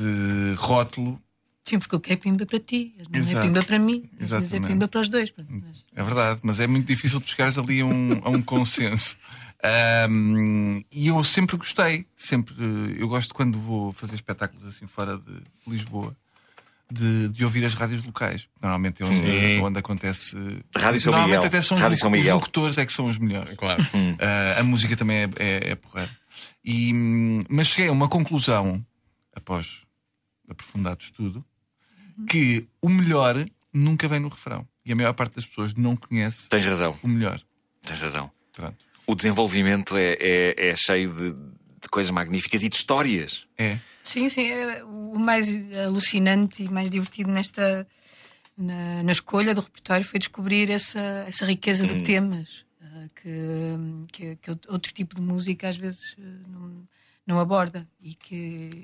rótulo. 0.57 1.21
Sim, 1.65 1.79
porque 1.79 1.95
o 1.97 2.01
que 2.01 2.13
é 2.15 2.17
pimba 2.17 2.47
para 2.47 2.59
ti, 2.59 2.95
não 3.11 3.17
é 3.17 3.19
Exato. 3.19 3.47
pimba 3.47 3.63
para 3.63 3.79
mim, 3.79 4.09
vezes 4.19 4.53
é 4.55 4.61
pimba 4.61 4.89
para 4.89 5.01
os 5.01 5.09
dois. 5.09 5.33
mas- 5.49 5.85
É 5.95 6.03
verdade, 6.03 6.41
mas 6.43 6.61
é 6.61 6.67
muito 6.67 6.87
difícil 6.87 7.21
de 7.21 7.29
chegares 7.29 7.59
ali 7.59 7.81
a 7.81 7.85
um, 7.87 8.11
a 8.25 8.31
um 8.31 8.41
consenso. 8.43 9.17
Ahm, 9.63 10.81
e 10.91 11.09
eu 11.09 11.23
sempre 11.25 11.57
gostei, 11.57 12.07
sempre. 12.17 12.55
eh, 12.59 12.97
Eu 13.03 13.09
gosto 13.09 13.35
quando 13.35 13.59
vou 13.59 13.93
fazer 13.93 14.15
espetáculos 14.15 14.65
assim 14.67 14.87
fora 14.87 15.19
de 15.19 15.43
Lisboa. 15.67 16.17
De, 16.91 17.29
de 17.29 17.45
ouvir 17.45 17.67
as 17.67 17.75
rádios 17.75 18.03
locais. 18.03 18.49
Normalmente 18.63 19.03
é 19.03 19.05
onde, 19.05 19.17
Sim. 19.17 19.61
onde 19.61 19.79
acontece. 19.79 20.35
Rádio 20.75 20.99
São 21.03 21.11
Normalmente 21.13 21.37
Miguel. 21.37 21.49
até 21.49 21.61
são 21.61 21.77
os, 21.77 21.83
Rádio 21.83 21.99
São 21.99 22.11
os 22.11 22.17
Miguel. 22.19 22.35
locutores 22.37 22.79
é 22.79 22.87
que 22.87 22.93
são 22.95 23.05
os 23.09 23.19
melhores. 23.19 23.55
Claro. 23.59 23.87
Ah, 24.19 24.61
a 24.61 24.65
música 24.65 24.97
também 24.97 25.19
é, 25.19 25.29
é, 25.39 25.71
é 25.73 25.75
porreira. 25.75 26.11
E, 26.65 26.93
hum, 26.95 27.45
mas 27.49 27.69
cheguei 27.69 27.89
a 27.89 27.93
uma 27.93 28.09
conclusão, 28.09 28.85
após 29.35 29.83
aprofundado 30.49 31.03
estudo, 31.03 31.45
que 32.29 32.67
o 32.83 32.89
melhor 32.89 33.35
nunca 33.73 34.09
vem 34.09 34.19
no 34.21 34.29
refrão. 34.29 34.67
E 34.85 34.93
a 34.93 34.97
maior 34.97 35.13
parte 35.13 35.35
das 35.37 35.47
pessoas 35.47 35.75
não 35.75 35.95
conhece 35.97 36.49
Tens 36.49 36.65
razão. 36.65 36.99
o 37.03 37.09
melhor. 37.09 37.41
Tens 37.83 38.01
razão. 38.01 38.31
Pronto. 38.53 38.77
O 39.07 39.15
desenvolvimento 39.15 39.97
é, 39.97 40.17
é- 40.19 40.69
é 40.71 40.77
cheio 40.77 41.15
de, 41.15 41.33
de 41.83 41.89
coisas 41.91 42.11
magníficas 42.11 42.63
e 42.63 42.69
de 42.69 42.77
histórias. 42.77 43.47
É. 43.57 43.79
Sim, 44.03 44.29
sim, 44.29 44.49
é 44.49 44.83
o 44.85 45.19
mais 45.19 45.47
alucinante 45.87 46.63
e 46.63 46.69
mais 46.71 46.91
divertido 46.91 47.31
nesta 47.31 47.87
na, 48.57 49.03
na 49.05 49.13
escolha 49.13 49.55
do 49.55 49.61
repertório 49.61 50.05
foi 50.05 50.19
descobrir 50.19 50.71
essa, 50.71 50.99
essa 51.29 51.47
riqueza 51.47 51.87
de 51.87 52.03
temas 52.03 52.65
que, 53.09 53.31
que, 54.13 54.37
que 54.37 54.51
outro 54.69 54.93
tipo 54.93 55.15
de 55.15 55.21
música 55.23 55.69
às 55.69 55.77
vezes 55.77 56.17
ah, 56.19 56.23
não, 56.49 56.89
não 57.27 57.41
aborda 57.41 57.87
e 58.01 58.15
que, 58.15 58.35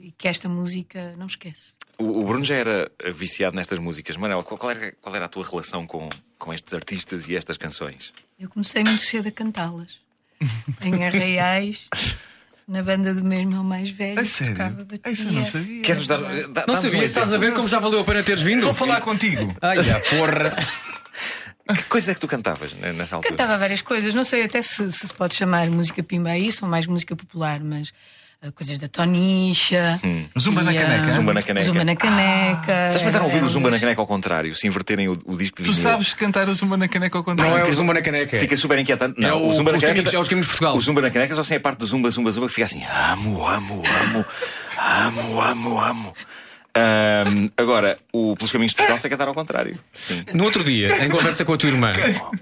e 0.03 0.15
que 0.17 0.29
esta 0.29 0.49
música 0.49 1.15
não 1.17 1.27
esquece. 1.27 1.73
O, 1.99 2.21
o 2.21 2.25
Bruno 2.25 2.45
já 2.45 2.57
era 2.57 2.91
viciado 3.15 3.55
nestas 3.57 3.79
músicas. 3.79 4.17
Manel, 4.17 4.43
qual, 4.43 4.59
qual 4.59 4.71
era, 4.73 4.93
qual 5.01 5.15
era 5.15 5.25
a 5.27 5.29
tua 5.29 5.45
relação 5.49 5.87
com, 5.87 6.09
com 6.39 6.53
estes 6.53 6.75
artistas 6.75 7.29
e 7.29 7.37
estas 7.37 7.57
canções? 7.57 8.13
Eu 8.39 8.49
comecei 8.49 8.83
muito 8.83 9.03
cedo 9.03 9.29
a 9.29 9.31
cantá-las 9.31 9.99
em 10.83 11.05
arraiais. 11.05 11.89
Na 12.67 12.83
banda 12.83 13.13
do 13.13 13.23
meu 13.23 13.39
irmão 13.39 13.63
mais 13.63 13.91
velho. 13.91 14.19
A 14.19 14.25
sério? 14.25 14.57
Isso 15.13 15.29
eu 15.29 15.33
não 15.33 15.45
sabia. 15.45 15.83
Queres 15.83 16.07
dar. 16.07 16.19
É 16.35 16.49
dá- 16.49 16.65
Não 16.67 16.75
dá-nos 16.75 16.79
um 16.79 16.89
sabia, 16.89 17.05
estás 17.05 17.33
a 17.35 17.37
ver 17.37 17.53
como 17.53 17.69
já 17.69 17.79
valeu 17.79 18.01
a 18.01 18.05
pena 18.05 18.23
teres 18.23 18.41
vindo? 18.41 18.63
Vou 18.65 18.73
falar 18.73 19.03
contigo. 19.03 19.55
Ai, 19.61 19.79
a 19.91 20.01
porra. 20.01 20.57
Que 21.67 21.83
coisa 21.85 22.11
é 22.11 22.15
que 22.15 22.21
tu 22.21 22.29
cantavas 22.29 22.75
nessa 22.75 23.17
altura? 23.17 23.31
Cantava 23.35 23.57
várias 23.59 23.81
coisas, 23.81 24.13
não 24.13 24.25
sei 24.25 24.45
até 24.45 24.61
se, 24.61 24.93
se 24.93 25.13
pode 25.15 25.35
chamar 25.35 25.67
música 25.69 26.03
pimba 26.03 26.31
a 26.31 26.39
isso 26.39 26.65
ou 26.65 26.71
mais 26.71 26.87
música 26.87 27.17
popular, 27.17 27.61
mas 27.61 27.91
ah, 28.43 28.53
coisas 28.53 28.79
da 28.79 28.87
Tonicha. 28.87 29.99
Zumba 30.39 30.63
na 30.63 30.75
e, 30.75 30.77
ah, 30.79 30.83
caneca. 30.83 31.07
Hum. 31.07 31.15
Zumba 31.15 31.33
na 31.33 31.41
caneca. 31.43 31.67
Zumba 31.67 31.85
na 31.85 31.97
caneca. 31.97 32.73
Estás 32.89 32.97
a 32.97 33.05
tentar 33.07 33.23
ouvir 33.23 33.37
o 33.37 33.39
Eram 33.39 33.49
Zumba 33.49 33.71
na 33.71 33.81
caneca 33.81 34.01
ao 34.03 34.07
contrário, 34.07 34.55
se 34.55 34.67
inverterem 34.67 35.09
o, 35.09 35.13
o 35.25 35.37
disco 35.39 35.57
de 35.57 35.65
Tu 35.65 35.73
vinil. 35.73 35.83
sabes 35.91 36.13
cantar 36.13 36.47
o 36.51 36.55
Zumba 36.55 36.77
na 36.77 36.87
caneca 36.87 37.17
ao 37.17 37.25
contrário. 37.25 37.55
Não 37.55 37.61
é 37.61 37.71
o 37.71 37.73
Zumba 37.75 37.95
na 37.95 38.03
caneca. 38.03 38.39
Fica 38.39 38.57
super 38.59 38.79
inquietante. 38.79 39.19
Não, 39.19 39.29
É 39.29 39.33
o- 39.33 39.49
o, 39.49 39.53
Zumba 39.55 39.71
na 39.73 39.79
os 39.79 39.83
caneca. 39.83 40.03
caminhos- 40.03 40.15
é 40.15 40.19
os 40.19 40.29
caminhos 40.29 40.47
de 40.47 40.53
Portugal. 40.53 40.77
O 40.77 40.81
Zumba 40.83 41.01
na 41.01 41.11
caneca 41.11 41.35
só 41.35 41.43
sem 41.43 41.57
a 41.57 41.61
parte 41.61 41.79
do 41.79 41.87
Zumba, 41.87 42.11
Zumba, 42.11 42.31
Zumba 42.31 42.47
que 42.49 42.53
fica 42.55 42.67
assim: 42.67 42.83
amo, 42.85 43.49
amo, 43.49 43.83
amo, 44.03 44.27
amo, 44.79 45.41
amo, 45.41 45.81
amo. 45.81 46.15
Ahm, 46.77 47.51
agora, 47.57 47.97
o 48.13 48.35
Pelos 48.37 48.51
Caminhos 48.51 48.73
de 48.73 48.77
Portugal 48.77 48.99
sei 48.99 49.09
cantar 49.11 49.29
ao 49.29 49.35
contrário. 49.35 49.79
Sim. 49.93 50.25
No 50.35 50.45
outro 50.45 50.65
dia, 50.65 51.05
em 51.05 51.09
conversa 51.09 51.45
com 51.45 51.53
a 51.53 51.57
tua 51.57 51.69
irmã, 51.71 51.93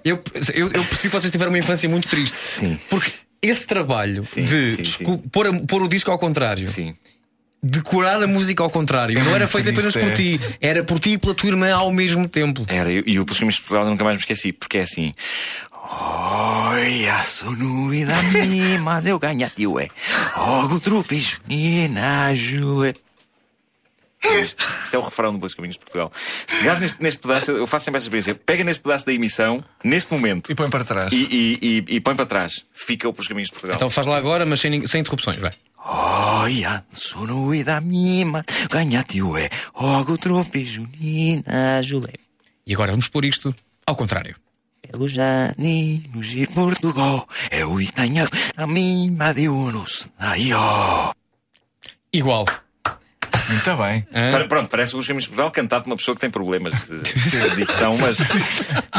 eu, 0.04 0.22
eu, 0.54 0.66
eu 0.68 0.70
percebi 0.84 1.02
que 1.02 1.08
vocês 1.08 1.30
tiveram 1.30 1.50
uma 1.52 1.58
infância 1.58 1.88
muito 1.88 2.08
triste. 2.08 2.34
Sim. 2.34 2.78
Porque 2.88 3.10
esse 3.42 3.66
trabalho 3.66 4.24
Sim, 4.24 4.44
de 4.44 4.76
sim, 4.76 4.82
escu- 4.82 5.18
Pôr, 5.30 5.46
a- 5.48 5.60
pôr 5.66 5.82
o 5.82 5.88
disco 5.88 6.10
ao 6.10 6.18
contrário, 6.18 6.66
Sim. 6.68 6.94
decorar 7.62 8.22
a 8.22 8.26
música 8.26 8.62
ao 8.62 8.70
contrário, 8.70 9.22
não 9.22 9.34
era 9.36 9.46
feito 9.46 9.68
apenas 9.68 9.94
por 9.94 10.12
ti, 10.14 10.40
era 10.60 10.82
por 10.82 10.98
ti 10.98 11.10
e 11.10 11.18
pela 11.18 11.34
tua 11.34 11.50
irmã 11.50 11.70
ao 11.72 11.92
mesmo 11.92 12.26
tempo. 12.26 12.64
Era, 12.68 12.90
e 12.90 13.02
e 13.06 13.18
o 13.20 13.24
Pelos 13.26 13.38
Caminhos 13.38 13.56
de 13.56 13.60
Portugal 13.62 13.84
nunca 13.86 14.02
mais 14.02 14.16
me 14.16 14.20
esqueci, 14.22 14.50
porque 14.52 14.78
é 14.78 14.82
assim. 14.82 15.12
Olha, 15.94 17.20
sonuvida 17.22 18.14
minha, 18.22 18.80
mas 18.80 19.04
eu 19.06 19.18
ganhei, 19.18 19.50
ué. 19.66 19.88
Ogo 20.36 20.80
trupijo, 20.80 21.38
nina, 21.46 22.34
jué. 22.34 22.94
Isto, 24.24 24.64
isto 24.84 24.94
é 24.94 24.98
o 24.98 25.02
refrão 25.02 25.32
do 25.32 25.38
Pelos 25.38 25.54
Caminhos 25.54 25.74
de 25.76 25.80
Portugal. 25.80 26.12
Se 26.46 26.56
pegares 26.56 26.80
neste, 26.80 27.02
neste 27.02 27.20
pedaço, 27.20 27.50
eu 27.50 27.66
faço 27.66 27.84
sempre 27.86 27.98
essa 27.98 28.04
experiência. 28.06 28.34
Pega 28.34 28.62
neste 28.64 28.82
pedaço 28.82 29.04
da 29.04 29.12
emissão, 29.12 29.64
neste 29.84 30.12
momento, 30.12 30.50
E 30.50 30.54
põe 30.54 30.70
para 30.70 30.84
trás. 30.84 31.12
e, 31.12 31.16
e, 31.30 31.58
e, 31.88 31.96
e 31.96 32.00
põe 32.00 32.14
para 32.14 32.26
trás. 32.26 32.64
Fica 32.72 33.08
o 33.08 33.12
Pelos 33.12 33.28
Caminhos 33.28 33.48
de 33.48 33.52
Portugal. 33.54 33.76
Então 33.76 33.90
faz 33.90 34.06
lá 34.06 34.16
agora, 34.16 34.46
mas 34.46 34.60
sem, 34.60 34.86
sem 34.86 35.00
interrupções, 35.00 35.38
vai. 35.38 35.52
Olha, 35.84 36.84
sonuvida 36.92 37.80
minha, 37.80 38.24
mas 38.26 38.44
ganhei, 38.70 39.22
ué. 39.22 39.50
Ogo 39.74 40.16
trupijo, 40.16 40.88
nina, 41.00 41.82
jué. 41.82 42.12
E 42.66 42.72
agora 42.74 42.92
vamos 42.92 43.08
pôr 43.08 43.24
isto 43.24 43.52
ao 43.84 43.96
contrário. 43.96 44.36
Pelos 44.88 45.14
aninhos 45.18 46.28
de 46.28 46.46
Portugal, 46.48 47.26
eu 47.50 47.76
tenho 47.94 48.28
a 48.56 48.66
minha 48.66 49.32
de 49.34 49.48
unos. 49.48 50.08
Aí, 50.18 50.52
ó. 50.54 51.12
Igual. 52.12 52.44
Muito 53.52 53.76
bem. 53.76 54.06
Para- 54.30 54.44
Pronto, 54.46 54.68
parece 54.68 54.96
os 54.96 55.06
Caminhos 55.06 55.24
de 55.24 55.30
Portugal 55.30 55.50
cantado 55.50 55.84
por 55.84 55.90
uma 55.90 55.96
pessoa 55.96 56.14
que 56.14 56.20
tem 56.20 56.30
problemas 56.30 56.72
de, 56.74 57.00
de 57.50 57.56
dicção, 57.56 57.96
mas, 57.98 58.16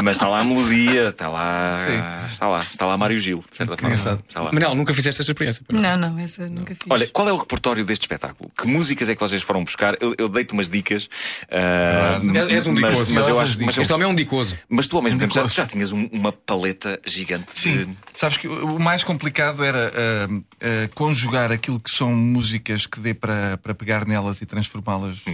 mas 0.02 0.16
está 0.16 0.28
lá 0.28 0.40
a 0.40 0.44
melodia, 0.44 1.08
está 1.08 1.28
lá, 1.28 2.24
está 2.30 2.48
lá, 2.48 2.66
está 2.70 2.86
lá 2.86 2.96
Mário 2.96 3.18
Gil, 3.20 3.44
de 3.50 3.56
certa 3.56 3.76
forma. 3.76 3.94
Está 3.94 4.40
lá. 4.40 4.52
Manel, 4.52 4.74
nunca 4.74 4.92
fizeste 4.94 5.20
esta 5.20 5.32
experiência. 5.32 5.64
Não, 5.70 5.96
não, 5.96 6.18
essa 6.18 6.48
nunca 6.48 6.74
fiz. 6.74 6.84
Olha, 6.88 7.06
qual 7.08 7.28
é 7.28 7.32
o 7.32 7.36
repertório 7.36 7.84
deste 7.84 8.02
espetáculo? 8.02 8.50
Que 8.56 8.66
músicas 8.66 9.08
é 9.08 9.14
que 9.14 9.20
vocês 9.20 9.42
foram 9.42 9.62
buscar? 9.64 9.96
Eu, 10.00 10.14
eu 10.18 10.28
dei-te 10.28 10.52
umas 10.52 10.68
dicas. 10.68 11.08
ah, 11.50 12.20
És, 12.34 12.48
és 12.48 12.66
um 12.66 12.72
mas- 12.74 12.90
dicoso. 12.92 13.14
Mas, 13.14 13.28
eu 13.28 13.40
acho, 13.40 13.64
mas, 13.64 13.76
eu- 13.76 13.82
este 13.82 13.92
homem 13.92 14.06
é 14.06 14.10
um 14.10 14.14
dicoso. 14.14 14.56
mas 14.68 14.86
tu 14.88 14.96
ao 14.96 15.02
mesmo 15.02 15.16
Um 15.16 15.20
tempo 15.20 15.34
já, 15.34 15.46
já 15.46 15.66
tinhas 15.66 15.92
um- 15.92 16.08
uma 16.12 16.32
paleta 16.32 17.00
gigante 17.06 17.46
Sim, 17.54 17.84
de. 17.86 17.96
sabes 18.14 18.36
que 18.36 18.48
o 18.48 18.78
mais 18.78 19.04
complicado 19.04 19.62
era 19.64 19.92
ah, 19.94 20.28
ah, 20.60 20.88
conjugar 20.94 21.52
aquilo 21.52 21.78
que 21.80 21.90
são 21.90 22.12
músicas 22.12 22.86
que 22.86 23.00
dê 23.00 23.14
para, 23.14 23.56
para 23.58 23.74
pegar 23.74 24.06
nelas 24.06 24.40
e 24.44 24.46
transformá-las 24.46 25.22
ah, 25.26 25.32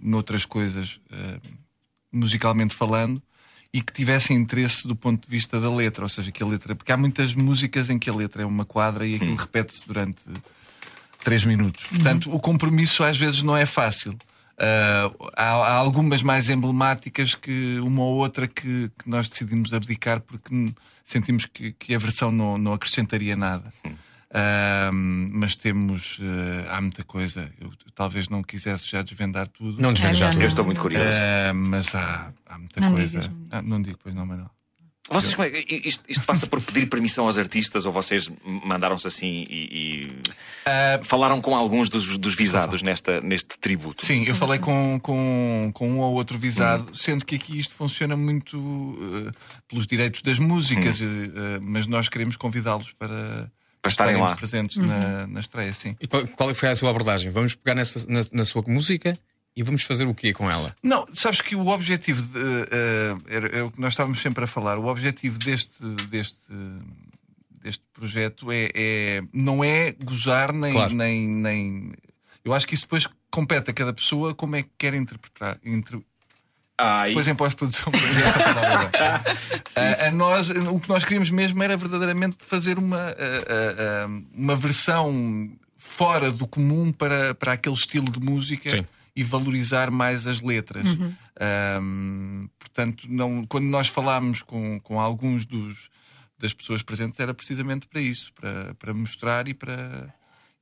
noutras 0.00 0.44
coisas, 0.44 1.00
ah, 1.10 1.40
musicalmente 2.12 2.74
falando, 2.74 3.20
e 3.72 3.80
que 3.80 3.92
tivessem 3.92 4.36
interesse 4.36 4.86
do 4.86 4.94
ponto 4.94 5.24
de 5.24 5.30
vista 5.30 5.58
da 5.58 5.74
letra, 5.74 6.04
ou 6.04 6.08
seja, 6.08 6.30
que 6.30 6.42
a 6.42 6.46
letra. 6.46 6.74
Porque 6.76 6.92
há 6.92 6.96
muitas 6.96 7.34
músicas 7.34 7.88
em 7.88 7.98
que 7.98 8.10
a 8.10 8.14
letra 8.14 8.42
é 8.42 8.46
uma 8.46 8.66
quadra 8.66 9.06
e 9.06 9.14
aquilo 9.14 9.34
repete-se 9.34 9.86
durante 9.86 10.20
três 11.24 11.44
minutos. 11.44 11.86
Portanto, 11.86 12.34
o 12.34 12.38
compromisso 12.38 13.02
às 13.02 13.16
vezes 13.16 13.42
não 13.42 13.56
é 13.56 13.64
fácil. 13.64 14.16
Ah, 14.58 15.10
há, 15.34 15.44
há 15.44 15.74
algumas 15.74 16.22
mais 16.22 16.50
emblemáticas 16.50 17.34
que 17.34 17.78
uma 17.80 18.02
ou 18.02 18.16
outra 18.16 18.46
que, 18.46 18.90
que 18.98 19.08
nós 19.08 19.26
decidimos 19.26 19.72
abdicar 19.72 20.20
porque 20.20 20.72
sentimos 21.04 21.46
que, 21.46 21.72
que 21.72 21.94
a 21.94 21.98
versão 21.98 22.30
não, 22.30 22.58
não 22.58 22.72
acrescentaria 22.74 23.34
nada. 23.34 23.72
Mas 25.32 25.54
temos. 25.56 26.18
ah, 26.68 26.76
há 26.76 26.80
muita 26.80 27.04
coisa. 27.04 27.50
Eu 27.60 27.70
talvez 27.94 28.28
não 28.28 28.42
quisesse 28.42 28.90
já 28.90 29.02
desvendar 29.02 29.46
tudo. 29.48 29.80
Não 29.80 29.92
desvende 29.92 30.18
já 30.18 30.26
não, 30.26 30.32
tudo. 30.32 30.42
Eu 30.42 30.48
estou 30.48 30.64
muito 30.64 30.80
curioso. 30.80 31.06
Ah, 31.10 31.52
mas 31.54 31.94
há, 31.94 32.32
há 32.46 32.58
muita 32.58 32.80
Não 32.80 32.94
coisa. 32.94 33.20
digas, 33.20 33.28
não 33.28 33.46
Ah, 33.50 33.62
não 33.62 33.82
digo, 33.82 33.98
pois 34.02 34.14
não, 34.14 34.24
Manuel. 34.26 34.50
Vocês, 35.10 35.34
como 35.34 35.48
é 35.48 35.58
isto, 35.68 36.04
isto 36.08 36.24
passa 36.24 36.46
por 36.46 36.60
pedir 36.62 36.86
permissão 36.86 37.26
aos 37.26 37.36
artistas 37.36 37.84
ou 37.84 37.92
vocês 37.92 38.30
mandaram-se 38.64 39.06
assim 39.08 39.44
e, 39.50 40.06
e 40.64 41.04
falaram 41.04 41.40
com 41.40 41.56
alguns 41.56 41.88
dos, 41.88 42.16
dos 42.16 42.36
visados 42.36 42.82
nesta, 42.82 43.20
neste 43.20 43.58
tributo? 43.58 44.06
Sim, 44.06 44.22
eu 44.24 44.34
falei 44.34 44.60
com, 44.60 45.00
com, 45.02 45.72
com 45.74 45.90
um 45.90 45.98
ou 45.98 46.14
outro 46.14 46.38
visado, 46.38 46.84
Hum. 46.92 46.94
sendo 46.94 47.24
que 47.24 47.34
aqui 47.34 47.58
isto 47.58 47.74
funciona 47.74 48.16
muito 48.16 48.96
eh, 49.28 49.32
pelos 49.68 49.88
direitos 49.88 50.22
das 50.22 50.38
músicas, 50.38 51.00
Hum. 51.00 51.32
eh, 51.34 51.58
mas 51.60 51.88
nós 51.88 52.08
queremos 52.08 52.36
convidá-los 52.36 52.92
para, 52.92 53.50
Para 53.82 53.90
estarem 53.90 54.16
lá. 54.16 54.34
presentes 54.36 54.76
Uhum. 54.76 54.86
na, 54.86 55.26
na 55.26 55.40
estreia, 55.40 55.72
sim. 55.72 55.96
E 56.00 56.06
qual, 56.06 56.26
qual 56.28 56.50
é 56.50 56.54
foi 56.54 56.68
a 56.68 56.76
sua 56.76 56.88
abordagem? 56.90 57.30
Vamos 57.32 57.54
pegar 57.56 57.74
nessa, 57.74 58.06
na, 58.08 58.20
na 58.32 58.44
sua 58.44 58.62
música 58.66 59.18
e 59.56 59.62
vamos 59.62 59.82
fazer 59.82 60.06
o 60.06 60.14
quê 60.14 60.32
com 60.32 60.48
ela? 60.50 60.74
Não, 60.82 61.04
sabes 61.12 61.40
que 61.40 61.56
o 61.56 61.66
objetivo 61.66 62.22
de, 62.22 62.38
eh, 62.38 63.16
era, 63.28 63.48
é 63.58 63.62
o 63.62 63.70
que 63.72 63.80
nós 63.80 63.92
estávamos 63.92 64.20
sempre 64.20 64.44
a 64.44 64.46
falar. 64.46 64.78
O 64.78 64.86
objetivo 64.86 65.36
deste, 65.38 65.82
deste, 66.08 66.38
deste 67.62 67.82
projeto 67.92 68.50
é, 68.50 68.70
é- 68.74 69.20
não 69.32 69.62
é 69.64 69.92
gozar 69.92 70.52
nem, 70.52 70.72
Claro. 70.72 70.94
nem, 70.94 71.28
nem. 71.28 71.92
Eu 72.44 72.54
acho 72.54 72.66
que 72.66 72.74
isso 72.74 72.84
depois 72.84 73.06
compete 73.30 73.70
a 73.70 73.74
cada 73.74 73.92
pessoa 73.92 74.34
como 74.34 74.56
é 74.56 74.62
que 74.62 74.70
quer 74.78 74.94
interpretar. 74.94 75.58
Inter... 75.64 75.98
Ai. 76.84 77.08
Depois 77.08 77.28
em 77.28 77.34
pós-produção. 77.34 77.92
a 79.76 80.04
a, 80.04 80.08
a 80.08 80.10
nós, 80.10 80.50
o 80.50 80.80
que 80.80 80.88
nós 80.88 81.04
queríamos 81.04 81.30
mesmo 81.30 81.62
era 81.62 81.76
verdadeiramente 81.76 82.36
fazer 82.40 82.78
uma, 82.78 82.98
a- 82.98 83.10
a- 83.10 84.04
a- 84.04 84.08
uma 84.34 84.56
versão 84.56 85.50
fora 85.76 86.30
do 86.30 86.46
comum 86.46 86.92
para, 86.92 87.34
para 87.34 87.52
aquele 87.52 87.74
estilo 87.74 88.10
de 88.10 88.20
música 88.20 88.70
Sim. 88.70 88.86
e 89.14 89.22
valorizar 89.24 89.90
mais 89.90 90.26
as 90.26 90.40
letras. 90.40 90.86
Uhum. 90.88 91.12
Ahm, 91.40 92.46
portanto, 92.58 93.04
não, 93.08 93.44
quando 93.46 93.64
nós 93.66 93.88
falámos 93.88 94.42
com, 94.42 94.78
com 94.80 95.00
alguns 95.00 95.44
dos, 95.46 95.88
das 96.38 96.52
pessoas 96.52 96.82
presentes, 96.82 97.18
era 97.20 97.34
precisamente 97.34 97.86
para 97.86 98.00
isso, 98.00 98.32
para, 98.32 98.74
para 98.74 98.94
mostrar 98.94 99.48
e 99.48 99.54
para. 99.54 100.12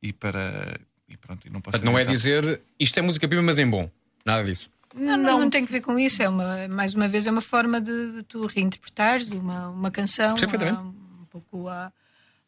E 0.03 0.13
para 0.15 0.79
e 1.07 1.17
pronto, 1.17 1.47
e 1.47 1.51
não 1.51 1.61
não 1.83 1.99
é 1.99 2.05
dizer 2.05 2.63
isto 2.79 2.99
é 2.99 3.03
música 3.03 3.27
prima, 3.29 3.43
mas 3.43 3.59
em 3.59 3.69
bom. 3.69 3.91
Nada 4.25 4.45
disso. 4.45 4.71
Não, 4.95 5.17
não, 5.17 5.39
não 5.41 5.51
tem 5.51 5.65
que 5.65 5.73
ver 5.73 5.81
com 5.81 5.99
isso. 5.99 6.23
É 6.23 6.29
uma, 6.29 6.67
mais 6.69 6.95
uma 6.95 7.07
vez, 7.09 7.27
é 7.27 7.31
uma 7.31 7.41
forma 7.41 7.81
de, 7.81 8.13
de 8.13 8.23
tu 8.25 8.47
reinterpretares 8.47 9.31
uma, 9.31 9.69
uma 9.69 9.91
canção 9.91 10.35
a- 10.75 10.81
um 10.81 11.25
pouco 11.31 11.69
à, 11.69 11.93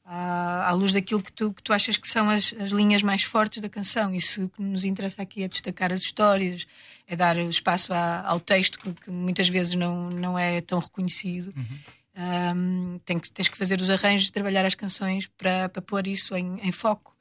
à, 0.05 0.69
à 0.69 0.73
luz 0.73 0.93
daquilo 0.93 1.23
que 1.23 1.33
tu, 1.33 1.53
que 1.53 1.63
tu 1.63 1.73
achas 1.73 1.97
que 1.97 2.09
são 2.09 2.29
as, 2.29 2.53
as 2.59 2.71
linhas 2.71 3.03
mais 3.03 3.23
fortes 3.23 3.63
da 3.63 3.69
canção. 3.69 4.13
Isso 4.15 4.51
que 4.57 4.61
nos 4.63 4.85
interessa 4.85 5.23
aqui 5.23 5.43
é 5.45 5.49
destacar 5.49 5.93
as 5.93 6.01
histórias, 6.01 6.67
é 7.07 7.15
dar 7.15 7.37
espaço 7.39 7.93
à- 7.93 8.25
ao 8.27 8.41
texto 8.41 8.79
que, 8.79 8.93
que 8.93 9.11
muitas 9.11 9.49
vezes 9.49 9.75
não, 9.75 10.11
não 10.11 10.37
é 10.39 10.61
tão 10.61 10.79
reconhecido. 10.81 11.55
Um, 12.15 12.99
tem 13.07 13.19
que, 13.19 13.31
tens 13.33 13.49
que 13.49 13.57
fazer 13.57 13.81
os 13.81 13.89
arranjos, 13.89 14.31
trabalhar 14.31 14.65
as 14.67 14.75
canções 14.75 15.27
para, 15.39 15.69
para 15.69 15.81
pôr 15.81 16.07
isso 16.07 16.35
em, 16.37 16.59
em 16.61 16.71
foco. 16.73 17.15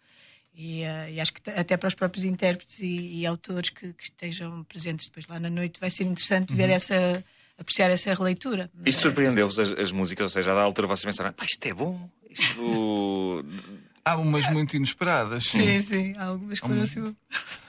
E, 0.53 0.81
eh, 0.83 1.13
e 1.13 1.19
acho 1.21 1.31
que 1.33 1.49
até 1.49 1.77
para 1.77 1.87
os 1.87 1.95
próprios 1.95 2.25
intérpretes 2.25 2.79
e, 2.79 3.19
e 3.21 3.25
autores 3.25 3.69
que, 3.69 3.93
que 3.93 4.03
estejam 4.03 4.63
presentes 4.65 5.07
depois 5.07 5.25
lá 5.27 5.39
na 5.39 5.49
noite 5.49 5.79
vai 5.79 5.89
ser 5.89 6.03
interessante 6.03 6.53
ver 6.53 6.69
Uhum. 6.69 6.75
essa, 6.75 7.23
apreciar 7.57 7.89
essa 7.89 8.13
releitura. 8.13 8.69
Isto 8.85 9.03
surpreendeu-vos 9.03 9.57
as, 9.59 9.71
as 9.71 9.91
músicas, 9.91 10.23
ou 10.25 10.29
seja, 10.29 10.53
da 10.53 10.61
altura 10.61 10.87
vocês 10.87 11.05
pensaram, 11.05 11.31
pá, 11.33 11.45
isto 11.45 11.65
é 11.65 11.73
bom. 11.73 12.09
Isto. 12.29 13.45
Há 14.03 14.17
umas 14.17 14.49
muito 14.51 14.75
inesperadas. 14.75 15.43
Sim, 15.45 15.79
sim, 15.79 16.13
há 16.17 16.25
algumas 16.25 16.59
que 16.59 16.67
foram 16.67 16.81
assim. 16.81 17.15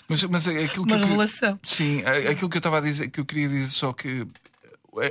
Mas, 0.08 0.22
mas 0.24 0.48
aquilo 0.48 0.84
Uma 0.86 0.96
que 0.96 1.02
eu- 1.02 1.06
revelação. 1.08 1.60
sim, 1.62 2.02
a- 2.04 2.30
aquilo 2.30 2.48
que 2.48 2.56
eu 2.56 2.60
estava 2.60 2.78
a 2.78 2.80
dizer, 2.80 3.10
que 3.10 3.20
eu 3.20 3.26
queria 3.26 3.48
dizer 3.50 3.68
só 3.68 3.92
que 3.92 4.26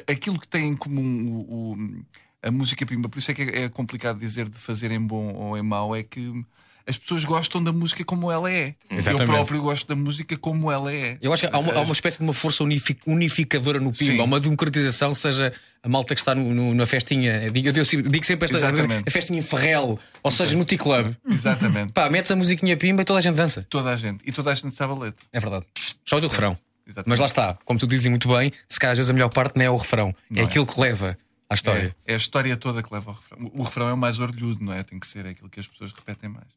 aquilo 0.07 0.39
que 0.39 0.47
tem 0.47 0.69
em 0.69 0.75
comum 0.75 1.31
o, 1.47 1.73
o- 1.73 2.03
a 2.41 2.49
música 2.49 2.83
prima, 2.87 3.07
por 3.07 3.19
isso 3.19 3.29
é 3.29 3.33
que 3.35 3.41
é, 3.43 3.63
é 3.65 3.69
complicado 3.69 4.19
dizer 4.19 4.49
de 4.49 4.57
fazer 4.57 4.89
em 4.89 4.99
bom 4.99 5.31
ou 5.35 5.55
em 5.55 5.61
mau, 5.61 5.95
é 5.95 6.01
que 6.01 6.43
as 6.91 6.97
pessoas 6.97 7.25
gostam 7.25 7.63
da 7.63 7.71
música 7.71 8.03
como 8.05 8.31
ela 8.31 8.51
é. 8.51 8.75
Exatamente. 8.89 9.21
Eu 9.29 9.35
próprio 9.35 9.61
gosto 9.61 9.87
da 9.87 9.95
música 9.95 10.37
como 10.37 10.71
ela 10.71 10.93
é. 10.93 11.17
Eu 11.21 11.33
acho 11.33 11.47
que 11.47 11.55
há 11.55 11.57
uma, 11.59 11.73
há 11.73 11.81
uma 11.81 11.91
espécie 11.93 12.17
de 12.19 12.23
uma 12.23 12.33
força 12.33 12.63
unifi- 12.63 12.97
unificadora 13.07 13.79
no. 13.79 13.91
Pimba, 13.91 14.21
há 14.21 14.25
uma 14.25 14.39
democratização, 14.39 15.13
seja 15.13 15.51
a 15.83 15.89
malta 15.89 16.13
que 16.13 16.21
está 16.21 16.35
no- 16.35 16.53
no- 16.53 16.73
na 16.75 16.85
festinha. 16.85 17.49
Digo, 17.49 17.69
eu 17.69 17.73
digo, 17.73 18.25
sempre 18.25 18.45
esta 18.45 18.57
Exatamente. 18.57 19.07
a 19.07 19.11
festinha 19.11 19.39
em 19.39 19.41
Ferrel, 19.41 19.97
ou 20.21 20.31
seja, 20.31 20.55
no 20.57 20.63
T-Club. 20.65 21.15
Exatamente. 21.29 21.93
Pá, 21.93 22.09
metes 22.09 22.29
a 22.31 22.35
musiquinha 22.35 22.77
Pimba 22.77 23.01
e 23.01 23.05
toda 23.05 23.19
a 23.19 23.21
gente 23.21 23.35
dança. 23.35 23.65
Toda 23.69 23.91
a 23.91 23.95
gente. 23.95 24.23
E 24.27 24.31
toda 24.31 24.51
a 24.51 24.53
gente 24.55 24.71
sabe 24.75 24.93
a 24.93 24.95
letra. 24.95 25.25
É 25.33 25.39
verdade. 25.39 25.65
Só 26.05 26.17
o 26.17 26.19
refrão. 26.19 26.57
Exatamente. 26.87 27.09
Mas 27.09 27.19
lá 27.19 27.25
está, 27.25 27.57
como 27.65 27.79
tu 27.79 27.87
dizes 27.87 28.07
muito 28.07 28.27
bem, 28.27 28.51
se 28.67 28.79
calhar 28.79 28.91
às 28.91 28.97
vezes 28.97 29.09
a 29.09 29.13
melhor 29.13 29.29
parte 29.29 29.55
não 29.57 29.63
é 29.65 29.69
o 29.69 29.77
refrão, 29.77 30.13
Não 30.29 30.39
é 30.39 30.41
é. 30.41 30.45
aquilo 30.45 30.65
que 30.65 30.79
leva 30.79 31.17
à 31.49 31.53
história. 31.53 31.95
É, 32.05 32.11
é 32.11 32.13
a 32.15 32.17
história 32.17 32.57
toda 32.57 32.83
que 32.83 32.93
leva 32.93 33.11
ao 33.11 33.15
refrão. 33.15 33.51
O- 33.53 33.61
O 33.61 33.63
refrão 33.63 33.87
é 33.87 33.93
o 33.93 33.97
mais 33.97 34.19
orgulhudo, 34.19 34.63
não 34.63 34.73
é? 34.73 34.83
Tem 34.83 34.99
que 34.99 35.07
ser 35.07 35.25
aquilo 35.25 35.49
que 35.49 35.59
as 35.59 35.67
pessoas 35.67 35.91
repetem 35.93 36.29
mais. 36.29 36.47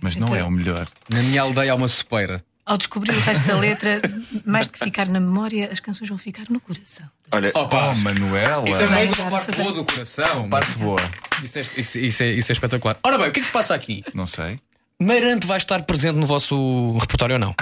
Mas 0.00 0.16
não 0.16 0.26
Então- 0.26 0.36
é 0.38 0.44
o 0.44 0.50
melhor. 0.50 0.86
Na 1.12 1.22
minha 1.22 1.42
aldeia 1.42 1.72
há 1.72 1.74
uma 1.74 1.88
sopeira. 1.88 2.44
Ao 2.64 2.76
descobrir 2.76 3.12
o 3.12 3.20
resto 3.20 3.46
da 3.46 3.56
letra, 3.58 4.00
mais 4.44 4.66
do 4.66 4.72
que 4.72 4.80
ficar 4.80 5.06
na 5.06 5.20
memória, 5.20 5.70
as 5.72 5.78
canções 5.78 6.08
vão 6.08 6.18
ficar 6.18 6.44
no 6.50 6.58
coração. 6.60 7.06
Olha, 7.30 7.50
Oh, 7.54 7.94
Manuela. 7.94 8.68
E 8.68 8.72
também 8.72 9.08
Vai 9.08 9.26
a 9.26 9.30
parte 9.30 9.56
boa 9.56 9.72
do 9.72 9.84
coração. 9.84 10.48
Parte 10.50 10.78
boa. 10.78 11.00
Isso 11.44 11.58
é, 11.58 11.60
isso, 11.62 11.98
isso 12.00 12.22
é, 12.24 12.30
isso 12.32 12.50
é 12.50 12.54
espetacular. 12.54 12.96
Ora 13.04 13.18
bem, 13.18 13.28
o 13.28 13.32
que 13.32 13.38
é 13.38 13.42
que 13.42 13.46
se 13.46 13.52
passa 13.52 13.72
aqui? 13.74 14.02
Não 14.12 14.26
sei. 14.26 14.58
Marante 15.00 15.46
vai 15.46 15.58
estar 15.58 15.80
presente 15.84 16.16
no 16.16 16.26
vosso 16.26 16.96
repertório 16.98 17.34
ou 17.34 17.38
não? 17.38 17.54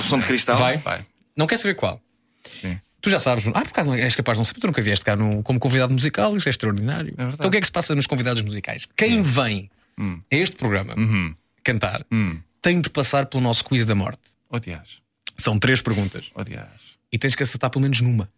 som 0.00 0.18
de 0.18 0.26
cristal? 0.26 0.56
Vai? 0.56 0.76
Vai. 0.78 1.04
Não 1.36 1.46
quer 1.46 1.56
saber 1.58 1.74
qual? 1.74 2.00
Sim. 2.60 2.78
Tu 3.00 3.10
já 3.10 3.18
sabes. 3.18 3.46
Ah, 3.48 3.60
por 3.60 3.68
acaso 3.68 3.90
não 3.90 3.96
és 3.96 4.14
capaz 4.16 4.36
de 4.36 4.40
não 4.40 4.44
saber. 4.44 4.60
Tu 4.60 4.66
nunca 4.68 4.80
vieste 4.82 5.04
cá 5.04 5.14
no- 5.16 5.42
como 5.42 5.58
convidado 5.58 5.92
musical. 5.92 6.36
Isto 6.36 6.46
é 6.48 6.50
extraordinário. 6.50 7.14
verdade. 7.14 7.34
então 7.34 7.48
o 7.48 7.50
que 7.50 7.58
é 7.58 7.60
que 7.60 7.66
se 7.66 7.72
passa 7.72 7.94
nos 7.94 8.06
convidados 8.06 8.42
musicais? 8.42 8.88
Quem 8.96 9.20
vem 9.22 9.70
Hum. 9.98 10.20
a 10.32 10.36
este 10.36 10.56
programa 10.56 10.94
Uhum. 10.96 11.34
cantar 11.64 12.04
Hum. 12.12 12.38
tem 12.62 12.80
de 12.80 12.88
passar 12.90 13.26
pelo 13.26 13.42
nosso 13.42 13.64
quiz 13.64 13.84
da 13.84 13.94
morte. 13.94 14.20
Odias. 14.50 14.98
São 15.36 15.58
três 15.58 15.80
perguntas. 15.82 16.30
Odias. 16.34 16.66
E 17.12 17.18
tens 17.18 17.34
que 17.34 17.42
acertar 17.42 17.70
pelo 17.70 17.82
menos 17.82 18.00
numa. 18.00 18.28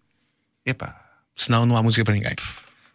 Epá. 0.65 1.01
Senão 1.35 1.65
não 1.67 1.77
há 1.77 1.83
música 1.83 2.05
para 2.05 2.15
ninguém. 2.15 2.35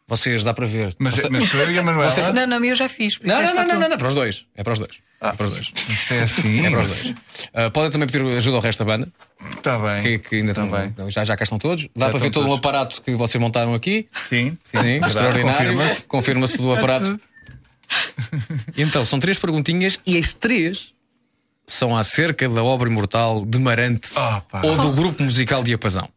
Vocês 0.07 0.43
dá 0.43 0.53
para 0.53 0.67
ver. 0.67 0.95
Mas, 0.99 1.15
Você- 1.15 1.29
mas 1.29 1.51
eu 1.53 1.71
e 1.71 1.79
a 1.79 1.81
Manuela. 1.83 2.11
Vocês- 2.11 2.31
Não, 2.31 2.45
não, 2.45 2.63
eu 2.63 2.75
já 2.75 2.87
fiz. 2.87 3.19
Não, 3.23 3.41
não, 3.41 3.55
não, 3.55 3.67
não, 3.67 3.79
não, 3.79 3.89
não, 3.89 3.97
para 3.97 4.07
os 4.07 4.13
dois. 4.13 4.45
É 4.55 4.63
para 4.63 4.73
os 4.73 4.79
dois. 4.79 4.91
É 5.19 5.31
para 5.31 5.45
os 5.47 5.51
dois. 5.53 5.73
Isto 5.89 6.13
é 6.13 6.21
assim. 6.21 6.65
É 6.65 6.69
para 6.69 6.81
os 6.81 7.01
dois. 7.03 7.15
Ah, 7.53 7.69
podem 7.71 7.89
também 7.89 8.07
pedir 8.07 8.37
ajuda 8.37 8.57
ao 8.57 8.61
resto 8.61 8.83
da 8.85 8.85
banda, 8.85 9.11
Está 9.57 9.79
bem. 9.79 10.03
que, 10.03 10.19
que 10.19 10.35
ainda 10.35 10.53
Tá 10.53 10.65
bem. 10.67 10.93
não, 10.95 11.09
Já, 11.09 11.23
já 11.23 11.35
cá 11.35 11.43
estão 11.43 11.57
todos. 11.57 11.87
Dá 11.95 12.05
Já 12.05 12.11
para 12.11 12.19
ver 12.19 12.29
todo 12.29 12.43
o 12.43 12.47
todos. 12.49 12.59
aparato 12.59 13.01
que 13.01 13.15
vocês 13.15 13.41
montaram 13.41 13.73
aqui. 13.73 14.07
Sim. 14.29 14.55
Sim, 14.65 15.03
extraordinário. 15.03 15.57
Confirma-se. 15.73 16.05
Confirma-se 16.05 16.57
todo 16.57 16.67
o 16.69 16.73
aparato. 16.75 17.19
Então, 18.77 19.05
são 19.05 19.19
três 19.19 19.37
perguntinhas 19.39 19.99
e 20.05 20.17
as 20.17 20.33
três 20.33 20.93
são 21.67 21.95
acerca 21.95 22.47
da 22.47 22.63
obra 22.63 22.89
imortal 22.89 23.45
de 23.45 23.57
Marante 23.59 24.09
Ah, 24.15 24.41
pá. 24.41 24.61
ou 24.63 24.75
do 24.77 24.91
grupo 24.91 25.23
musical 25.23 25.63
Diapasão. 25.63 26.07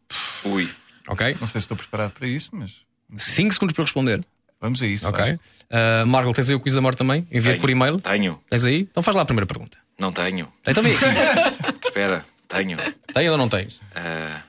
Ui. 0.45 0.69
Ok? 1.09 1.37
Não 1.41 1.47
sei 1.47 1.61
se 1.61 1.65
estou 1.65 1.77
preparado 1.77 2.11
para 2.13 2.27
isso, 2.27 2.51
mas 2.53 2.73
5 3.17 3.55
segundos 3.55 3.75
para 3.75 3.85
responder. 3.85 4.21
vamos 4.61 4.83
a 4.83 4.87
isso. 4.87 5.09
Ok? 5.09 5.33
Uh, 5.33 6.07
Margot, 6.07 6.35
tens 6.35 6.51
aí 6.51 6.55
o 6.55 6.61
quiz 6.61 6.75
da 6.75 6.81
morte 6.81 6.99
também? 6.99 7.27
Envia 7.31 7.53
Tenho. 7.53 7.61
por 7.61 7.71
e-mail? 7.71 8.01
Tenho. 8.01 8.41
Tens 8.51 8.65
aí? 8.65 8.81
Então 8.91 9.03
faz 9.03 9.15
lá 9.17 9.23
a 9.23 9.25
primeira 9.25 9.47
pergunta. 9.47 9.79
Não 9.99 10.13
tenho. 10.13 10.53
Então 10.67 10.83
vem 10.83 10.95
aqui. 10.95 11.05
Espera, 11.87 12.25
tenho. 12.47 12.77
Tem 13.15 13.29
ou 13.31 13.39
não 13.39 13.49
tens? 13.49 13.81
Ah, 13.95 14.43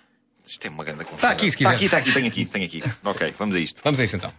isto 0.52 0.66
é 0.66 0.70
uma 0.70 0.84
grande 0.84 1.06
confusão. 1.06 1.16
Está 1.16 1.30
aqui, 1.30 1.52
se 1.52 1.58
Está 1.58 1.58
quiser. 1.58 1.76
aqui, 1.76 1.86
está 1.86 1.98
aqui, 1.98 2.12
tenho 2.12 2.28
aqui, 2.28 2.46
tenho 2.46 2.66
aqui. 2.66 2.84
Ok, 3.04 3.34
vamos 3.38 3.56
a 3.56 3.60
isto. 3.60 3.82
Vamos 3.84 4.00
a 4.00 4.04
isso 4.04 4.16
então. 4.16 4.32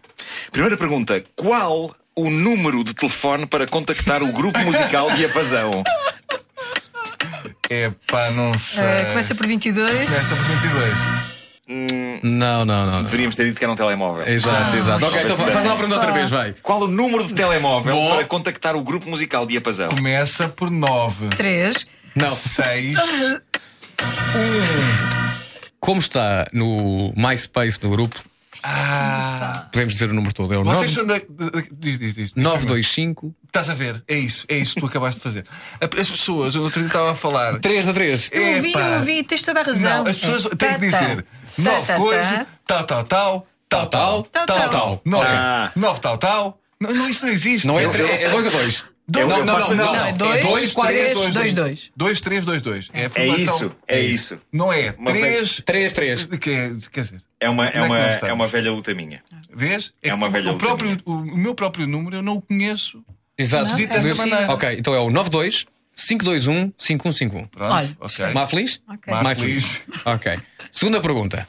Primeira 0.51 0.77
pergunta: 0.77 1.23
qual 1.37 1.95
o 2.17 2.31
número 2.31 2.83
de 2.85 2.95
telefone 2.95 3.47
para 3.47 3.67
contactar 3.67 4.23
o 4.23 4.33
grupo 4.33 4.59
musical 4.61 5.11
Diapasão? 5.13 5.83
Epá, 7.71 8.31
não 8.31 8.57
sei. 8.59 8.85
Eh, 8.85 9.05
começa 9.11 9.35
por 9.35 9.47
22. 9.47 9.91
Começa 9.93 10.37
por 10.37 10.45
22. 10.45 11.31
Não, 12.23 12.65
não, 12.65 12.85
não. 12.85 12.93
não. 12.95 13.03
Deveríamos 13.05 13.37
ter 13.37 13.45
dito 13.45 13.59
que 13.59 13.65
era 13.65 13.73
um 13.73 13.77
telemóvel. 13.77 14.27
Exato, 14.27 14.77
exato. 14.77 15.07
Ok, 15.07 15.21
então 15.23 15.37
faz 15.37 15.65
lá 15.65 15.73
a 15.73 15.77
pergunta 15.77 15.95
outra 15.95 16.11
vez, 16.11 16.29
vai. 16.29 16.53
Qual 16.61 16.81
o 16.81 16.89
número 16.89 17.25
de 17.29 17.35
telemóvel 17.35 17.95
Bom. 17.95 18.11
para 18.11 18.25
contactar 18.25 18.75
o 18.75 18.83
grupo 18.83 19.09
musical 19.09 19.47
Diapasão? 19.47 19.89
Começa 19.91 20.49
por 20.49 20.69
9. 20.69 21.29
3. 21.29 21.87
Não. 22.17 22.29
6. 22.29 22.99
Como 25.81 25.99
está 25.99 26.47
no 26.53 27.13
MySpace 27.17 27.81
do 27.81 27.89
grupo, 27.91 28.21
Ah. 28.63 29.69
Podemos 29.73 29.95
dizer 29.95 30.11
o 30.11 30.15
número 30.15 30.35
todo. 30.35 30.53
É 30.53 30.59
o 30.59 30.65
Vocês 30.65 30.95
9... 30.95 30.95
são 30.95 31.07
da... 31.07 31.63
Diz, 31.73 31.99
diz, 31.99 32.15
diz. 32.15 32.35
925. 32.35 33.35
Estás 33.47 33.71
a 33.71 33.75
ver? 33.75 34.03
É 34.07 34.19
isso, 34.19 34.45
é 34.49 34.59
isso 34.59 34.75
que 34.75 34.81
tu 34.81 34.87
acabaste 34.87 35.19
de 35.19 35.23
fazer. 35.23 35.47
As 35.81 36.11
pessoas, 36.11 36.55
eu 36.55 36.63
outro 36.63 36.81
dia 36.81 36.89
estava 36.89 37.13
a 37.13 37.15
falar. 37.15 37.59
3 37.61 37.89
a 37.89 37.93
3. 37.95 38.31
Eu 38.33 38.57
ouvi, 38.57 38.73
eu 38.75 38.95
ouvi, 38.97 39.25
tens 39.25 39.43
toda 39.43 39.61
a 39.61 39.63
razão. 39.63 40.05
Não, 40.05 40.11
as 40.11 40.19
pessoas 40.19 40.45
É. 40.47 40.49
têm 40.51 40.57
que 40.79 40.91
Tá, 40.91 40.99
tá. 40.99 41.05
dizer 41.07 41.25
Tá, 41.25 41.63
nove 41.63 41.87
tá, 41.87 41.97
coisas, 41.97 42.31
tá. 42.31 42.47
tal, 42.67 42.85
tal, 42.85 43.05
tal, 43.05 43.47
tal, 43.69 43.87
tal, 43.87 44.23
Tal, 44.25 44.47
tal, 44.47 44.57
tal. 44.57 44.69
tal, 44.71 45.03
nove, 45.07 45.27
Ah. 45.27 45.73
nove, 45.75 46.01
tal, 46.01 46.19
tal. 46.19 46.61
Não, 46.79 46.93
não, 46.93 47.09
isso 47.09 47.25
não 47.25 47.33
existe. 47.33 47.67
Não 47.67 47.79
é 47.81 47.85
Eu- 47.87 47.91
3, 47.91 48.11
é 48.11 48.31
2 48.31 48.47
a 48.47 48.51
2. 48.51 48.85
Dois, 49.11 49.31
Eu- 49.31 49.45
não, 49.45 49.45
não, 49.47 49.59
não, 49.59 49.77
não, 49.77 49.93
não, 49.95 50.05
é 50.07 50.13
dois, 50.13 50.43
dois, 50.45 50.73
quatro, 50.73 50.95
três, 50.95 51.13
dois, 51.13 51.35
dois, 51.35 51.55
dois. 51.55 51.91
dois, 51.97 52.21
três, 52.21 52.45
dois, 52.45 52.63
dois. 52.63 52.91
É 52.93 53.03
a 53.03 53.05
É 53.05 53.09
formação. 53.09 53.57
isso, 53.57 53.77
é 53.89 54.01
isso. 54.01 54.39
Não 54.53 54.73
é 54.73 54.95
Uma 54.97 55.11
três, 55.11 55.61
3, 55.65 55.93
3. 55.93 56.25
que 56.27 56.51
é- 56.51 56.73
quer 56.93 57.01
dizer, 57.01 57.23
É 57.41 57.49
uma, 57.49 57.67
é 57.69 57.77
é 57.79 57.83
uma, 57.83 57.99
é 57.99 58.33
uma 58.33 58.47
velha 58.47 58.71
luta 58.71 58.95
minha. 58.95 59.23
vês? 59.53 59.93
É 60.03 60.15
uma 60.15 60.29
velha 60.31 60.51
o, 60.51 60.53
luta 60.53 60.65
próprio, 60.65 60.97
o, 61.05 61.13
o 61.13 61.37
meu 61.37 61.55
próprio 61.55 61.87
número 61.87 62.17
eu 62.17 62.23
não 62.23 62.37
o 62.37 62.43
conheço. 62.43 63.03
Exato. 63.37 63.75
Dito 63.75 63.93
dessa 63.93 64.15
maneira. 64.15 64.53
Ok, 64.53 64.77
então 64.79 64.95
é 64.95 65.01
o 65.01 65.11
92 65.11 65.67
521 65.95 66.73
5151. 66.79 67.47
Pronto, 67.49 67.73
Olha, 67.73 67.97
ok. 68.01 68.27
Mais 68.33 68.51
feliz? 68.51 68.83
Ok. 68.89 69.13
Mais 69.13 69.25
Mais 69.25 69.39
feliz. 69.39 69.83
Ok. 70.05 70.41
Segunda 70.71 71.01
pergunta. 71.01 71.49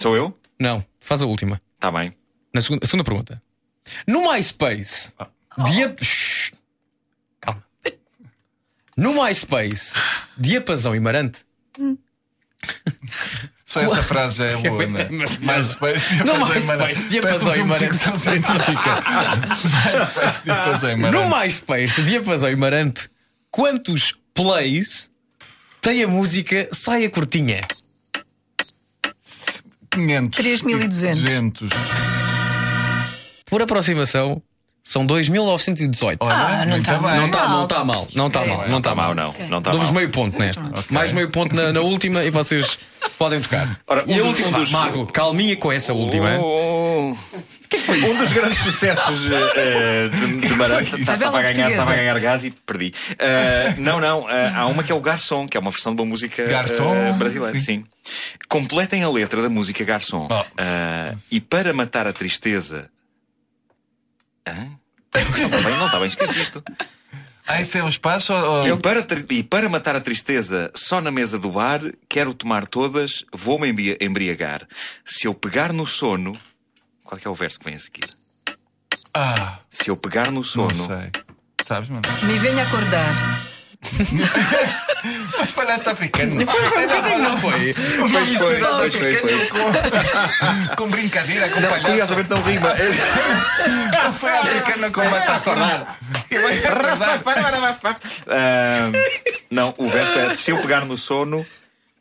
Sou 0.00 0.14
eu? 0.16 0.32
Não, 0.60 0.84
faz 1.00 1.22
a 1.22 1.26
última. 1.26 1.60
Está 1.74 1.90
bem. 1.90 2.12
Na 2.54 2.60
segunda, 2.60 2.86
segunda 2.86 3.04
pergunta. 3.04 3.42
No 4.06 4.30
MySpace, 4.30 5.12
dia... 5.64 5.94
Shhh. 6.00 6.52
calma. 7.40 7.62
No 8.96 9.12
MySpace, 9.14 9.94
diapasão 10.36 10.94
e 10.94 11.00
marante. 11.00 11.40
Só 13.64 13.82
essa 13.82 14.02
frase 14.02 14.38
já 14.38 14.44
é 14.46 14.56
boa, 14.56 14.86
não 14.86 14.98
é? 14.98 15.08
Mais 15.42 15.66
space, 15.68 16.14
No 16.24 16.32
diapasão 16.34 16.46
e 16.46 16.54
MySpace, 16.54 16.66
marante. 16.66 17.08
diapasão 17.08 17.56
e 17.56 17.64
marante. 17.64 17.92
ficção 17.92 18.18
científica. 18.18 19.02
Mais 19.04 20.08
space, 20.10 20.42
diapasão 20.44 20.90
e 20.90 20.94
No 20.96 21.00
marante. 21.02 21.34
MySpace, 21.36 22.02
diapasão 22.02 22.50
e 22.50 22.56
marante, 22.56 23.10
quantos 23.50 24.14
plays 24.34 25.10
tem 25.82 26.02
a 26.02 26.08
música 26.08 26.68
Saia 26.72 27.10
Curtinha? 27.10 27.60
500. 29.90 30.40
3.200. 30.40 31.14
200. 31.14 31.70
Por 33.46 33.62
aproximação, 33.62 34.42
são 34.88 35.06
2.918. 35.06 36.16
Olha, 36.20 36.34
Ah, 36.34 36.64
não 36.64 36.72
muito 36.76 36.86
tá 36.86 36.92
bem. 36.98 37.16
Não 37.18 37.26
está 37.26 37.48
não 37.48 37.66
tá 37.66 37.84
mal, 37.84 38.08
não 38.14 38.26
está 38.28 38.46
mal, 38.46 38.68
não 38.68 38.78
está 38.78 38.94
mal. 38.94 39.14
não. 39.14 39.34
Não 39.50 39.58
está 39.58 39.70
Dou-vos 39.70 39.90
mal. 39.90 39.96
meio 39.98 40.10
ponto 40.10 40.38
nesta. 40.38 40.62
Mais 40.90 41.12
meio 41.12 41.30
ponto 41.30 41.54
na, 41.54 41.72
na 41.74 41.80
última 41.80 42.24
e 42.24 42.30
vocês 42.30 42.78
podem 43.18 43.38
tocar. 43.38 43.78
Ora, 43.86 44.04
e 44.06 44.12
um 44.12 44.14
a 44.14 44.18
dos- 44.18 44.26
última, 44.28 44.48
um 44.48 44.60
dos- 44.60 44.70
Marco, 44.70 45.06
calminha 45.12 45.54
com 45.56 45.70
essa 45.70 45.92
última. 45.92 46.38
Oh, 46.40 47.14
Um 47.70 48.18
dos 48.18 48.32
grandes 48.32 48.58
sucessos 48.60 49.30
eh, 49.30 50.08
de, 50.08 50.48
de 50.48 50.54
Maranta 50.54 50.98
estava 50.98 51.38
a, 51.38 51.42
ganhar, 51.42 51.44
portuguesa. 51.44 51.70
estava 51.70 51.92
a 51.92 51.96
ganhar 51.96 52.18
gás 52.18 52.44
e 52.44 52.50
perdi. 52.50 52.94
Eh, 53.18 53.74
não, 53.76 54.00
não, 54.00 54.28
eh, 54.30 54.52
há 54.56 54.66
uma 54.66 54.82
que 54.82 54.90
é 54.90 54.94
o 54.94 55.00
Garçom, 55.02 55.46
que 55.46 55.54
é 55.54 55.60
uma 55.60 55.70
versão 55.70 55.94
de 55.94 56.00
uma 56.00 56.08
música 56.08 56.40
eh, 56.42 56.46
Garçom, 56.48 57.12
brasileira. 57.18 57.60
Sim. 57.60 57.84
Completem 58.48 59.04
a 59.04 59.10
letra 59.10 59.42
da 59.42 59.50
música 59.50 59.84
Garçom. 59.84 60.28
Oh. 60.30 60.44
Eh, 60.56 61.14
e 61.30 61.40
para 61.42 61.74
matar 61.74 62.06
a 62.06 62.12
tristeza. 62.12 62.88
Hã? 64.50 64.70
Não 65.14 65.20
está 65.46 65.60
bem, 65.68 65.76
não 65.78 65.86
está 65.86 65.98
bem 65.98 66.08
escrito 66.08 66.38
isto. 66.38 66.62
Ah, 67.46 67.62
isso 67.62 67.78
é 67.78 67.82
um 67.82 67.88
espaço? 67.88 68.32
Ou... 68.34 68.66
E 68.68 68.76
para, 68.76 69.06
e 69.30 69.42
para 69.42 69.68
matar 69.70 69.96
a 69.96 70.00
tristeza, 70.00 70.70
só 70.74 71.00
na 71.00 71.10
mesa 71.10 71.38
do 71.38 71.50
bar, 71.50 71.80
quero 72.08 72.34
tomar 72.34 72.66
todas, 72.66 73.24
vou-me 73.32 73.68
embri- 73.68 73.96
embriagar. 74.00 74.66
Se 75.04 75.26
eu 75.26 75.32
pegar 75.34 75.72
no 75.72 75.86
sono. 75.86 76.32
Qual 77.04 77.18
é 77.18 77.26
é 77.26 77.30
o 77.30 77.34
verso 77.34 77.58
que 77.58 77.64
vem 77.64 77.74
a 77.74 77.78
seguir? 77.78 78.06
Ah, 79.14 79.58
Se 79.70 79.88
eu 79.88 79.96
pegar 79.96 80.26
no 80.26 80.32
não 80.32 80.42
sono. 80.42 80.74
sei. 80.86 81.10
Sabes, 81.66 81.88
mano? 81.88 82.02
Me 82.24 82.38
venha 82.38 82.62
acordar. 82.62 83.14
Mas 85.38 85.52
palhaço 85.52 85.88
africano. 85.88 86.34
Não 86.34 87.38
foi? 87.38 87.74
Pois 87.74 88.28
foi, 88.38 88.58
pois 88.60 88.94
foi, 88.94 89.16
foi. 89.16 89.46
Com, 89.48 90.76
com 90.76 90.88
brincadeira, 90.88 91.48
com 91.48 91.60
Não, 91.60 91.68
palhaço. 91.68 91.86
curiosamente 91.88 92.30
não 92.30 92.42
rima. 92.42 92.74
Não 94.04 94.12
foi 94.14 94.30
africano 94.30 94.90
com 94.92 95.08
batata. 95.10 95.52
Ah, 98.28 98.90
não, 99.50 99.74
o 99.78 99.88
verso 99.88 100.18
é: 100.18 100.28
se 100.30 100.50
eu 100.50 100.58
pegar 100.58 100.84
no 100.84 100.96
sono, 100.96 101.44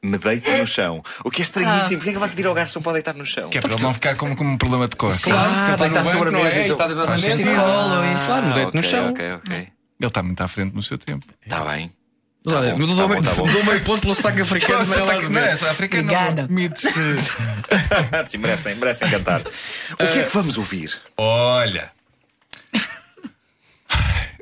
me 0.02 0.18
deito 0.18 0.50
no 0.52 0.66
chão. 0.66 1.02
O 1.24 1.30
que 1.32 1.42
é 1.42 1.44
estranhíssimo. 1.44 1.98
Porquê 1.98 2.10
é 2.10 2.14
que 2.14 2.20
vai 2.20 2.30
pedir 2.30 2.48
ao 2.48 2.54
garçom 2.54 2.82
para 2.82 2.94
deitar 2.94 3.14
no 3.16 3.26
chão? 3.26 3.50
Que 3.50 3.58
é 3.58 3.62
para 3.62 3.74
ele 3.74 3.82
não 3.82 3.94
ficar 3.94 4.16
como, 4.16 4.36
como 4.36 4.52
um 4.52 4.58
problema 4.58 4.88
de 4.88 4.96
cor. 4.96 5.14
Claro, 5.22 5.50
Ah, 5.50 5.72
está 5.72 5.86
deitar 5.86 6.04
no 6.04 6.12
sobre 6.12 6.30
a 6.30 6.32
não 6.32 6.44
mesa, 6.44 6.56
é? 6.56 6.62
isso- 6.62 6.72
Está 6.74 6.88
deitado 6.88 7.06
na 7.08 7.12
Faz 7.14 7.22
mesa. 7.24 7.38
sentido. 7.38 7.56
Claro, 7.56 8.48
Ah, 8.48 8.54
deito 8.54 8.72
no 8.74 8.80
ok, 8.80 8.82
chão. 8.84 9.10
Ok, 9.12 9.32
ok. 9.34 9.68
Ele 10.00 10.08
está 10.08 10.22
muito 10.24 10.41
à 10.41 10.48
frente 10.48 10.74
no 10.76 10.82
seu 10.84 10.98
tempo. 10.98 11.26
Está 11.43 11.64
bem. 11.66 11.91
Mas 12.45 12.56
olha, 12.56 12.76
bom, 12.76 12.80
mas 12.80 12.89
tá 12.89 12.95
bom, 12.95 13.08
meio- 13.10 13.24
tá 13.24 13.34
bom. 13.36 13.52
dou 13.52 13.64
meio 13.66 13.84
ponto 13.84 14.02
pelo 14.02 14.16
sotaque 14.16 14.41
africano, 14.41 14.80
mas 14.80 14.88
Nossa, 14.89 15.00
não 15.02 15.08
tá 15.08 15.14
é, 15.39 15.70
africano 15.70 16.04
Obrigada. 16.04 16.43
admite-se. 16.43 16.89
Sim, 18.28 18.38
merecem, 18.38 18.76
merecem 18.76 19.10
cantar. 19.10 19.41
O 19.41 19.98
que 19.98 20.04
é 20.20 20.24
que 20.24 20.34
vamos 20.34 20.58
ouvir? 20.58 20.98
Olha. 21.18 21.91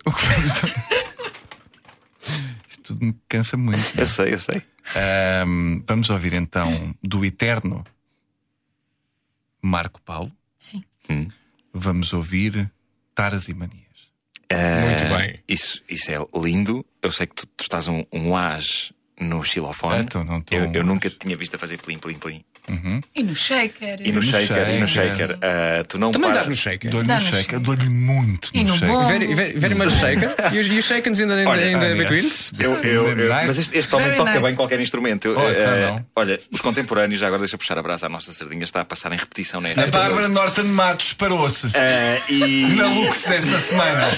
O 0.05 0.11
que 0.11 0.23
vamos- 0.23 0.61
Isto 2.69 2.83
tudo 2.83 3.05
me 3.05 3.15
cansa 3.27 3.57
muito. 3.57 3.79
Eu 3.99 4.07
sei, 4.07 4.35
eu 4.35 4.39
sei. 4.39 4.61
Ahm, 4.95 5.81
vamos 5.87 6.09
ouvir 6.11 6.33
então 6.33 6.93
do 7.01 7.25
eterno 7.25 7.83
Marco 9.63 9.99
Paulo. 10.01 10.31
Sim. 10.59 10.83
Hum. 11.09 11.27
Vamos 11.73 12.13
ouvir 12.13 12.71
Taras 13.15 13.47
e 13.47 13.53
Manias. 13.55 13.84
Muito 14.51 15.03
Ah, 15.05 15.17
bem. 15.17 15.39
Isso, 15.47 15.81
isso 15.89 16.11
é 16.11 16.17
lindo. 16.35 16.85
Eu 17.01 17.11
sei 17.11 17.25
que 17.27 17.35
tu, 17.35 17.47
tu 17.47 17.61
estás 17.63 17.87
um, 17.87 18.03
um 18.11 18.35
as 18.35 18.91
no 19.19 19.43
xilofone. 19.43 20.01
Ah, 20.01 20.03
tô, 20.03 20.23
não 20.23 20.41
tô 20.41 20.53
eu, 20.55 20.71
eu 20.73 20.83
nunca 20.83 21.09
te 21.09 21.17
tinha 21.17 21.35
visto 21.35 21.55
a 21.55 21.57
fazer 21.57 21.77
plim, 21.77 21.97
plim, 21.97 22.17
plim. 22.17 22.43
E 23.15 23.23
no 23.23 23.35
shaker. 23.35 23.97
E 24.03 24.11
no, 24.11 24.21
shaker, 24.21 24.69
e 24.75 24.79
no 24.79 24.87
shaker. 24.87 25.17
shaker. 25.17 25.37
Ah, 25.41 25.83
tu 25.87 25.97
não 25.97 26.11
Também 26.11 26.29
paras- 26.29 26.47
dás 26.47 26.47
no 26.47 26.55
shaker. 26.55 26.89
Dou-lhe 26.91 27.07
no 27.07 27.13
no 27.13 27.19
shaker, 27.21 27.39
shaker. 27.41 27.59
dou-lhe 27.59 27.89
muito 27.89 28.49
E 28.53 28.63
no 28.63 28.69
no 28.71 28.77
shaker. 28.77 29.05
Very, 29.07 29.33
very, 29.35 29.59
very 29.59 29.75
much 29.75 29.91
shaker. 29.99 30.33
You, 30.53 30.61
you 30.61 30.81
shakens 30.81 31.19
in 31.19 31.27
the, 31.27 31.41
in 31.43 31.45
the 31.79 31.91
Ah, 31.91 31.95
between? 31.95 32.29
Eu, 32.59 32.73
eu, 32.83 33.09
eu- 33.17 33.35
Nice. 33.35 33.47
Mas 33.47 33.57
este, 33.57 33.77
este 33.77 33.93
homem 33.95 34.07
Very 34.07 34.17
toca 34.17 34.31
nice. 34.31 34.43
bem 34.43 34.55
qualquer 34.55 34.79
instrumento. 34.79 35.27
Eu, 35.27 35.37
Oh, 35.37 35.41
tá 35.41 35.91
não. 35.91 36.05
olha, 36.15 36.39
os 36.51 36.61
contemporâneos, 36.61 37.19
já 37.19 37.27
agora 37.27 37.39
deixa 37.41 37.55
eu 37.55 37.59
puxar 37.59 37.77
a 37.77 37.81
brasa 37.83 38.07
à 38.07 38.09
nossa 38.09 38.31
sardinha, 38.31 38.63
está 38.63 38.81
a 38.81 38.85
passar 38.85 39.11
em 39.13 39.17
repetição 39.17 39.61
na 39.61 39.69
A 39.69 39.73
RTP2. 39.73 39.91
Bárbara 39.91 40.27
Norton 40.27 40.63
Matos 40.63 41.13
parou-se 41.13 41.69
Eh, 41.73 42.21
e 42.29 42.65
na 42.75 42.87
Lux 42.87 43.23
desta 43.23 43.59
semana. 43.59 44.17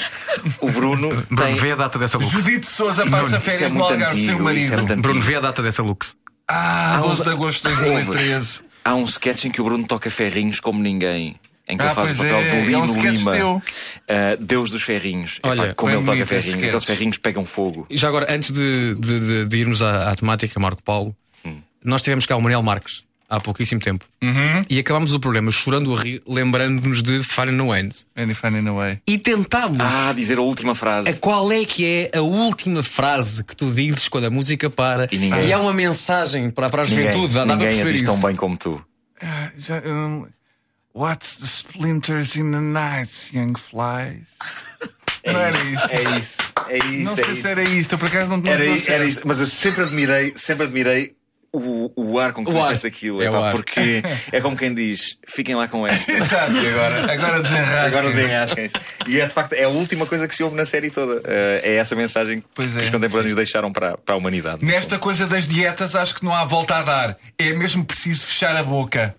o 0.62 0.70
Bruno 0.72 0.88
Bruno, 0.98 1.24
tem. 1.36 1.56
vê 1.56 1.72
a 1.74 1.76
data 1.76 2.00
dessa 2.00 2.18
lux. 2.18 2.32
Judite 2.32 2.66
Souza 2.66 3.06
passa 3.06 3.36
é 3.38 3.40
férias 3.40 3.72
no 3.72 3.84
Algarve, 3.84 4.26
seu 4.26 4.38
é 4.38 4.42
marido. 4.42 4.96
Bruno, 5.02 5.22
vê 5.22 5.36
a 5.36 5.40
data 5.42 5.62
dessa 5.62 5.84
lux. 5.84 6.16
Ah, 6.48 6.96
Há 6.98 7.00
um- 7.02 7.10
12 7.10 7.24
de 7.24 7.30
agosto 7.30 7.68
de 7.70 7.76
2013. 7.76 8.62
Há 8.84 8.96
um 8.96 9.04
sketch 9.06 9.46
em 9.46 9.52
que 9.52 9.60
o 9.60 9.64
Bruno 9.66 9.86
toca 9.86 10.10
ferrinhos 10.10 10.60
como 10.60 10.82
ninguém. 10.82 11.36
Em 11.70 11.76
que 11.76 11.84
Ah, 11.84 11.88
ele 11.88 11.96
faz 11.96 12.12
o 12.18 12.22
papel 12.24 12.38
é, 12.38 12.50
do 12.50 12.56
é 12.56 12.60
um 12.62 12.66
Lino 12.66 12.86
sketch 12.86 13.18
Lima, 13.18 13.32
teu. 13.34 13.62
eh, 14.08 14.38
Deus 14.40 14.70
dos 14.72 14.84
ferrinhos. 14.84 15.40
Olha, 15.44 15.64
Epá, 15.64 15.74
como 15.74 15.92
foi 15.92 16.00
ele 16.00 16.06
toca 16.06 16.26
ferrinhos, 16.26 16.46
sketch. 16.46 16.64
aqueles 16.68 16.84
ferrinhos 16.86 17.18
pegam 17.18 17.46
fogo. 17.46 17.86
E 17.90 17.98
já 17.98 18.08
agora, 18.08 18.34
antes 18.34 18.52
de, 18.52 18.96
de- 18.96 19.20
de- 19.20 19.46
de 19.48 19.58
irmos 19.58 19.82
à, 19.84 20.10
à 20.10 20.16
temática, 20.16 20.58
Marco 20.62 20.82
Paulo, 20.82 21.14
Hum. 21.46 21.60
nós 21.84 22.02
tivemos 22.02 22.26
cá 22.26 22.38
o 22.38 22.42
Manel 22.42 22.64
Marques 22.64 23.04
há 23.30 23.40
pouquíssimo 23.40 23.82
tempo 23.82 24.06
e 24.70 24.80
acabámos 24.80 25.14
o 25.14 25.20
programa 25.20 25.52
chorando 25.52 25.94
a 25.96 26.00
rir, 26.02 26.22
lembrando-nos 26.28 27.02
de 27.04 27.22
Ends. 27.76 28.08
Any 28.16 28.34
fun 28.34 28.50
in 28.58 28.68
a 28.68 28.74
way. 28.74 29.00
E 29.08 29.18
tentámos. 29.18 29.78
Ah, 29.80 30.14
dizer 30.14 30.38
a 30.38 30.42
última 30.42 30.74
frase. 30.76 31.10
A 31.10 31.14
qual 31.18 31.52
é 31.52 31.66
que 31.66 31.86
é 32.14 32.18
a 32.18 32.22
última 32.22 32.82
frase 32.84 33.44
que 33.44 33.56
tu 33.56 33.70
dizes 33.72 34.08
quando 34.08 34.26
a 34.26 34.30
música 34.30 34.70
para 34.70 35.08
E 35.12 35.18
ninguém- 35.18 35.52
há 35.54 35.60
uma 35.60 35.74
mensagem 35.74 36.50
para, 36.52 36.70
para 36.70 36.84
a 36.84 36.86
ninguém 36.86 37.06
juventude? 37.08 37.34
Dá, 37.34 37.40
dá 37.42 37.46
para 37.48 37.56
ninguém 37.56 37.68
a 37.68 37.72
perceber 37.84 37.92
diz 37.94 38.04
isso. 38.04 38.12
tão 38.12 38.22
bem 38.22 38.36
como 38.36 38.58
tu. 38.58 38.84
Ah, 39.22 39.50
já, 39.58 39.80
um, 39.86 40.26
what's 40.94 41.38
the 41.38 41.46
splinters 41.46 42.36
in 42.36 42.52
the 42.52 42.60
night, 42.62 43.12
young 43.36 43.54
flies? 43.58 44.28
É 45.24 45.34
Não 45.34 45.40
era 45.42 45.58
isso, 45.58 45.74
isto. 45.76 45.92
É 45.92 46.18
isso. 46.20 46.38
É 46.70 46.78
isso. 46.78 47.04
Não 47.04 47.12
é 47.12 47.16
sei 47.16 47.26
isso. 47.34 47.42
se 47.42 47.48
era 47.50 47.64
isto, 47.64 47.92
eu 47.92 47.98
por 47.98 48.08
acaso 48.08 48.30
não 48.32 48.42
Era 48.46 48.64
não 48.64 48.76
isso, 48.76 48.86
sei. 48.86 48.96
era 48.96 49.06
isso. 49.06 49.22
Mas 49.26 49.40
eu 49.42 49.48
sempre 49.48 49.82
admirei, 49.84 50.32
sempre 50.38 50.66
admirei 50.66 51.17
o, 51.54 51.92
o 51.96 52.20
ar 52.20 52.34
com 52.34 52.44
que 52.44 52.52
tu 52.52 52.56
O 52.56 52.60
ar. 52.60 52.64
disseste 52.64 52.88
aquilo. 52.88 53.22
É 53.22 53.28
ar. 53.28 53.52
porque 53.52 54.04
é 54.32 54.42
como 54.42 54.56
quem 54.58 54.74
diz: 54.74 55.18
fiquem 55.28 55.56
lá 55.56 55.68
com 55.68 55.86
esta. 55.88 56.12
Exato, 56.14 56.52
agora, 56.58 57.12
agora 57.14 57.42
desenrasca. 57.42 58.00
Agora 58.00 58.14
desenrasquem-se. 58.14 58.76
E 59.08 59.20
é 59.20 59.26
de 59.26 59.34
facto 59.34 59.54
é 59.54 59.64
a 59.64 59.70
última 59.70 60.06
coisa 60.06 60.28
que 60.28 60.36
se 60.36 60.44
ouve 60.44 60.56
na 60.56 60.66
série 60.66 60.90
toda. 60.92 61.22
Eh, 61.26 61.62
é 61.64 61.76
essa 61.76 61.96
mensagem 61.96 62.44
Pois 62.54 62.74
que 62.74 62.80
é, 62.80 62.84
os 62.84 62.90
contemporâneos 62.90 63.36
deixaram 63.36 63.72
para, 63.72 63.98
para 63.98 64.16
a 64.16 64.18
humanidade. 64.18 64.64
Nesta 64.66 65.00
coisa 65.00 65.26
das 65.28 65.48
dietas, 65.48 65.96
acho 65.96 66.16
que 66.16 66.26
não 66.26 66.34
há 66.34 66.44
volta 66.46 66.76
a 66.76 66.84
dar. 66.84 67.18
É 67.38 67.54
mesmo 67.54 67.84
preciso 67.86 68.26
fechar 68.26 68.56
a 68.56 68.64
boca. 68.64 69.16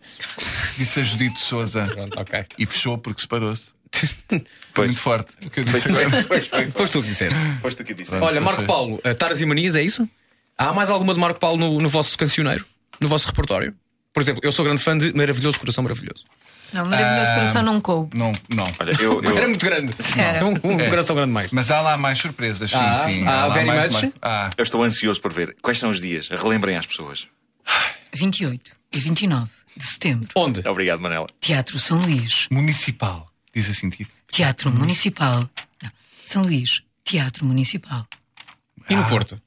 Disse 0.76 1.00
a 1.00 1.02
Judite 1.02 1.40
Souza. 1.40 1.84
Pronto, 1.86 2.20
ok. 2.20 2.44
E 2.58 2.66
fechou 2.66 2.98
porque 2.98 3.20
separou-se. 3.20 3.76
Foi 4.28 4.44
Pois. 4.74 4.86
muito 4.88 5.00
forte. 5.00 5.32
O 5.44 5.50
que 5.50 5.60
eu 5.60 5.64
disse 5.64 5.88
pois. 6.28 6.46
Foste 6.72 6.92
tu 6.92 7.02
que 7.02 7.08
disseste. 7.08 7.34
Foste 7.60 7.76
tu 7.78 7.84
que 7.84 7.94
disseste. 7.94 8.18
Pronto. 8.18 8.26
Olha, 8.30 8.40
Marco. 8.40 8.64
Paulo, 8.64 8.96
uh, 9.04 9.14
Taras 9.14 9.40
e 9.40 9.46
Manias, 9.46 9.74
é 9.74 9.82
isso? 9.82 10.08
Há 10.58 10.72
mais 10.72 10.90
alguma 10.90 11.14
de 11.14 11.20
Marco 11.20 11.38
Paulo 11.38 11.56
no, 11.56 11.78
no 11.78 11.88
vosso 11.88 12.18
cancioneiro? 12.18 12.66
No 13.00 13.06
vosso 13.08 13.26
repertório? 13.28 13.74
Por 14.12 14.20
exemplo, 14.20 14.40
eu 14.44 14.50
sou 14.50 14.64
grande 14.64 14.82
fã 14.82 14.98
de 14.98 15.12
Maravilhoso 15.14 15.58
Coração 15.58 15.84
Maravilhoso. 15.84 16.24
Não, 16.72 16.84
maravilhoso 16.84 17.30
Ah, 17.30 17.34
coração 17.34 17.62
não 17.62 17.80
coube. 17.80 18.18
Não, 18.18 18.30
não. 18.50 18.64
Olha, 18.78 18.92
eu, 19.00 19.22
eu- 19.24 19.36
Era 19.38 19.48
muito 19.48 19.64
grande. 19.64 19.94
Era. 20.18 20.44
Um, 20.44 20.54
um 20.64 20.80
É. 20.80 20.90
coração 20.90 21.16
grande 21.16 21.32
mais. 21.32 21.50
Mas 21.50 21.70
há 21.70 21.80
lá 21.80 21.96
mais 21.96 22.18
surpresas, 22.18 22.70
sim, 22.70 22.76
Ah, 22.78 22.96
sim. 22.96 23.24
ah, 23.26 23.42
Há 23.42 23.46
lá 23.46 23.54
very 23.54 23.66
mais- 23.66 23.92
much? 23.94 24.02
mais- 24.02 24.14
Ah, 24.20 24.50
eu 24.58 24.62
estou 24.64 24.82
ansioso 24.82 25.18
por 25.20 25.32
ver. 25.32 25.56
Quais 25.62 25.78
são 25.78 25.88
os 25.88 25.98
dias? 26.00 26.28
Relembrem 26.28 26.76
às 26.76 26.84
pessoas. 26.84 27.26
28 28.12 28.72
e 28.92 28.98
29 28.98 29.48
de 29.76 29.84
setembro. 29.86 30.28
Onde? 30.34 30.66
Obrigado, 30.68 31.00
Manela. 31.00 31.26
Teatro 31.40 31.78
São 31.78 31.98
Luís. 32.02 32.46
municipal. 32.50 33.30
Diz 33.54 33.70
assim. 33.70 33.88
tipo, 33.88 34.10
Teatro 34.30 34.70
Municipal. 34.70 35.48
Não, 35.82 35.90
São 36.24 36.42
Luís. 36.42 36.82
Teatro 37.04 37.46
Municipal. 37.46 38.06
E 38.90 38.94
no 38.94 39.04
Porto? 39.06 39.40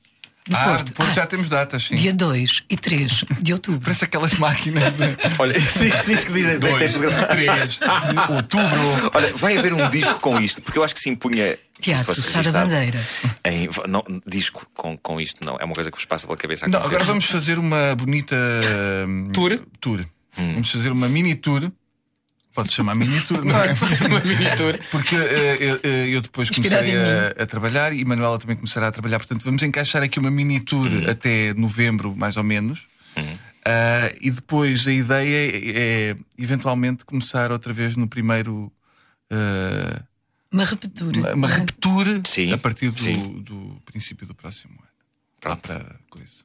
No 0.49 0.57
ah, 0.57 0.63
Porto. 0.63 0.85
depois 0.85 1.09
Ah, 1.09 1.13
já 1.13 1.25
temos 1.27 1.49
datas, 1.49 1.83
sim. 1.83 1.95
Dia 1.95 2.13
2 2.13 2.63
e 2.69 2.75
3 2.75 3.25
de 3.39 3.53
outubro. 3.53 3.81
Parece 3.81 4.05
aquelas 4.05 4.33
máquinas 4.35 4.93
de. 4.93 5.17
Olha, 5.37 5.59
sim, 5.59 5.95
sim, 5.97 6.17
que 6.17 6.31
dizem. 6.33 6.59
Dois, 6.59 6.93
três, 7.29 7.79
outubro. 8.29 9.11
Olha, 9.13 9.35
vai 9.35 9.57
haver 9.57 9.73
um 9.73 9.87
disco 9.89 10.15
com 10.15 10.39
isto, 10.39 10.61
porque 10.61 10.79
eu 10.79 10.83
acho 10.83 10.95
que 10.95 11.01
se 11.01 11.09
impunha. 11.09 11.57
Teatro 11.79 12.13
registado 12.13 12.51
Bandeira. 12.51 12.99
Em, 13.43 13.67
não, 13.87 14.03
disco 14.25 14.67
com, 14.75 14.95
com 14.97 15.19
isto, 15.19 15.43
não. 15.43 15.57
É 15.59 15.65
uma 15.65 15.73
coisa 15.73 15.89
que 15.89 15.97
vos 15.97 16.05
passa 16.05 16.27
pela 16.27 16.37
cabeça. 16.37 16.67
Não, 16.67 16.79
agora 16.79 17.03
vamos 17.03 17.25
fazer 17.25 17.57
uma 17.57 17.95
bonita. 17.95 18.35
hum, 19.07 19.29
Tour? 19.33 19.59
Tour. 19.79 20.05
Vamos 20.35 20.71
fazer 20.71 20.91
uma 20.91 21.09
mini 21.09 21.35
tour. 21.35 21.71
Pode 22.53 22.71
chamar 22.71 22.95
mini 22.95 23.19
tour, 23.21 23.45
não 23.45 23.55
é? 23.55 23.71
Uma. 23.71 24.21
Porque 24.91 25.15
eh, 25.15 25.57
eu, 25.59 25.79
eh, 25.83 26.07
eu 26.09 26.21
depois 26.21 26.49
comecei 26.49 26.97
a, 26.97 27.43
a 27.43 27.45
trabalhar 27.45 27.93
e 27.93 28.03
Manuela 28.03 28.37
também 28.37 28.55
começará 28.57 28.87
a 28.89 28.91
trabalhar. 28.91 29.19
Portanto, 29.19 29.41
vamos 29.43 29.63
encaixar 29.63 30.03
aqui 30.03 30.19
uma 30.19 30.29
mini 30.29 30.59
tour 30.59 30.89
até 31.09 31.53
novembro, 31.53 32.13
mais 32.15 32.35
ou 32.35 32.43
menos. 32.43 32.85
Ah, 33.63 34.11
e 34.19 34.31
depois 34.31 34.87
a 34.87 34.91
ideia 34.91 35.51
é, 36.11 36.15
eventualmente 36.37 37.05
começar 37.05 37.51
outra 37.51 37.71
vez 37.71 37.95
no 37.95 38.07
primeiro. 38.07 38.71
ah, 39.29 40.03
Uma 40.51 40.65
repetura. 40.65 41.19
uma, 41.19 41.33
uma 41.33 41.47
repetura 41.47 42.21
Sim, 42.25 42.51
a 42.51 42.57
partir 42.57 42.89
do, 42.89 42.99
sim. 43.01 43.41
do 43.41 43.81
princípio 43.85 44.27
do 44.27 44.33
próximo 44.35 44.73
ano. 44.73 44.89
Pronto. 45.39 45.71
Outra 45.71 45.99
coisa. 46.09 46.43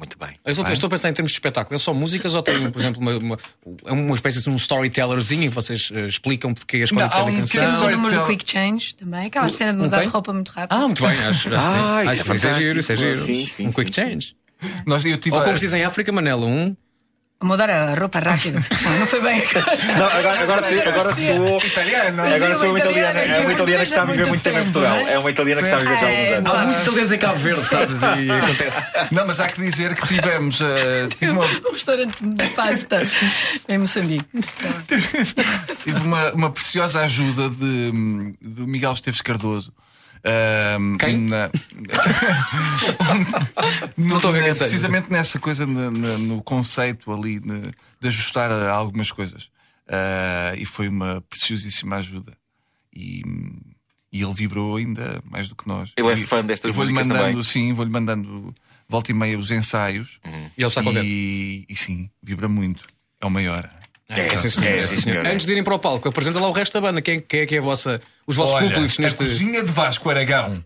Muito 0.00 0.18
bem. 0.18 0.30
Eu 0.46 0.52
estou, 0.52 0.64
eu 0.66 0.72
estou 0.72 0.86
a 0.86 0.90
pensar 0.90 1.10
em 1.10 1.12
termos 1.12 1.30
de 1.30 1.36
espetáculo. 1.36 1.74
É 1.76 1.78
só 1.78 1.92
músicas 1.92 2.34
ou 2.34 2.40
tem, 2.42 2.70
por 2.70 2.80
exemplo, 2.80 3.02
uma, 3.02 3.18
uma, 3.18 3.38
é 3.84 3.92
uma 3.92 4.14
espécie 4.14 4.42
de 4.42 4.48
um 4.48 4.56
storytellerzinho 4.56 5.44
e 5.44 5.48
vocês 5.50 5.92
eh, 5.94 6.06
explicam 6.06 6.54
porque 6.54 6.78
a 6.78 6.84
escolha 6.84 7.04
de 7.06 7.10
Não, 7.14 7.20
há 7.20 7.24
cada 7.26 7.30
um 7.30 7.36
canção? 7.36 7.60
pequeno 7.66 7.84
O 7.84 7.90
número 7.90 8.20
do. 8.22 8.26
Quick 8.26 8.50
Change 8.50 8.94
também. 8.94 9.26
Aquela 9.26 9.44
Um- 9.46 9.50
cena 9.50 9.72
de 9.74 9.78
um 9.78 9.82
mudar 9.82 9.98
quem? 9.98 10.06
de 10.06 10.12
roupa 10.14 10.32
muito 10.32 10.48
rápido. 10.52 10.72
Ah, 10.74 10.86
muito 10.86 11.02
bem. 11.06 11.12
Acho, 11.18 11.48
acho, 11.48 11.54
Ah, 11.54 11.98
acho, 11.98 12.12
isso 12.14 12.32
é 12.32 12.34
isso 12.34 12.46
é 12.48 12.60
giro, 12.62 12.80
isso 12.80 12.92
é 12.92 12.96
giro. 12.96 13.14
Sim, 13.26 13.44
sim, 13.46 13.66
um 13.66 13.72
quick 13.72 13.94
sim, 13.94 14.00
change. 14.00 14.36
Nós, 14.86 15.04
eu 15.04 15.18
tive 15.18 15.36
Ou 15.36 15.42
como 15.42 15.54
se 15.56 15.60
diz 15.66 15.74
em 15.74 15.84
África, 15.84 16.10
Manela, 16.10 16.46
um. 16.46 16.74
Mudar 17.42 17.70
a 17.70 17.94
roupa 17.94 18.18
rápido. 18.18 18.56
Não, 18.98 19.06
foi 19.06 19.20
bem. 19.22 19.42
Não, 19.96 20.06
agora, 20.06 20.40
agora, 20.42 20.66
agora 20.88 21.14
soou. 21.14 21.58
Italiano. 21.64 22.22
Agora 22.22 22.54
sou 22.54 22.64
uma 22.64 22.70
uma 22.72 22.78
italiana. 22.80 23.18
É 23.20 23.40
uma 23.40 23.52
italiana 23.54 23.82
que 23.84 23.88
está 23.90 24.02
a 24.02 24.04
vive 24.04 24.18
viver 24.18 24.28
muito 24.28 24.42
tempo 24.42 24.58
em 24.58 24.62
Portugal. 24.64 24.96
é? 24.96 25.12
É 25.14 25.18
uma 25.18 25.30
italiana 25.30 25.62
que 25.62 25.66
está 25.68 25.76
a 25.78 25.80
viver 25.80 25.96
já 25.98 26.06
há 26.06 26.10
alguns 26.10 26.28
É, 26.28 26.34
anos. 26.34 26.54
Há 26.54 26.64
muitos 26.64 26.82
italianos 26.82 27.12
em 27.12 27.18
Cabo 27.18 27.38
Verde, 27.38 27.60
sabes? 27.62 27.98
E 28.02 28.30
acontece. 28.44 28.84
Não, 29.10 29.26
mas 29.26 29.40
há 29.40 29.48
que 29.48 29.60
dizer 29.62 29.94
que 29.94 30.06
tivemos. 30.06 30.60
eh, 30.60 31.08
tive, 31.18 31.32
uma, 31.32 31.46
Um 31.66 31.72
restaurante 31.72 32.16
de 32.22 32.46
pasta 32.50 33.02
em 33.68 33.78
Moçambique. 33.78 34.26
tive 35.82 36.00
uma, 36.00 36.32
uma 36.32 36.50
preciosa 36.50 37.00
ajuda 37.00 37.48
de, 37.48 38.34
do 38.42 38.66
Miguel 38.66 38.92
Esteves 38.92 39.22
Cardoso. 39.22 39.72
Quem? 40.98 41.18
na- 41.18 41.50
Não 43.96 44.16
estou 44.16 44.30
a 44.30 44.34
ver 44.34 44.42
quem 44.44 44.52
seja. 44.52 44.64
Precisamente 44.66 45.10
nessa 45.10 45.38
coisa, 45.38 45.66
na- 45.66 45.90
no 46.18 46.42
conceito 46.42 47.12
ali 47.12 47.40
de, 47.40 47.60
de 48.00 48.08
ajustar 48.08 48.50
a 48.50 48.72
algumas 48.72 49.10
coisas. 49.12 49.48
Ah, 49.88 50.54
e 50.56 50.64
foi 50.64 50.88
uma 50.88 51.20
preciosíssima 51.28 51.96
ajuda. 51.96 52.32
E, 52.94 53.22
e 54.12 54.22
ele 54.22 54.34
vibrou 54.34 54.76
ainda 54.76 55.22
mais 55.30 55.48
do 55.48 55.56
que 55.56 55.66
nós. 55.66 55.92
Ele 55.96 56.08
é 56.08 56.16
fã 56.16 56.44
destas 56.44 56.74
músicas 56.74 57.06
mandando, 57.06 57.24
também. 57.28 57.42
Sim, 57.42 57.72
vou-lhe 57.72 57.90
mandando 57.90 58.54
volta 58.88 59.10
e 59.10 59.14
meia 59.14 59.38
os 59.38 59.50
ensaios. 59.50 60.20
E 60.24 60.28
ele 60.62 60.66
está 60.66 60.82
contente. 60.82 61.06
E, 61.06 61.66
e 61.68 61.76
sim, 61.76 62.10
vibra 62.22 62.48
muito. 62.48 62.84
É 63.20 63.26
o 63.26 63.30
maior. 63.30 63.68
É, 64.10 64.36
sim, 64.36 64.48
senhor, 64.48 64.66
é, 64.66 64.78
é, 64.78 64.82
sim, 64.82 64.88
sim, 64.96 65.02
senhor. 65.02 65.22
senhor. 65.22 65.26
Antes 65.26 65.46
de 65.46 65.52
irem 65.52 65.62
para 65.62 65.74
o 65.74 65.78
palco, 65.78 66.08
apresenta 66.08 66.40
lá 66.40 66.48
o 66.48 66.52
resto 66.52 66.72
da 66.74 66.80
banda. 66.80 67.00
Quem, 67.00 67.20
quem 67.20 67.40
é 67.40 67.46
que 67.46 67.54
é 67.54 67.58
a 67.58 67.62
vossa, 67.62 68.00
os 68.26 68.34
vossos 68.36 68.54
Olha, 68.56 68.66
cúmplices 68.66 68.98
a 68.98 69.02
neste. 69.02 69.18
cozinha 69.18 69.62
de 69.62 69.70
Vasco 69.70 70.10
Aragão. 70.10 70.64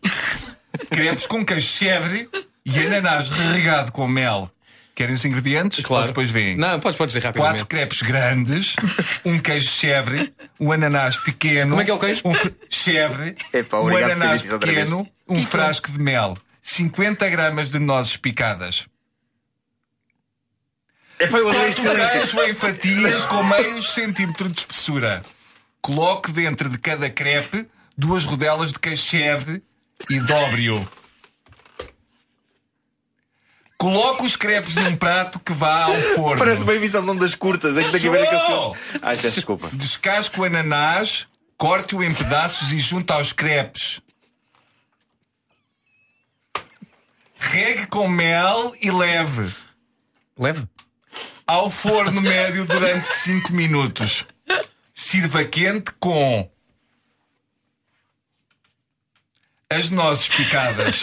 Crepes 0.91 1.27
com 1.27 1.45
queijo 1.45 1.67
chèvre 1.67 2.29
e 2.65 2.79
ananás 2.81 3.31
regado 3.31 3.93
com 3.93 4.09
mel. 4.09 4.51
Querem 4.95 5.15
os 5.15 5.25
ingredientes? 5.25 5.85
Claro. 5.85 6.03
Ou 6.03 6.09
depois 6.09 6.31
vêm? 6.31 6.57
Não, 6.57 6.79
podes, 6.79 6.97
podes 6.97 7.15
dizer 7.15 7.27
rapidamente. 7.27 7.63
Quatro 7.63 7.67
crepes 7.67 8.03
grandes, 8.03 8.77
um 9.25 9.39
queijo 9.41 9.69
chèvre, 9.69 10.33
um 10.61 10.71
ananás 10.71 11.17
pequeno. 11.17 11.71
Como 11.71 11.83
é 11.83 11.85
que 11.85 11.91
é 11.91 11.95
o 11.95 11.99
queijo? 11.99 12.23
Um 12.25 12.35
chèvre, 12.71 13.37
Epá, 13.53 13.81
um 13.81 13.97
ananás 13.97 14.43
pequeno, 14.43 15.09
um 15.29 15.45
frasco 15.45 15.91
de 15.91 15.99
mel, 15.99 16.37
50 16.63 17.29
gramas 17.29 17.71
de 17.71 17.81
nozes 17.81 18.17
picadas. 18.17 18.87
É 21.19 21.27
Quatro 21.29 21.73
silêncio. 21.73 22.11
queijo 22.13 22.43
em 22.43 22.55
fatias 22.55 23.27
com 23.27 23.43
meio 23.43 23.83
centímetro 23.83 24.49
de 24.49 24.61
espessura. 24.61 25.25
Coloque 25.81 26.33
dentro 26.33 26.69
de 26.69 26.79
cada 26.79 27.09
crepe 27.09 27.67
duas 27.97 28.25
rodelas 28.25 28.73
de 28.73 28.79
queijo 28.79 29.63
e 30.11 30.21
dobre-o. 30.21 30.89
Coloque 33.77 34.25
os 34.25 34.35
crepes 34.35 34.77
num 34.77 34.97
prato 34.97 35.39
que 35.39 35.53
vá 35.53 35.85
ao 35.85 35.95
forno. 35.95 36.39
Parece 36.39 36.63
uma 36.63 36.75
emissão 36.75 37.05
de 37.05 37.11
ondas 37.11 37.35
curtas. 37.35 37.77
É 37.77 37.85
que 37.85 37.91
daqui 37.91 38.09
a 38.09 38.11
ver 38.11 38.23
aquele 38.27 38.41
Show! 38.41 38.75
silêncio. 38.75 39.01
Ai, 39.03 39.17
peço 39.17 39.31
desculpa. 39.35 39.71
Descasque 39.73 40.41
o 40.41 40.45
ananás, 40.45 41.27
corte-o 41.59 42.03
em 42.03 42.13
pedaços 42.13 42.73
e 42.73 42.81
junte 42.81 43.13
aos 43.13 43.33
crepes. 43.33 44.01
Regue 47.39 47.87
com 47.89 48.09
mel 48.09 48.73
e 48.81 48.91
leve 48.91 49.53
Leve. 50.39 50.67
Ao 51.47 51.71
forno 51.71 52.21
médio 52.21 52.65
durante 52.65 53.07
5 53.09 53.53
minutos. 53.53 54.25
Sirva 54.95 55.45
quente 55.45 55.93
com 55.99 56.49
as 59.71 59.91
nozes 59.91 60.29
picadas 60.29 61.03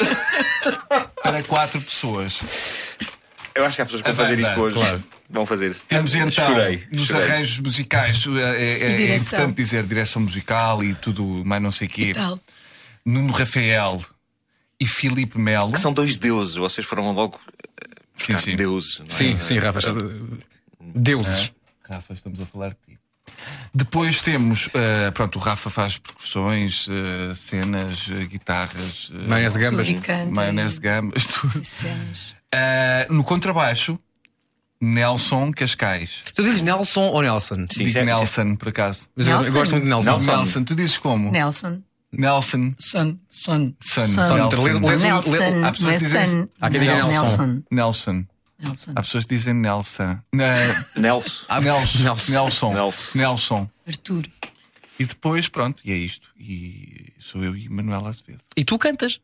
para 1.21 1.43
4 1.43 1.81
pessoas. 1.81 2.97
Eu 3.53 3.65
acho 3.65 3.75
que 3.75 3.81
há 3.81 3.85
pessoas 3.85 4.01
que 4.01 4.11
vão 4.11 4.25
fazer 4.25 4.39
isto 4.39 4.59
hoje. 4.61 4.75
claro. 4.75 5.03
Vão 5.29 5.45
fazer. 5.45 5.73
Temos 5.87 6.13
então 6.13 6.29
Chorei. 6.31 6.85
nos 6.93 7.07
chorei. 7.07 7.23
arranjos 7.29 7.59
musicais 7.59 8.25
é, 8.27 8.39
é- 8.41 8.79
é 8.83 8.91
E 8.91 8.95
direção. 8.97 9.27
importante 9.27 9.55
dizer 9.55 9.83
direção 9.85 10.21
musical 10.21 10.83
e 10.83 10.93
tudo 10.93 11.23
mais 11.45 11.61
não 11.61 11.71
sei 11.71 11.87
o 11.87 11.89
quê. 11.89 12.13
Nuno 13.05 13.31
Rafael 13.31 14.01
e 14.79 14.85
Filipe 14.87 15.37
Melo. 15.39 15.71
Que 15.71 15.79
são 15.79 15.93
dois 15.93 16.17
deuses. 16.17 16.55
Vocês 16.55 16.85
foram 16.85 17.11
logo. 17.13 17.39
Sim, 18.17 18.37
sim. 18.37 18.55
Deuses. 18.55 18.99
não 18.99 19.05
é? 19.07 19.09
Sim, 19.11 19.37
sim, 19.37 19.57
Rafa. 19.57 19.79
Deuses. 20.79 21.51
Rafa, 21.87 22.13
estamos 22.13 22.39
a 22.41 22.45
falar 22.45 22.69
de 22.69 22.75
ti. 22.85 22.99
Depois 23.73 24.21
temos, 24.21 24.69
eh, 24.73 25.11
pronto, 25.11 25.37
o 25.37 25.41
Rafa 25.41 25.69
faz 25.69 25.97
percussões, 25.97 26.87
eh, 26.89 27.33
cenas, 27.35 28.07
eh, 28.11 28.25
guitarras, 28.25 29.09
eh, 29.13 29.27
Maionese 29.27 29.57
de 29.57 29.63
gambas. 29.63 29.87
Maionese 30.31 30.75
de 30.75 30.81
gambas, 30.81 31.27
tudo. 31.33 31.63
Cenas. 31.63 32.35
Eh, 32.53 33.07
no 33.09 33.23
contrabaixo, 33.23 33.97
Nelson 34.79 35.51
Cascais. 35.51 36.23
Tu 36.35 36.43
dizes 36.43 36.61
Nelson 36.61 37.01
ou 37.09 37.21
Nelson? 37.21 37.65
Sim, 37.71 37.85
Digo 37.85 37.89
sim, 37.91 38.01
Nelson, 38.03 38.55
por 38.55 38.69
acaso. 38.69 39.07
Mas 39.15 39.27
eu- 39.27 39.33
eu, 39.33 39.39
Nelson? 39.41 39.57
gosto 39.57 39.71
muito 39.73 39.83
de 39.83 39.89
Nelson. 39.89 40.09
Nelson. 40.11 40.35
Nelson. 40.37 40.63
tu 40.63 40.75
dizes 40.75 40.97
como? 40.97 41.31
Nelson. 41.31 41.81
Nelson. 42.13 42.73
Son. 42.77 43.19
Son. 43.29 43.73
Son. 43.79 44.07
Son. 44.07 44.35
Nelson. 44.35 44.63
Lês- 44.63 44.79
lês- 44.79 45.01
Nelson. 45.01 45.63
há 45.65 45.71
pessoas 45.71 45.81
Não 45.81 45.91
é 45.91 45.97
que 45.97 46.05
dizem-. 46.05 46.49
Há 46.59 46.69
quem 46.69 46.79
diga 46.81 46.93
Nelson. 46.93 47.11
Nelson. 47.11 47.63
Nelson. 47.71 48.25
Nelson. 48.59 48.91
Há 48.95 49.01
pessoas 49.01 49.25
que 49.25 49.35
dizem 49.35 49.53
Nelson. 49.53 50.19
Na- 50.33 50.85
Nelson. 50.95 51.45
Nelson. 51.61 52.03
Nelson. 52.03 52.31
Nelson. 52.31 52.73
Nelson. 52.73 53.17
Nelson. 53.17 53.69
Arthur. 53.87 54.23
E 54.99 55.05
depois, 55.05 55.47
pronto, 55.47 55.81
e 55.83 55.91
é 55.91 55.95
isto. 55.97 56.27
E 56.39 57.11
sou 57.17 57.43
eu 57.43 57.55
e 57.55 57.67
Manuela 57.69 58.09
Azevedo. 58.09 58.41
E 58.55 58.63
tu 58.63 58.77
cantas. 58.77 59.19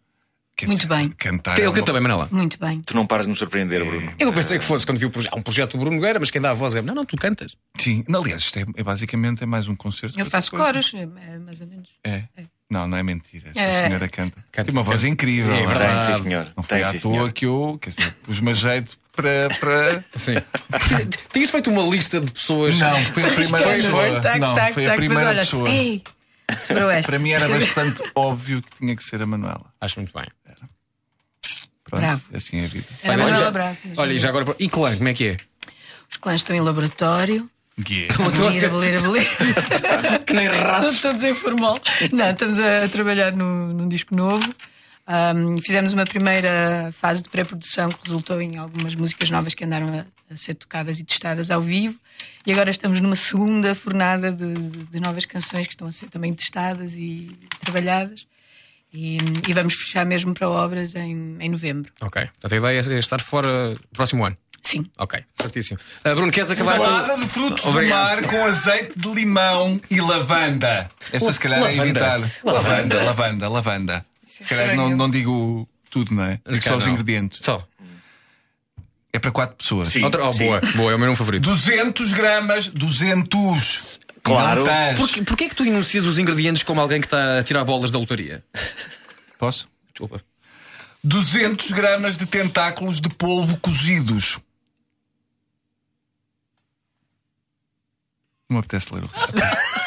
Quer 0.56 0.66
Muito 0.66 0.80
dizer, 0.82 0.90
bem. 0.96 1.10
Cantar. 1.10 1.54
Ele 1.56 1.68
é 1.68 1.70
uma- 1.70 1.76
canta 1.76 1.94
bem, 1.94 2.02
Manela. 2.02 2.28
Muito 2.32 2.58
bem. 2.60 2.82
Tu 2.82 2.96
não 2.96 3.06
paras 3.06 3.28
de 3.28 3.30
me 3.30 3.36
surpreender, 3.38 3.86
Bruno. 3.86 4.12
Eu 4.18 4.34
pensei 4.34 4.58
que 4.58 4.66
fosse 4.66 4.88
quando 4.88 4.98
vi 4.98 5.06
o 5.06 5.12
projeto. 5.12 5.34
Há 5.36 5.38
um 5.38 5.44
projeto 5.44 5.74
do 5.74 5.78
Bruno 5.78 5.98
Nogueira, 5.98 6.20
mas 6.20 6.32
quem 6.32 6.42
dá 6.42 6.50
a 6.50 6.54
voz 6.56 6.76
é. 6.76 6.82
Não, 6.82 6.96
não, 6.96 7.06
tu 7.06 7.16
cantas. 7.16 7.56
Sim, 7.78 8.04
aliás, 8.12 8.42
isto 8.42 8.58
é, 8.58 8.66
é 8.76 8.82
basicamente 8.82 9.44
é 9.44 9.46
mais 9.46 9.68
um 9.68 9.76
concerto. 9.76 10.20
Eu 10.20 10.26
que 10.26 10.32
faço 10.32 10.50
coros, 10.50 10.92
é, 10.96 11.06
mais 11.38 11.62
ou 11.62 11.68
menos. 11.68 11.90
É. 12.04 12.24
Não, 12.70 12.86
não 12.88 12.97
é 12.97 13.03
mentira. 13.03 13.47
Esta 13.49 13.61
É. 13.61 13.88
senhora 13.88 14.09
canta. 14.09 14.43
Canta, 14.51 14.65
Tem 14.65 14.74
uma 14.74 14.84
voz 14.84 15.03
incrível. 15.05 15.53
É 15.55 15.61
não 15.61 15.68
verdade. 15.68 16.05
Tem, 16.07 16.15
sim, 16.18 16.24
senhor. 16.24 16.47
Não 16.55 16.63
foi 16.63 16.78
Tem, 16.80 16.86
à 16.88 16.91
sim, 16.91 16.99
toa 16.99 17.13
senhor. 17.13 17.32
que 17.32 17.45
eu, 17.45 17.80
quer 17.82 17.89
dizer, 17.91 18.13
pus-me 18.24 18.51
a 18.51 18.53
jeito 18.53 18.97
para. 19.13 19.47
para... 19.59 20.03
Sim. 20.15 20.34
Tinhas 21.32 21.49
feito 21.49 21.70
uma 21.70 21.82
lista 21.84 22.20
de 22.20 22.30
pessoas. 22.32 22.78
Não, 22.78 23.03
foi 23.05 23.24
a 23.24 23.34
primeira 23.34 23.65
Foi, 23.68 23.76
pessoa. 23.76 23.91
foi. 24.11 24.20
Tac, 24.22 24.39
não, 24.39 24.53
tac, 24.53 24.74
foi 24.74 24.86
a 24.88 24.95
primeira 24.95 25.30
olha, 25.30 25.39
pessoa. 25.39 25.70
Ei. 25.70 26.03
Para 27.05 27.20
mim 27.20 27.32
era 27.32 27.47
bastante 27.59 28.03
óbvio 28.15 28.61
que 28.61 28.78
tinha 28.78 28.95
que 28.95 29.03
ser 29.03 29.22
a 29.22 29.26
Manuela. 29.26 29.65
Acho 29.82 29.99
muito 29.99 30.13
bem. 30.13 30.26
Pronto, 31.86 32.01
Bravo. 32.01 32.22
assim 32.34 32.59
é 32.59 32.65
a 32.65 32.68
vida. 32.68 32.86
Era 33.01 33.18
Manuela 33.18 33.39
já- 33.45 33.51
Bravo. 33.51 33.78
mas 33.86 33.97
Olha, 33.97 34.13
e 34.13 34.20
já 34.20 34.28
agora. 34.30 34.55
E 34.59 34.68
clã, 34.68 34.93
como 34.97 35.07
é 35.07 35.13
que 35.13 35.28
é? 35.30 35.38
Os 36.11 36.18
clãs 36.18 36.36
estão 36.41 36.53
em 36.55 36.59
laboratório. 36.59 37.49
Yeah. 37.88 38.13
Que 40.25 40.34
nem 40.34 40.47
ratos. 40.47 40.99
Todos 41.01 41.23
em 41.23 41.34
formal. 41.34 41.80
Não, 42.11 42.30
estamos 42.32 42.59
a 42.59 42.88
trabalhar 42.89 43.32
no, 43.34 43.73
num 43.73 43.88
disco 43.88 44.15
novo. 44.15 44.47
Ahm, 45.05 45.57
fizemos 45.63 45.93
uma 45.93 46.03
primeira 46.03 46.89
fase 46.91 47.23
de 47.23 47.30
pré-produção 47.30 47.89
que 47.89 47.99
resultou 48.05 48.41
em 48.41 48.57
algumas 48.57 48.93
músicas 48.95 49.30
novas 49.30 49.53
que 49.53 49.63
andaram 49.63 49.88
a, 49.99 50.34
a 50.34 50.36
ser 50.38 50.55
tocadas 50.55 50.99
e 50.99 51.03
testadas 51.05 51.49
ao 51.49 51.61
vivo. 51.61 51.97
E 52.45 52.51
agora 52.51 52.69
estamos 52.71 52.99
numa 52.99 53.15
segunda 53.15 53.73
fornada 53.73 54.32
de, 54.34 54.53
de- 54.53 54.84
de 54.86 54.99
novas 54.99 55.25
canções 55.25 55.65
que 55.67 55.73
estão 55.73 55.88
a 55.88 55.91
ser 55.91 56.07
também 56.09 56.34
testadas 56.34 56.95
e 56.97 57.30
trabalhadas. 57.59 58.25
E, 58.93 59.17
e 59.47 59.53
vamos 59.53 59.75
fechar 59.75 60.05
mesmo 60.05 60.34
para 60.34 60.49
obras 60.49 60.95
em, 60.95 61.36
em 61.39 61.49
novembro. 61.49 61.91
Ok. 62.01 62.21
Portanto, 62.41 62.53
a 62.53 62.57
ideia 62.57 62.95
é 62.95 62.99
estar 62.99 63.21
fora 63.21 63.71
no 63.71 63.80
próximo 63.93 64.25
ano. 64.25 64.38
Sim. 64.68 64.86
Ok, 64.97 65.24
certíssimo. 65.39 65.80
Ah, 66.03 66.13
Bruno, 66.13 66.30
queres 66.30 66.51
acabar 66.51 66.78
Salada 66.78 67.13
com- 67.13 67.20
de 67.22 67.28
frutos 67.28 67.65
Obrigado. 67.65 68.20
do 68.22 68.28
mar 68.28 68.32
com 68.32 68.45
azeite 68.45 68.99
de 68.99 69.07
limão 69.13 69.80
e 69.89 70.01
lavanda. 70.01 70.89
Esta 71.13 71.32
se 71.32 71.39
calhar 71.39 71.59
é 71.59 71.61
Lavanda. 71.63 71.84
evitar. 71.84 72.20
Lavanda. 72.20 72.43
Lavanda, 72.43 73.03
lavanda, 73.03 73.49
lavanda. 73.49 74.05
Se 74.26 74.43
calhar 74.43 74.76
não, 74.76 74.89
não 74.89 75.09
digo 75.09 75.68
tudo, 75.89 76.13
não 76.13 76.24
é? 76.26 76.39
Digo 76.49 76.61
só 76.63 76.76
os 76.76 76.86
ingredientes. 76.86 77.39
Só. 77.41 77.65
É 79.13 79.20
para 79.20 79.32
quatro 79.32 79.55
pessoas. 79.55 79.95
Outra- 79.95 80.28
oh, 80.28 80.34
boa, 80.34 80.59
boa, 80.76 80.91
é 80.91 80.95
o 80.95 80.97
meu 80.97 81.05
nome 81.07 81.15
favorito. 81.15 81.43
200 81.43 82.11
gramas, 82.13 82.68
200. 82.68 84.01
Claro. 84.22 84.65
Porquê, 84.97 85.22
porquê 85.22 85.43
é 85.45 85.49
que 85.49 85.55
tu 85.55 85.65
enuncias 85.65 86.05
os 86.05 86.20
ingredientes 86.20 86.61
como 86.61 86.82
alguém 86.82 86.99
que 86.99 87.07
está 87.07 87.39
a 87.39 87.43
tirar 87.43 87.63
bolas 87.63 87.89
da 87.89 87.97
lotaria? 87.97 88.43
Posso? 89.39 89.70
Desculpa. 89.93 90.22
200 91.03 91.72
gramas 91.72 92.18
de 92.18 92.26
tentáculos 92.26 92.99
de 92.99 93.07
polvo 93.07 93.57
cozidos. 93.59 94.39
Não 98.50 98.56
me 98.56 98.60
apetece 98.60 98.93
ler 98.93 99.04
o 99.04 99.08
resto. 99.08 99.38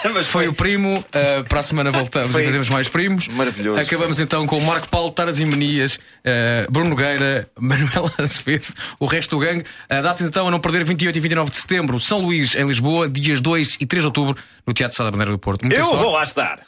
Mas 0.12 0.26
foi 0.26 0.46
o 0.46 0.52
primo, 0.52 1.02
ah, 1.14 1.42
para 1.48 1.60
a 1.60 1.62
semana 1.62 1.90
voltamos 1.90 2.30
Foi 2.30 2.42
e 2.42 2.44
fazemos 2.44 2.68
mais 2.68 2.88
primos. 2.88 3.26
Maravilhoso. 3.28 3.80
Acabamos 3.80 4.20
então 4.20 4.46
com 4.46 4.60
Marco 4.60 4.86
Paulo, 4.88 5.10
Taras 5.12 5.40
e 5.40 5.46
Menias, 5.46 5.98
ah, 6.24 6.66
Bruno 6.70 6.90
Nogueira, 6.90 7.50
Manuela 7.58 8.12
Azevedo, 8.18 8.66
o 8.98 9.06
resto 9.06 9.36
do 9.38 9.40
gangue. 9.44 9.62
Uh, 9.62 10.02
Datas 10.02 10.26
então 10.26 10.46
a 10.46 10.50
não 10.50 10.60
perder 10.60 10.84
28 10.84 11.16
e 11.16 11.20
29 11.20 11.50
de 11.50 11.56
setembro, 11.56 11.98
São 11.98 12.20
Luís, 12.20 12.54
em 12.54 12.66
Lisboa, 12.66 13.08
dias 13.08 13.40
2 13.40 13.78
e 13.80 13.86
3 13.86 14.02
de 14.02 14.06
outubro, 14.08 14.36
no 14.66 14.74
Teatro 14.74 14.96
Sá 14.96 15.04
da 15.04 15.10
Bandeira 15.10 15.32
do 15.32 15.38
Porto. 15.38 15.62
Muita 15.62 15.80
Eu 15.80 15.84
sorte. 15.86 16.02
vou 16.02 16.12
lá 16.12 16.22
estar. 16.22 16.60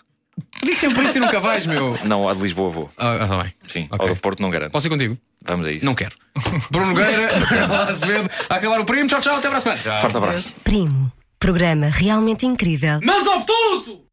Diz 0.62 0.78
sempre 0.78 1.04
isso 1.06 1.18
e 1.18 1.20
nunca 1.20 1.40
vais, 1.40 1.66
meu. 1.66 1.98
Não, 2.04 2.26
a 2.26 2.32
de 2.32 2.40
Lisboa 2.40 2.70
vou. 2.70 2.90
Ah, 2.96 3.18
ah, 3.20 3.28
tá 3.28 3.42
bem. 3.42 3.52
Sim, 3.66 3.88
ao 3.90 4.08
do 4.08 4.16
Porto 4.16 4.40
não 4.40 4.48
garanto. 4.48 4.72
Posso 4.72 4.86
ir 4.86 4.90
contigo? 4.90 5.18
Vamos 5.44 5.66
a 5.66 5.72
isso. 5.72 5.84
Não 5.84 5.94
quero. 5.94 6.16
Bruno 6.70 6.86
Nogueira, 6.86 7.30
Manuela 7.50 7.88
Azevedo, 7.88 8.30
a 8.48 8.54
acabar 8.54 8.80
o 8.80 8.84
primo. 8.86 9.08
Tchau, 9.08 9.20
tchau, 9.20 9.36
até 9.36 9.48
para 9.48 9.58
a 9.58 9.60
semana. 9.60 9.98
Forte 9.98 10.16
abraço. 10.16 10.52
Primo. 10.64 11.12
Programa 11.42 11.88
realmente 11.88 12.46
incrível. 12.46 13.00
Mas 13.02 13.26
obtuso! 13.26 14.04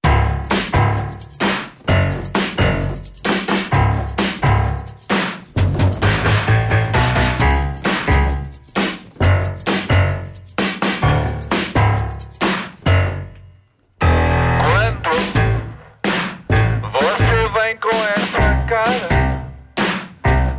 Você 16.82 17.50
vem 17.54 17.78
com 17.78 17.90
essa 18.18 18.66
cara 18.68 19.46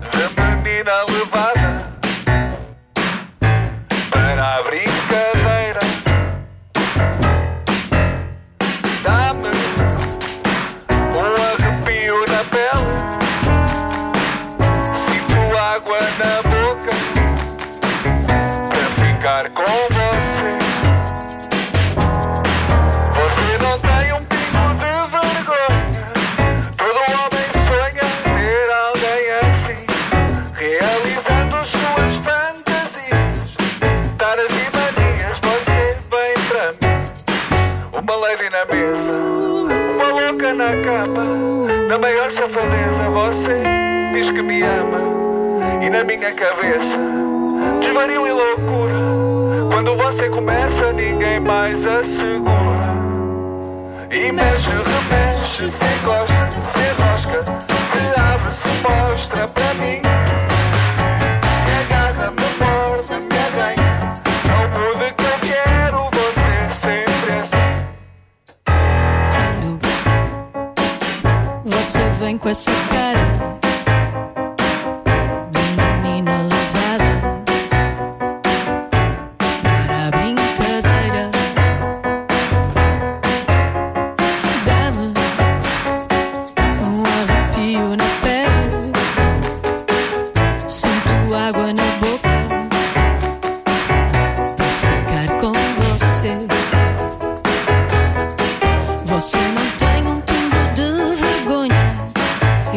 de 0.08 0.40
menina 0.40 1.02
levada 1.10 1.59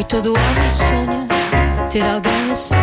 Todo 0.08 0.28
homem 0.34 0.70
sonha 0.70 1.26
ter 1.90 2.04
alguém 2.04 2.52
assim 2.52 2.74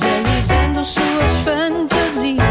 Realizando 0.00 0.84
suas 0.84 1.32
fantasias. 1.44 2.42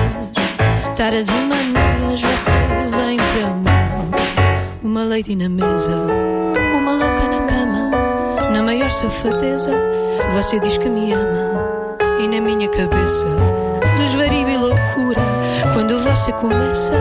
Taras 0.96 1.28
e 1.28 1.32
manias 1.32 2.22
Você 2.22 2.52
vem 2.96 3.18
para 3.18 3.50
mim. 3.56 4.72
Uma 4.84 5.04
lady 5.04 5.36
na 5.36 5.50
mesa 5.50 5.96
Uma 6.74 6.92
louca 6.92 7.28
na 7.28 7.42
cama. 7.46 8.52
Na 8.52 8.64
maior 8.64 8.89
safadeza 8.89 9.72
Você 10.34 10.60
diz 10.60 10.78
que 10.78 10.89
me 10.89 11.14
ama. 11.14 11.98
E 12.20 12.28
na 12.28 12.39
minha 12.39 12.70
cabeça 12.70 13.28
Desvario 13.98 14.48
e 14.48 14.58
loucura 14.58 15.22
Quando 15.74 16.00
você 16.04 16.32
começa 16.34 16.94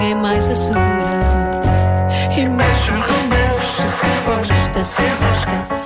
Ninguém 0.00 0.14
mais 0.14 0.48
assegura. 0.48 1.10
E 2.36 2.48
mexe, 2.48 2.90
remexe, 2.90 3.88
se 3.88 4.06
gosta, 4.24 4.82
se 4.82 5.02
rasca, 5.02 5.79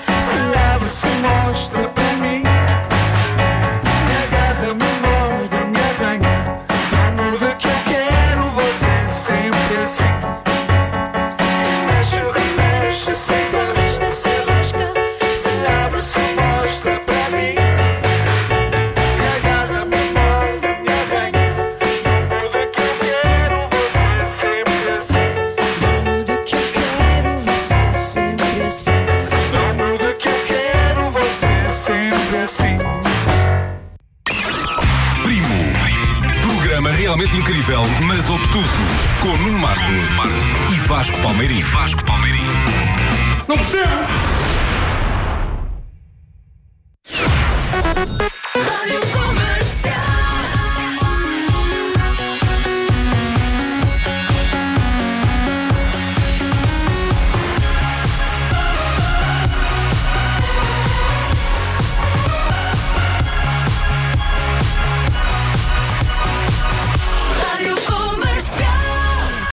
Com 41.24 41.40